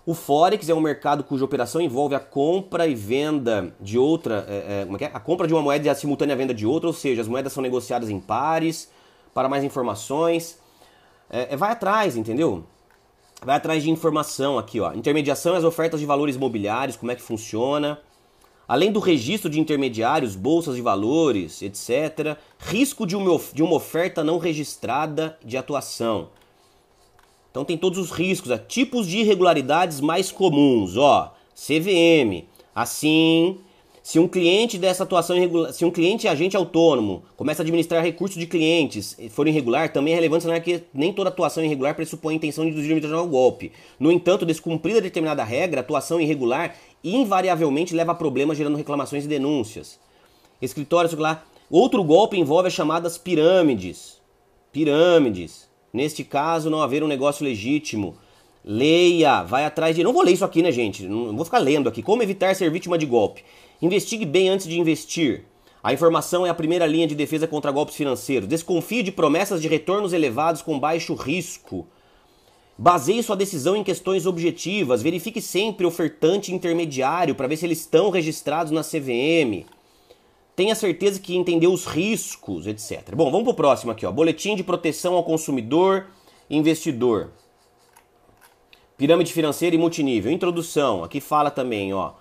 O 0.06 0.14
Forex 0.14 0.68
é 0.68 0.74
um 0.74 0.80
mercado 0.80 1.24
cuja 1.24 1.44
operação 1.44 1.80
envolve 1.80 2.14
a 2.14 2.20
compra 2.20 2.86
e 2.86 2.94
venda 2.94 3.74
de 3.80 3.98
outra. 3.98 4.46
É, 4.48 4.86
é, 4.88 5.04
é, 5.04 5.10
a 5.12 5.18
compra 5.18 5.48
de 5.48 5.52
uma 5.52 5.60
moeda 5.60 5.84
e 5.84 5.90
a 5.90 5.94
simultânea 5.96 6.36
venda 6.36 6.54
de 6.54 6.64
outra, 6.64 6.86
ou 6.86 6.92
seja, 6.92 7.20
as 7.20 7.26
moedas 7.26 7.52
são 7.52 7.60
negociadas 7.60 8.08
em 8.08 8.20
pares. 8.20 8.88
Para 9.34 9.48
mais 9.48 9.64
informações, 9.64 10.60
é, 11.28 11.52
é 11.52 11.56
vai 11.56 11.72
atrás, 11.72 12.16
entendeu? 12.16 12.64
vai 13.42 13.56
atrás 13.56 13.82
de 13.82 13.90
informação 13.90 14.58
aqui, 14.58 14.80
ó. 14.80 14.92
Intermediação 14.94 15.54
e 15.54 15.58
as 15.58 15.64
ofertas 15.64 16.00
de 16.00 16.06
valores 16.06 16.36
imobiliários, 16.36 16.96
como 16.96 17.12
é 17.12 17.14
que 17.14 17.22
funciona. 17.22 18.00
Além 18.68 18.90
do 18.90 18.98
registro 18.98 19.50
de 19.50 19.60
intermediários, 19.60 20.34
bolsas 20.34 20.76
de 20.76 20.82
valores, 20.82 21.62
etc. 21.62 22.36
Risco 22.58 23.06
de 23.06 23.14
uma, 23.14 23.40
de 23.52 23.62
uma 23.62 23.74
oferta 23.74 24.24
não 24.24 24.38
registrada 24.38 25.38
de 25.44 25.56
atuação. 25.56 26.28
Então 27.56 27.64
tem 27.64 27.78
todos 27.78 27.98
os 27.98 28.10
riscos, 28.10 28.50
ó. 28.50 28.58
tipos 28.58 29.06
de 29.06 29.20
irregularidades 29.20 29.98
mais 29.98 30.30
comuns, 30.30 30.94
ó. 30.98 31.32
CVM, 31.54 32.44
assim, 32.74 33.56
se 34.02 34.18
um 34.18 34.28
cliente 34.28 34.76
dessa 34.76 35.04
atuação 35.04 35.34
irregular, 35.34 35.72
se 35.72 35.82
um 35.82 35.90
cliente 35.90 36.28
agente 36.28 36.54
autônomo 36.54 37.22
começa 37.34 37.62
a 37.62 37.64
administrar 37.64 38.04
recursos 38.04 38.36
de 38.36 38.46
clientes 38.46 39.16
e 39.18 39.30
for 39.30 39.48
irregular, 39.48 39.90
também 39.90 40.12
é 40.12 40.16
relevante 40.16 40.44
saber 40.44 40.60
que 40.60 40.82
nem 40.92 41.14
toda 41.14 41.30
atuação 41.30 41.64
irregular 41.64 41.96
pressupõe 41.96 42.34
a 42.34 42.36
intenção 42.36 42.62
de 42.62 42.72
induzir 42.72 43.10
o 43.10 43.16
ao 43.16 43.26
golpe. 43.26 43.72
No 43.98 44.12
entanto, 44.12 44.44
descumprida 44.44 45.00
determinada 45.00 45.42
regra, 45.42 45.80
atuação 45.80 46.20
irregular 46.20 46.76
invariavelmente 47.02 47.94
leva 47.94 48.12
a 48.12 48.14
problemas 48.14 48.58
gerando 48.58 48.76
reclamações 48.76 49.24
e 49.24 49.28
denúncias. 49.28 49.98
Escritório 50.60 51.18
lá. 51.18 51.42
Outro 51.70 52.04
golpe 52.04 52.36
envolve 52.36 52.68
as 52.68 52.74
chamadas 52.74 53.16
pirâmides. 53.16 54.20
Pirâmides. 54.70 55.66
Neste 55.96 56.22
caso, 56.22 56.68
não 56.68 56.82
haver 56.82 57.02
um 57.02 57.08
negócio 57.08 57.42
legítimo. 57.42 58.16
Leia, 58.62 59.42
vai 59.42 59.64
atrás 59.64 59.96
de. 59.96 60.04
Não 60.04 60.12
vou 60.12 60.22
ler 60.22 60.32
isso 60.32 60.44
aqui, 60.44 60.62
né, 60.62 60.70
gente? 60.70 61.04
Não 61.04 61.34
vou 61.34 61.44
ficar 61.44 61.58
lendo 61.58 61.88
aqui. 61.88 62.02
Como 62.02 62.22
evitar 62.22 62.54
ser 62.54 62.70
vítima 62.70 62.98
de 62.98 63.06
golpe? 63.06 63.42
Investigue 63.80 64.26
bem 64.26 64.50
antes 64.50 64.68
de 64.68 64.78
investir. 64.78 65.44
A 65.82 65.94
informação 65.94 66.44
é 66.44 66.50
a 66.50 66.54
primeira 66.54 66.84
linha 66.84 67.06
de 67.06 67.14
defesa 67.14 67.46
contra 67.46 67.70
golpes 67.70 67.96
financeiros. 67.96 68.46
Desconfie 68.46 69.02
de 69.02 69.10
promessas 69.10 69.62
de 69.62 69.68
retornos 69.68 70.12
elevados 70.12 70.60
com 70.60 70.78
baixo 70.78 71.14
risco. 71.14 71.86
Baseie 72.76 73.22
sua 73.22 73.34
decisão 73.34 73.74
em 73.74 73.82
questões 73.82 74.26
objetivas. 74.26 75.00
Verifique 75.00 75.40
sempre 75.40 75.86
ofertante 75.86 76.52
intermediário 76.52 77.34
para 77.34 77.48
ver 77.48 77.56
se 77.56 77.64
eles 77.64 77.80
estão 77.80 78.10
registrados 78.10 78.70
na 78.70 78.82
CVM. 78.82 79.64
Tenha 80.56 80.74
certeza 80.74 81.20
que 81.20 81.36
entendeu 81.36 81.70
os 81.70 81.84
riscos, 81.84 82.66
etc. 82.66 83.14
Bom, 83.14 83.30
vamos 83.30 83.44
para 83.44 83.52
o 83.52 83.54
próximo 83.54 83.92
aqui. 83.92 84.04
Ó. 84.04 84.10
Boletim 84.10 84.56
de 84.56 84.64
proteção 84.64 85.14
ao 85.14 85.22
consumidor 85.22 86.06
e 86.50 86.56
investidor. 86.56 87.30
Pirâmide 88.96 89.32
financeira 89.32 89.76
e 89.76 89.78
multinível. 89.78 90.32
Introdução. 90.32 91.04
Aqui 91.04 91.20
fala 91.20 91.50
também, 91.50 91.92
ó 91.92 92.14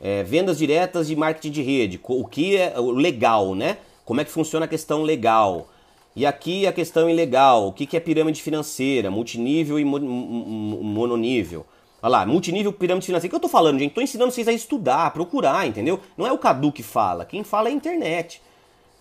é, 0.00 0.22
vendas 0.22 0.56
diretas 0.58 1.10
e 1.10 1.16
marketing 1.16 1.50
de 1.50 1.62
rede, 1.62 2.00
o 2.02 2.26
que 2.26 2.56
é 2.56 2.74
legal, 2.78 3.54
né? 3.54 3.76
Como 4.04 4.20
é 4.20 4.24
que 4.24 4.30
funciona 4.30 4.64
a 4.64 4.68
questão 4.68 5.02
legal? 5.02 5.68
E 6.16 6.24
aqui 6.24 6.66
a 6.66 6.72
questão 6.72 7.08
ilegal, 7.08 7.68
o 7.68 7.72
que 7.72 7.96
é 7.96 8.00
pirâmide 8.00 8.42
financeira, 8.42 9.10
multinível 9.10 9.78
e 9.78 9.84
mononível. 9.84 11.66
Olha 12.02 12.10
lá, 12.10 12.26
multinível, 12.26 12.72
pirâmide 12.72 13.06
financeira. 13.06 13.28
O 13.28 13.30
que 13.30 13.36
eu 13.36 13.40
tô 13.40 13.48
falando, 13.48 13.78
gente? 13.78 13.92
Tô 13.92 14.00
ensinando 14.00 14.32
vocês 14.32 14.48
a 14.48 14.52
estudar, 14.52 15.06
a 15.06 15.10
procurar, 15.10 15.66
entendeu? 15.66 16.00
Não 16.16 16.26
é 16.26 16.32
o 16.32 16.38
Cadu 16.38 16.72
que 16.72 16.82
fala, 16.82 17.24
quem 17.24 17.44
fala 17.44 17.68
é 17.68 17.72
a 17.72 17.74
internet. 17.74 18.40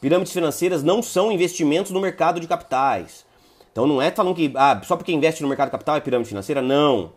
Pirâmides 0.01 0.33
financeiras 0.33 0.83
não 0.83 1.01
são 1.01 1.31
investimentos 1.31 1.91
no 1.91 1.99
mercado 1.99 2.39
de 2.39 2.47
capitais. 2.47 3.25
Então 3.71 3.85
não 3.85 4.01
é 4.01 4.11
falando 4.11 4.35
que 4.35 4.51
ah, 4.55 4.81
só 4.83 4.95
porque 4.95 5.11
investe 5.11 5.41
no 5.41 5.47
mercado 5.47 5.67
de 5.67 5.71
capital 5.71 5.95
é 5.95 5.99
pirâmide 5.99 6.29
financeira, 6.29 6.61
não. 6.61 7.11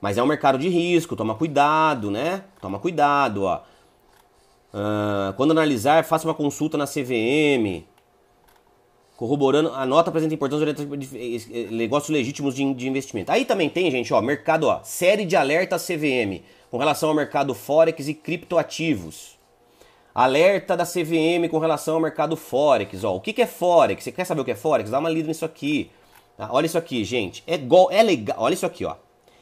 Mas 0.00 0.18
é 0.18 0.22
um 0.22 0.26
mercado 0.26 0.58
de 0.58 0.68
risco, 0.68 1.16
toma 1.16 1.34
cuidado, 1.34 2.10
né? 2.10 2.44
Toma 2.60 2.78
cuidado, 2.78 3.44
ó. 3.44 3.62
Uh, 4.74 5.32
quando 5.36 5.52
analisar, 5.52 6.04
faça 6.04 6.26
uma 6.26 6.34
consulta 6.34 6.76
na 6.76 6.84
CVM. 6.84 7.84
Corroborando, 9.24 9.70
a 9.72 9.86
nota 9.86 10.10
apresenta 10.10 10.34
importância 10.34 10.70
de 10.74 11.68
negócios 11.70 12.10
legítimos 12.10 12.54
de, 12.54 12.74
de 12.74 12.86
investimento. 12.86 13.32
Aí 13.32 13.46
também 13.46 13.70
tem, 13.70 13.90
gente, 13.90 14.12
ó, 14.12 14.20
mercado, 14.20 14.64
ó, 14.64 14.80
série 14.82 15.24
de 15.24 15.34
alertas 15.34 15.86
CVM 15.86 16.42
com 16.70 16.76
relação 16.76 17.08
ao 17.08 17.14
mercado 17.14 17.54
Forex 17.54 18.06
e 18.06 18.12
criptoativos. 18.12 19.38
Alerta 20.14 20.76
da 20.76 20.84
CVM 20.84 21.48
com 21.50 21.58
relação 21.58 21.94
ao 21.94 22.02
mercado 22.02 22.36
Forex. 22.36 23.02
Ó, 23.02 23.16
o 23.16 23.20
que, 23.22 23.32
que 23.32 23.40
é 23.40 23.46
Forex? 23.46 24.04
Você 24.04 24.12
quer 24.12 24.26
saber 24.26 24.42
o 24.42 24.44
que 24.44 24.50
é 24.50 24.54
Forex? 24.54 24.90
Dá 24.90 24.98
uma 24.98 25.08
lida 25.08 25.28
nisso 25.28 25.46
aqui. 25.46 25.90
Tá? 26.36 26.50
Olha 26.52 26.66
isso 26.66 26.76
aqui, 26.76 27.02
gente. 27.02 27.42
É, 27.46 27.54
é 27.54 28.02
legal. 28.02 28.36
Olha 28.38 28.52
isso 28.52 28.66
aqui, 28.66 28.84
ó. 28.84 28.96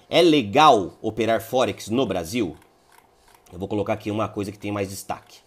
É 0.08 0.22
legal 0.22 0.92
operar 1.02 1.40
Forex 1.40 1.88
no 1.88 2.06
Brasil? 2.06 2.54
Eu 3.52 3.58
vou 3.58 3.66
colocar 3.66 3.94
aqui 3.94 4.12
uma 4.12 4.28
coisa 4.28 4.52
que 4.52 4.58
tem 4.60 4.70
mais 4.70 4.90
destaque. 4.90 5.41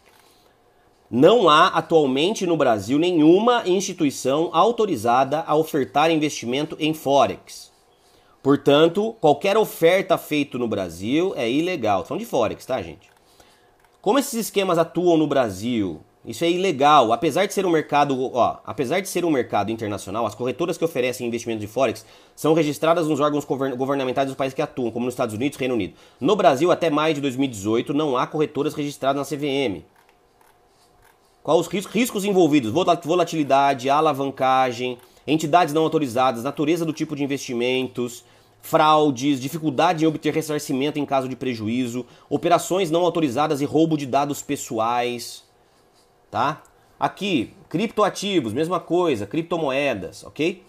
Não 1.09 1.47
há 1.47 1.67
atualmente 1.67 2.45
no 2.45 2.57
Brasil 2.57 2.97
nenhuma 2.97 3.67
instituição 3.67 4.49
autorizada 4.51 5.43
a 5.45 5.55
ofertar 5.55 6.09
investimento 6.09 6.75
em 6.79 6.93
Forex. 6.93 7.71
Portanto, 8.41 9.15
qualquer 9.19 9.57
oferta 9.57 10.17
feita 10.17 10.57
no 10.57 10.67
Brasil 10.67 11.33
é 11.35 11.49
ilegal. 11.49 12.05
São 12.05 12.17
de 12.17 12.25
Forex, 12.25 12.65
tá, 12.65 12.81
gente? 12.81 13.09
Como 14.01 14.19
esses 14.19 14.33
esquemas 14.33 14.77
atuam 14.77 15.17
no 15.17 15.27
Brasil 15.27 16.01
isso 16.25 16.43
é 16.43 16.49
ilegal. 16.49 17.13
Apesar 17.13 17.45
de 17.45 17.53
ser 17.53 17.65
um 17.65 17.69
mercado, 17.69 18.19
ó, 18.33 18.57
apesar 18.65 18.99
de 18.99 19.07
ser 19.07 19.23
um 19.23 19.29
mercado 19.29 19.71
internacional, 19.71 20.25
as 20.25 20.33
corretoras 20.33 20.77
que 20.77 20.83
oferecem 20.83 21.27
investimentos 21.27 21.61
de 21.61 21.67
forex 21.67 22.05
são 22.35 22.53
registradas 22.53 23.07
nos 23.07 23.19
órgãos 23.19 23.45
governamentais 23.45 24.27
dos 24.27 24.35
países 24.35 24.55
que 24.55 24.61
atuam, 24.61 24.91
como 24.91 25.05
nos 25.05 25.13
Estados 25.13 25.35
Unidos 25.35 25.55
e 25.55 25.59
Reino 25.59 25.75
Unido. 25.75 25.93
No 26.19 26.35
Brasil, 26.35 26.71
até 26.71 26.89
maio 26.89 27.13
de 27.13 27.21
2018, 27.21 27.93
não 27.93 28.17
há 28.17 28.25
corretoras 28.25 28.73
registradas 28.73 29.29
na 29.29 29.37
CVM. 29.37 29.83
Quais 31.45 31.61
os 31.61 31.67
riscos, 31.67 31.93
riscos 31.93 32.25
envolvidos? 32.25 32.71
Volatilidade, 32.71 33.89
alavancagem, 33.89 34.97
entidades 35.25 35.73
não 35.73 35.83
autorizadas, 35.83 36.43
natureza 36.43 36.83
do 36.83 36.91
tipo 36.91 37.15
de 37.15 37.23
investimentos, 37.23 38.25
fraudes, 38.61 39.39
dificuldade 39.39 40.03
em 40.03 40.07
obter 40.07 40.33
ressarcimento 40.33 40.99
em 40.99 41.05
caso 41.05 41.29
de 41.29 41.37
prejuízo, 41.37 42.05
operações 42.27 42.91
não 42.91 43.05
autorizadas 43.05 43.61
e 43.61 43.65
roubo 43.65 43.95
de 43.95 44.05
dados 44.05 44.41
pessoais 44.41 45.45
tá? 46.35 46.61
Aqui, 46.99 47.53
criptoativos, 47.69 48.51
mesma 48.51 48.77
coisa, 48.77 49.25
criptomoedas, 49.25 50.25
ok? 50.25 50.65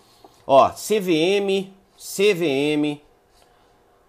Ó, 0.47 0.69
CVM, 0.69 1.73
CVM, 1.97 3.01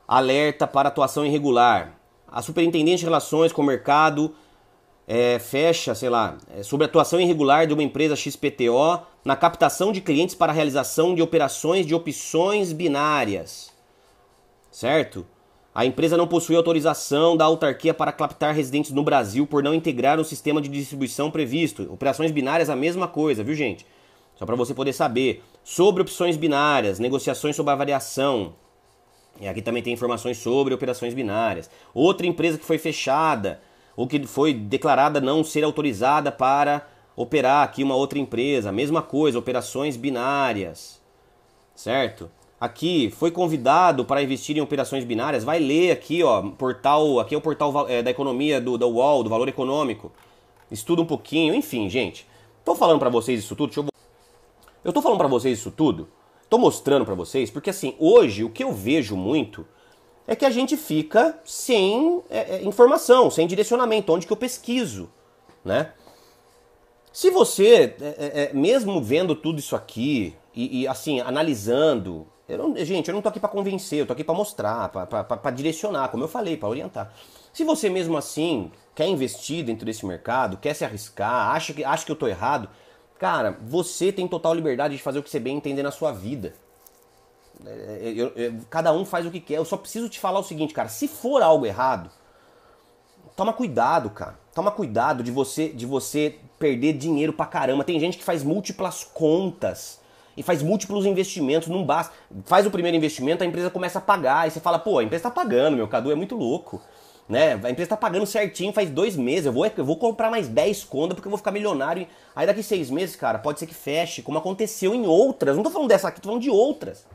alerta 0.07 0.68
para 0.68 0.89
atuação 0.89 1.26
irregular. 1.26 1.97
A 2.28 2.43
Superintendente 2.43 2.99
de 2.99 3.05
Relações 3.05 3.51
com 3.51 3.63
o 3.63 3.65
Mercado 3.65 4.36
é, 5.07 5.39
fecha, 5.39 5.95
sei 5.95 6.09
lá, 6.09 6.37
é, 6.53 6.61
sobre 6.61 6.85
atuação 6.85 7.19
irregular 7.21 7.65
de 7.65 7.73
uma 7.73 7.81
empresa 7.81 8.15
XPTO 8.15 9.01
na 9.23 9.37
captação 9.37 9.93
de 9.93 10.01
clientes 10.01 10.35
para 10.35 10.51
realização 10.51 11.15
de 11.15 11.21
operações 11.21 11.85
de 11.85 11.95
opções 11.95 12.73
binárias. 12.73 13.71
Certo? 14.69 15.25
A 15.73 15.85
empresa 15.85 16.17
não 16.17 16.27
possui 16.27 16.55
autorização 16.55 17.37
da 17.37 17.45
autarquia 17.45 17.93
para 17.93 18.11
captar 18.11 18.53
residentes 18.53 18.91
no 18.91 19.03
Brasil 19.03 19.47
por 19.47 19.63
não 19.63 19.73
integrar 19.73 20.19
o 20.19 20.25
sistema 20.25 20.61
de 20.61 20.67
distribuição 20.67 21.31
previsto. 21.31 21.83
Operações 21.93 22.31
binárias, 22.31 22.69
a 22.69 22.75
mesma 22.75 23.07
coisa, 23.07 23.43
viu, 23.43 23.55
gente? 23.55 23.85
Só 24.35 24.45
para 24.45 24.55
você 24.55 24.73
poder 24.73 24.91
saber. 24.91 25.43
Sobre 25.63 26.01
opções 26.01 26.35
binárias, 26.35 26.99
negociações 26.99 27.55
sobre 27.55 27.73
a 27.73 27.75
variação. 27.75 28.55
E 29.39 29.47
aqui 29.47 29.61
também 29.61 29.83
tem 29.83 29.93
informações 29.93 30.37
sobre 30.37 30.73
operações 30.73 31.13
binárias. 31.13 31.69
Outra 31.93 32.25
empresa 32.25 32.57
que 32.57 32.65
foi 32.65 32.79
fechada, 32.79 33.61
ou 33.97 34.07
que 34.07 34.25
foi 34.25 34.53
declarada 34.53 35.19
não 35.19 35.43
ser 35.43 35.65
autorizada 35.65 36.31
para 36.31 36.87
operar 37.17 37.63
aqui 37.63 37.83
uma 37.83 37.95
outra 37.95 38.17
empresa. 38.17 38.71
Mesma 38.71 39.01
coisa, 39.01 39.37
operações 39.37 39.97
binárias. 39.97 41.01
Certo? 41.75 42.31
aqui 42.59 43.11
foi 43.11 43.31
convidado 43.31 44.03
para 44.03 44.21
investir 44.21 44.57
em 44.57 44.61
operações 44.61 45.03
binárias, 45.03 45.43
vai 45.43 45.59
ler 45.59 45.91
aqui, 45.91 46.23
ó, 46.23 46.41
portal, 46.41 47.19
aqui 47.19 47.35
é 47.35 47.37
o 47.37 47.41
portal 47.41 47.87
é, 47.87 48.01
da 48.01 48.11
economia 48.11 48.59
do, 48.59 48.77
do 48.77 48.87
UOL, 48.87 49.23
do 49.23 49.29
Valor 49.29 49.47
Econômico. 49.47 50.11
Estuda 50.69 51.01
um 51.01 51.05
pouquinho, 51.05 51.53
enfim, 51.53 51.89
gente. 51.89 52.27
Tô 52.65 52.75
falando 52.75 52.99
para 52.99 53.09
vocês 53.09 53.39
isso 53.39 53.55
tudo, 53.55 53.69
deixa 53.69 53.81
eu 53.81 53.87
Eu 54.83 54.91
tô 54.91 55.01
falando 55.01 55.17
para 55.17 55.27
vocês 55.27 55.59
isso 55.59 55.71
tudo, 55.71 56.09
tô 56.49 56.57
mostrando 56.57 57.05
para 57.05 57.15
vocês, 57.15 57.49
porque 57.49 57.69
assim, 57.69 57.95
hoje 57.99 58.43
o 58.43 58.49
que 58.49 58.63
eu 58.63 58.73
vejo 58.73 59.15
muito 59.15 59.65
é 60.28 60.36
que 60.36 60.45
a 60.45 60.49
gente 60.49 60.75
fica 60.75 61.39
sem 61.45 62.21
é, 62.30 62.57
é, 62.57 62.63
informação, 62.63 63.32
sem 63.32 63.47
direcionamento, 63.47 64.11
onde 64.11 64.28
que 64.28 64.34
eu 64.34 64.38
pesquiso, 64.38 65.09
né? 65.63 65.93
Se 67.13 67.32
você, 67.32 67.95
é, 68.01 68.05
é, 68.05 68.43
é 68.43 68.53
mesmo 68.53 69.01
vendo 69.01 69.34
tudo 69.36 69.57
isso 69.57 69.75
aqui 69.75 70.36
e, 70.53 70.82
e 70.82 70.88
assim, 70.88 71.21
analisando, 71.21 72.28
eu 72.47 72.57
não, 72.57 72.75
gente, 72.86 73.07
eu 73.07 73.15
não 73.15 73.21
tô 73.21 73.30
aqui 73.30 73.39
para 73.39 73.49
convencer, 73.49 73.99
eu 73.99 74.05
tô 74.05 74.13
aqui 74.13 74.23
para 74.23 74.36
mostrar, 74.36 74.89
para 74.89 75.51
direcionar, 75.51 76.09
como 76.09 76.25
eu 76.25 76.28
falei, 76.28 76.57
para 76.57 76.69
orientar. 76.69 77.13
Se 77.53 77.63
você 77.63 77.89
mesmo 77.89 78.17
assim 78.17 78.71
quer 78.93 79.07
investir 79.07 79.63
dentro 79.63 79.86
desse 79.86 80.05
mercado, 80.05 80.57
quer 80.57 80.75
se 80.75 80.86
arriscar, 80.86 81.55
acha 81.55 81.73
que, 81.73 81.84
acha 81.84 82.05
que 82.05 82.11
eu 82.11 82.15
tô 82.15 82.28
errado, 82.28 82.69
cara, 83.17 83.57
você 83.61 84.11
tem 84.11 84.28
total 84.28 84.53
liberdade 84.53 84.95
de 84.95 85.01
fazer 85.01 85.19
o 85.19 85.23
que 85.23 85.30
você 85.30 85.39
bem 85.39 85.57
entender 85.57 85.82
na 85.82 85.91
sua 85.91 86.11
vida. 86.11 86.53
É, 87.65 88.13
eu, 88.15 88.31
eu, 88.35 88.55
cada 88.69 88.93
um 88.93 89.05
faz 89.05 89.25
o 89.25 89.31
que 89.31 89.39
quer. 89.39 89.55
Eu 89.55 89.65
só 89.65 89.77
preciso 89.77 90.09
te 90.09 90.19
falar 90.19 90.39
o 90.39 90.43
seguinte, 90.43 90.73
cara, 90.73 90.89
se 90.89 91.07
for 91.07 91.41
algo 91.41 91.65
errado, 91.65 92.09
toma 93.35 93.53
cuidado, 93.53 94.09
cara. 94.09 94.37
Toma 94.53 94.71
cuidado 94.71 95.23
de 95.23 95.31
você 95.31 95.69
de 95.69 95.85
você 95.85 96.35
perder 96.59 96.93
dinheiro 96.93 97.33
pra 97.33 97.45
caramba. 97.45 97.83
Tem 97.83 97.99
gente 97.99 98.17
que 98.17 98.23
faz 98.23 98.43
múltiplas 98.43 99.03
contas 99.03 99.99
e 100.35 100.43
faz 100.43 100.61
múltiplos 100.61 101.05
investimentos, 101.05 101.67
não 101.67 101.83
basta. 101.83 102.13
Faz 102.45 102.65
o 102.65 102.71
primeiro 102.71 102.95
investimento, 102.95 103.43
a 103.43 103.47
empresa 103.47 103.71
começa 103.71 103.97
a 103.97 104.01
pagar, 104.01 104.47
e 104.47 104.51
você 104.51 104.59
fala, 104.59 104.77
pô, 104.77 104.99
a 104.99 105.03
empresa 105.03 105.23
tá 105.23 105.31
pagando, 105.31 105.75
meu 105.75 105.87
Cadu 105.87 106.11
é 106.11 106.15
muito 106.15 106.35
louco. 106.35 106.81
Né? 107.27 107.59
A 107.61 107.69
empresa 107.69 107.89
tá 107.89 107.97
pagando 107.97 108.25
certinho 108.25 108.71
faz 108.71 108.89
dois 108.89 109.17
meses. 109.17 109.47
Eu 109.47 109.51
vou, 109.51 109.65
eu 109.65 109.83
vou 109.83 109.97
comprar 109.97 110.31
mais 110.31 110.47
10 110.47 110.85
contas 110.85 111.15
porque 111.15 111.27
eu 111.27 111.31
vou 111.31 111.37
ficar 111.37 111.51
milionário. 111.51 112.07
Aí 112.33 112.47
daqui 112.47 112.63
seis 112.63 112.89
meses, 112.89 113.17
cara, 113.17 113.37
pode 113.37 113.59
ser 113.59 113.67
que 113.67 113.73
feche, 113.73 114.21
como 114.21 114.37
aconteceu 114.37 114.95
em 114.95 115.05
outras. 115.05 115.57
Não 115.57 115.63
tô 115.63 115.69
falando 115.69 115.89
dessa 115.89 116.07
aqui, 116.07 116.21
tô 116.21 116.29
falando 116.29 116.43
de 116.43 116.49
outras. 116.49 117.05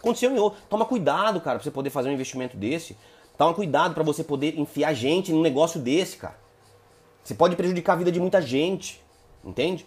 Aconteceu 0.00 0.34
em 0.34 0.38
outras. 0.38 0.62
Toma 0.68 0.84
cuidado, 0.84 1.40
cara, 1.40 1.58
pra 1.58 1.64
você 1.64 1.70
poder 1.70 1.90
fazer 1.90 2.08
um 2.08 2.12
investimento 2.12 2.56
desse. 2.56 2.96
Toma 3.38 3.54
cuidado 3.54 3.94
para 3.94 4.02
você 4.02 4.24
poder 4.24 4.58
enfiar 4.58 4.92
gente 4.94 5.32
num 5.32 5.42
negócio 5.42 5.78
desse, 5.80 6.16
cara. 6.16 6.38
Você 7.22 7.34
pode 7.34 7.54
prejudicar 7.54 7.92
a 7.92 7.96
vida 7.96 8.10
de 8.10 8.18
muita 8.18 8.40
gente, 8.40 9.00
entende? 9.44 9.86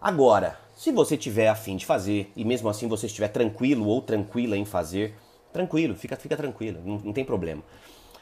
Agora, 0.00 0.58
se 0.74 0.92
você 0.92 1.16
tiver 1.16 1.48
afim 1.48 1.76
de 1.76 1.84
fazer 1.84 2.30
e 2.36 2.44
mesmo 2.44 2.68
assim 2.68 2.86
você 2.86 3.06
estiver 3.06 3.28
tranquilo 3.28 3.86
ou 3.86 4.00
tranquila 4.00 4.56
em 4.56 4.64
fazer, 4.64 5.14
tranquilo, 5.52 5.94
fica, 5.96 6.16
fica 6.16 6.36
tranquilo, 6.36 6.80
não, 6.84 6.98
não 6.98 7.12
tem 7.12 7.24
problema. 7.24 7.62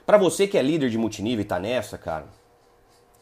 Para 0.07 0.16
você 0.16 0.46
que 0.46 0.57
é 0.57 0.62
líder 0.62 0.88
de 0.88 0.96
multinível 0.96 1.42
e 1.42 1.44
tá 1.44 1.59
nessa, 1.59 1.98
cara, 1.98 2.26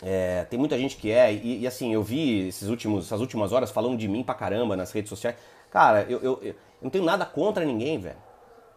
é, 0.03 0.45
tem 0.51 0.59
muita 0.59 0.77
gente 0.77 0.97
que 0.97 1.11
é, 1.11 1.33
e, 1.33 1.61
e, 1.61 1.67
assim, 1.67 1.93
eu 1.95 2.03
vi 2.03 2.49
esses 2.49 2.69
últimos, 2.69 3.07
essas 3.07 3.21
últimas 3.21 3.53
horas 3.53 3.71
falando 3.71 3.97
de 3.97 4.09
mim 4.09 4.25
pra 4.25 4.35
caramba 4.35 4.77
nas 4.77 4.91
redes 4.91 5.09
sociais. 5.09 5.37
Cara, 5.73 6.03
eu, 6.03 6.21
eu, 6.21 6.39
eu 6.43 6.55
não 6.83 6.91
tenho 6.91 7.03
nada 7.03 7.25
contra 7.25 7.65
ninguém, 7.65 7.99
velho. 7.99 8.17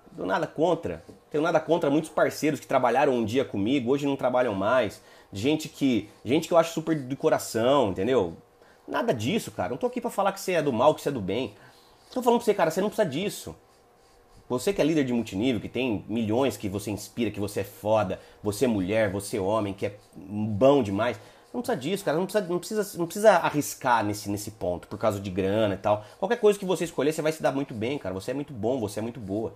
Não 0.07 0.15
tenho 0.15 0.27
nada 0.27 0.47
contra. 0.47 1.03
Não 1.07 1.15
tenho 1.29 1.43
nada 1.43 1.59
contra 1.59 1.89
muitos 1.89 2.09
parceiros 2.09 2.57
que 2.57 2.65
trabalharam 2.65 3.13
um 3.13 3.25
dia 3.25 3.43
comigo, 3.43 3.91
hoje 3.91 4.05
não 4.05 4.15
trabalham 4.15 4.55
mais. 4.55 5.01
Gente 5.31 5.67
que, 5.67 6.09
gente 6.23 6.47
que 6.47 6.53
eu 6.53 6.57
acho 6.57 6.71
super 6.71 6.97
de 6.97 7.15
coração, 7.17 7.89
entendeu? 7.89 8.37
Nada 8.87 9.13
disso, 9.13 9.51
cara. 9.51 9.71
Não 9.71 9.77
tô 9.77 9.87
aqui 9.87 9.99
para 9.99 10.09
falar 10.09 10.31
que 10.31 10.39
você 10.39 10.53
é 10.53 10.61
do 10.61 10.71
mal, 10.71 10.95
que 10.95 11.01
você 11.01 11.09
é 11.09 11.11
do 11.11 11.19
bem. 11.19 11.53
Tô 12.13 12.21
falando 12.23 12.39
pra 12.39 12.45
você, 12.45 12.53
cara, 12.53 12.71
você 12.71 12.79
não 12.79 12.87
precisa 12.87 13.09
disso. 13.09 13.53
Você 14.47 14.71
que 14.71 14.79
é 14.79 14.85
líder 14.85 15.03
de 15.03 15.11
multinível, 15.11 15.59
que 15.59 15.67
tem 15.67 16.05
milhões 16.07 16.55
que 16.55 16.69
você 16.69 16.91
inspira, 16.91 17.31
que 17.31 17.39
você 17.39 17.61
é 17.61 17.63
foda, 17.63 18.21
você 18.41 18.65
é 18.65 18.67
mulher, 18.69 19.11
você 19.11 19.35
é 19.35 19.41
homem, 19.41 19.73
que 19.73 19.87
é 19.87 19.97
bom 20.15 20.81
demais. 20.81 21.19
Não 21.55 21.61
precisa 21.61 21.77
disso, 21.77 22.05
cara. 22.05 22.17
Não 22.17 22.25
precisa, 22.25 22.45
não 22.47 22.59
precisa, 22.59 22.97
não 22.97 23.05
precisa 23.05 23.31
arriscar 23.37 24.03
nesse, 24.03 24.29
nesse 24.29 24.51
ponto, 24.51 24.87
por 24.87 24.99
causa 24.99 25.19
de 25.19 25.29
grana 25.29 25.73
e 25.75 25.77
tal. 25.77 26.03
Qualquer 26.19 26.37
coisa 26.39 26.59
que 26.59 26.65
você 26.65 26.83
escolher, 26.83 27.13
você 27.13 27.21
vai 27.21 27.31
se 27.31 27.41
dar 27.41 27.51
muito 27.51 27.73
bem, 27.73 27.97
cara. 27.97 28.13
Você 28.13 28.31
é 28.31 28.33
muito 28.33 28.53
bom, 28.53 28.79
você 28.79 28.99
é 28.99 29.01
muito 29.01 29.19
boa. 29.19 29.53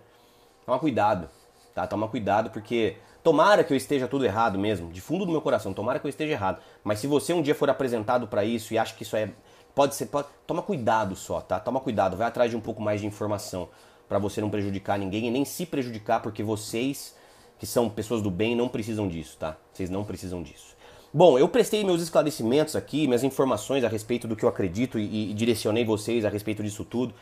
Toma 0.65 0.79
cuidado, 0.79 1.29
tá? 1.75 1.85
Toma 1.85 2.07
cuidado, 2.07 2.49
porque 2.49 2.97
Tomara 3.21 3.65
que 3.65 3.73
eu 3.73 3.77
esteja 3.77 4.07
tudo 4.07 4.25
errado 4.25 4.57
mesmo, 4.57 4.91
de 4.91 5.01
fundo 5.01 5.25
do 5.25 5.31
meu 5.31 5.41
coração, 5.41 5.73
tomara 5.73 5.99
que 5.99 6.05
eu 6.05 6.09
esteja 6.09 6.31
errado. 6.31 6.61
Mas 6.83 6.99
se 6.99 7.07
você 7.07 7.33
um 7.33 7.41
dia 7.41 7.53
for 7.53 7.69
apresentado 7.69 8.27
para 8.27 8.45
isso 8.45 8.73
e 8.73 8.77
acha 8.77 8.95
que 8.95 9.03
isso 9.03 9.15
é. 9.15 9.31
Pode 9.75 9.93
ser. 9.95 10.05
Pode, 10.05 10.29
toma 10.47 10.61
cuidado 10.61 11.15
só, 11.15 11.41
tá? 11.41 11.59
Toma 11.59 11.79
cuidado, 11.81 12.15
vai 12.15 12.27
atrás 12.27 12.49
de 12.49 12.55
um 12.55 12.61
pouco 12.61 12.81
mais 12.81 13.01
de 13.01 13.07
informação 13.07 13.67
para 14.07 14.17
você 14.17 14.41
não 14.41 14.49
prejudicar 14.49 14.97
ninguém 14.97 15.27
e 15.27 15.31
nem 15.31 15.45
se 15.45 15.65
prejudicar, 15.65 16.21
porque 16.21 16.41
vocês, 16.41 17.15
que 17.59 17.67
são 17.67 17.89
pessoas 17.89 18.21
do 18.21 18.31
bem, 18.31 18.55
não 18.55 18.67
precisam 18.67 19.07
disso, 19.07 19.37
tá? 19.37 19.57
Vocês 19.71 19.89
não 19.89 20.03
precisam 20.03 20.41
disso. 20.41 20.75
Bom, 21.11 21.39
eu 21.39 21.49
prestei 21.49 21.83
meus 21.83 22.03
esclarecimentos 22.03 22.75
aqui, 22.75 23.07
minhas 23.07 23.23
informações 23.23 23.83
a 23.83 23.87
respeito 23.87 24.27
do 24.27 24.35
que 24.35 24.45
eu 24.45 24.49
acredito 24.49 24.99
e, 24.99 25.31
e 25.31 25.33
direcionei 25.33 25.83
vocês 25.83 26.23
a 26.23 26.29
respeito 26.29 26.61
disso 26.61 26.85
tudo. 26.85 27.15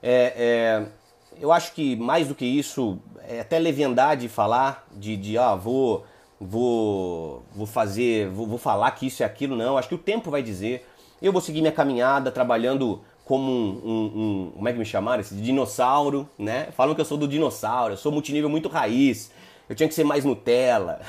É, 0.00 0.32
é, 0.36 0.86
eu 1.40 1.50
acho 1.50 1.72
que 1.72 1.96
mais 1.96 2.28
do 2.28 2.36
que 2.36 2.44
isso, 2.44 3.00
é 3.28 3.40
até 3.40 3.58
leviandade 3.58 4.28
falar 4.28 4.86
de, 4.92 5.16
de 5.16 5.36
ah, 5.36 5.56
vou, 5.56 6.04
vou, 6.40 7.42
vou 7.52 7.66
fazer, 7.66 8.28
vou, 8.28 8.46
vou 8.46 8.58
falar 8.58 8.92
que 8.92 9.08
isso 9.08 9.24
é 9.24 9.26
aquilo, 9.26 9.56
não. 9.56 9.76
Acho 9.76 9.88
que 9.88 9.96
o 9.96 9.98
tempo 9.98 10.30
vai 10.30 10.42
dizer. 10.42 10.86
Eu 11.20 11.32
vou 11.32 11.40
seguir 11.40 11.62
minha 11.62 11.72
caminhada 11.72 12.30
trabalhando 12.30 13.00
como 13.24 13.50
um, 13.50 13.80
um, 13.84 14.04
um, 14.04 14.52
como 14.54 14.68
é 14.68 14.72
que 14.72 14.78
me 14.78 14.84
chamaram? 14.84 15.20
Esse 15.20 15.34
dinossauro, 15.34 16.28
né? 16.38 16.68
Falam 16.76 16.94
que 16.94 17.00
eu 17.00 17.04
sou 17.04 17.18
do 17.18 17.26
dinossauro, 17.26 17.94
eu 17.94 17.98
sou 17.98 18.12
multinível 18.12 18.48
muito 18.48 18.68
raiz. 18.68 19.32
Eu 19.68 19.76
tinha 19.76 19.88
que 19.88 19.94
ser 19.94 20.04
mais 20.04 20.24
Nutella. 20.24 21.00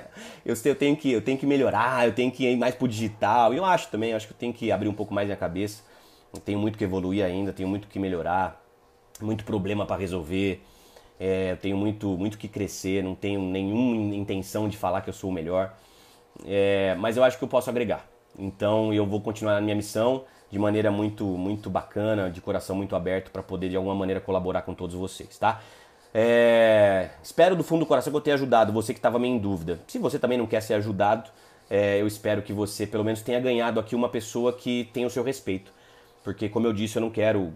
eu, 0.44 0.54
eu, 0.64 0.74
tenho 0.74 0.96
que, 0.96 1.10
eu 1.12 1.22
tenho 1.22 1.38
que 1.38 1.46
melhorar, 1.46 2.06
eu 2.06 2.14
tenho 2.14 2.30
que 2.30 2.46
ir 2.46 2.56
mais 2.56 2.74
pro 2.74 2.88
digital. 2.88 3.54
E 3.54 3.56
eu 3.56 3.64
acho 3.64 3.88
também, 3.88 4.10
eu 4.10 4.16
acho 4.16 4.26
que 4.26 4.32
eu 4.32 4.38
tenho 4.38 4.52
que 4.52 4.70
abrir 4.70 4.88
um 4.88 4.94
pouco 4.94 5.14
mais 5.14 5.26
minha 5.26 5.36
cabeça. 5.36 5.82
Eu 6.32 6.40
tenho 6.40 6.58
muito 6.58 6.76
que 6.76 6.84
evoluir 6.84 7.24
ainda, 7.24 7.52
tenho 7.52 7.68
muito 7.68 7.88
que 7.88 7.98
melhorar 7.98 8.60
muito 9.22 9.44
problema 9.44 9.86
para 9.86 9.96
resolver, 9.96 10.62
é, 11.18 11.52
eu 11.52 11.56
tenho 11.56 11.76
muito, 11.76 12.08
muito 12.16 12.38
que 12.38 12.48
crescer, 12.48 13.02
não 13.02 13.14
tenho 13.14 13.40
nenhuma 13.40 14.14
intenção 14.14 14.68
de 14.68 14.76
falar 14.76 15.02
que 15.02 15.10
eu 15.10 15.14
sou 15.14 15.30
o 15.30 15.32
melhor, 15.32 15.74
é, 16.46 16.94
mas 16.98 17.16
eu 17.16 17.24
acho 17.24 17.38
que 17.38 17.44
eu 17.44 17.48
posso 17.48 17.68
agregar. 17.70 18.06
Então 18.38 18.92
eu 18.92 19.06
vou 19.06 19.20
continuar 19.20 19.54
na 19.54 19.60
minha 19.60 19.74
missão 19.74 20.24
de 20.50 20.58
maneira 20.58 20.90
muito, 20.90 21.24
muito 21.24 21.70
bacana, 21.70 22.30
de 22.30 22.40
coração 22.40 22.74
muito 22.74 22.96
aberto 22.96 23.30
para 23.30 23.42
poder 23.42 23.68
de 23.68 23.76
alguma 23.76 23.94
maneira 23.94 24.20
colaborar 24.20 24.62
com 24.62 24.74
todos 24.74 24.96
vocês, 24.96 25.38
tá? 25.38 25.60
É, 26.12 27.10
espero 27.22 27.54
do 27.54 27.62
fundo 27.62 27.80
do 27.80 27.86
coração 27.86 28.10
que 28.10 28.16
eu 28.16 28.20
tenha 28.20 28.34
ajudado 28.34 28.72
você 28.72 28.92
que 28.92 28.98
estava 28.98 29.18
meio 29.18 29.34
em 29.34 29.38
dúvida. 29.38 29.80
Se 29.86 29.98
você 29.98 30.18
também 30.18 30.36
não 30.36 30.46
quer 30.46 30.60
ser 30.60 30.74
ajudado, 30.74 31.30
é, 31.68 32.00
eu 32.00 32.06
espero 32.06 32.42
que 32.42 32.52
você 32.52 32.86
pelo 32.86 33.04
menos 33.04 33.22
tenha 33.22 33.38
ganhado 33.38 33.78
aqui 33.78 33.94
uma 33.94 34.08
pessoa 34.08 34.52
que 34.52 34.90
tenha 34.92 35.06
o 35.06 35.10
seu 35.10 35.22
respeito. 35.22 35.72
Porque, 36.24 36.48
como 36.48 36.66
eu 36.66 36.72
disse, 36.72 36.96
eu 36.96 37.00
não 37.00 37.10
quero 37.10 37.52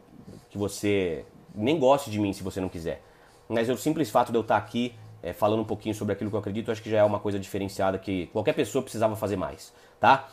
que 0.50 0.56
você 0.56 1.24
nem 1.54 1.78
goste 1.78 2.10
de 2.10 2.18
mim 2.18 2.32
se 2.32 2.42
você 2.42 2.60
não 2.60 2.68
quiser. 2.68 3.02
Mas 3.48 3.68
o 3.68 3.76
simples 3.76 4.10
fato 4.10 4.30
de 4.30 4.38
eu 4.38 4.42
estar 4.42 4.56
aqui 4.56 4.94
é, 5.22 5.32
falando 5.32 5.60
um 5.60 5.64
pouquinho 5.64 5.94
sobre 5.94 6.12
aquilo 6.12 6.30
que 6.30 6.36
eu 6.36 6.40
acredito, 6.40 6.68
eu 6.68 6.72
acho 6.72 6.82
que 6.82 6.90
já 6.90 6.98
é 6.98 7.04
uma 7.04 7.18
coisa 7.18 7.38
diferenciada 7.38 7.98
que 7.98 8.26
qualquer 8.26 8.54
pessoa 8.54 8.82
precisava 8.82 9.16
fazer 9.16 9.36
mais, 9.36 9.72
tá? 10.00 10.28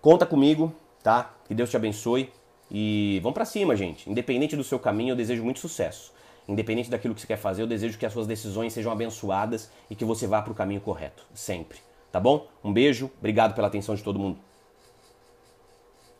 Conta 0.00 0.26
comigo, 0.26 0.72
tá? 1.02 1.34
Que 1.46 1.54
Deus 1.54 1.70
te 1.70 1.76
abençoe 1.76 2.30
e 2.70 3.20
vamos 3.22 3.34
para 3.34 3.44
cima, 3.44 3.76
gente. 3.76 4.10
Independente 4.10 4.56
do 4.56 4.64
seu 4.64 4.78
caminho, 4.78 5.12
eu 5.12 5.16
desejo 5.16 5.42
muito 5.42 5.60
sucesso. 5.60 6.12
Independente 6.48 6.90
daquilo 6.90 7.14
que 7.14 7.20
você 7.20 7.26
quer 7.26 7.36
fazer, 7.36 7.62
eu 7.62 7.66
desejo 7.66 7.98
que 7.98 8.06
as 8.06 8.12
suas 8.12 8.26
decisões 8.26 8.72
sejam 8.72 8.90
abençoadas 8.90 9.70
e 9.88 9.94
que 9.94 10.04
você 10.04 10.26
vá 10.26 10.42
para 10.42 10.52
o 10.52 10.54
caminho 10.54 10.80
correto, 10.80 11.24
sempre. 11.34 11.78
Tá 12.10 12.18
bom? 12.18 12.48
Um 12.62 12.72
beijo, 12.72 13.10
obrigado 13.18 13.54
pela 13.54 13.68
atenção 13.68 13.94
de 13.94 14.02
todo 14.02 14.18
mundo. 14.18 14.38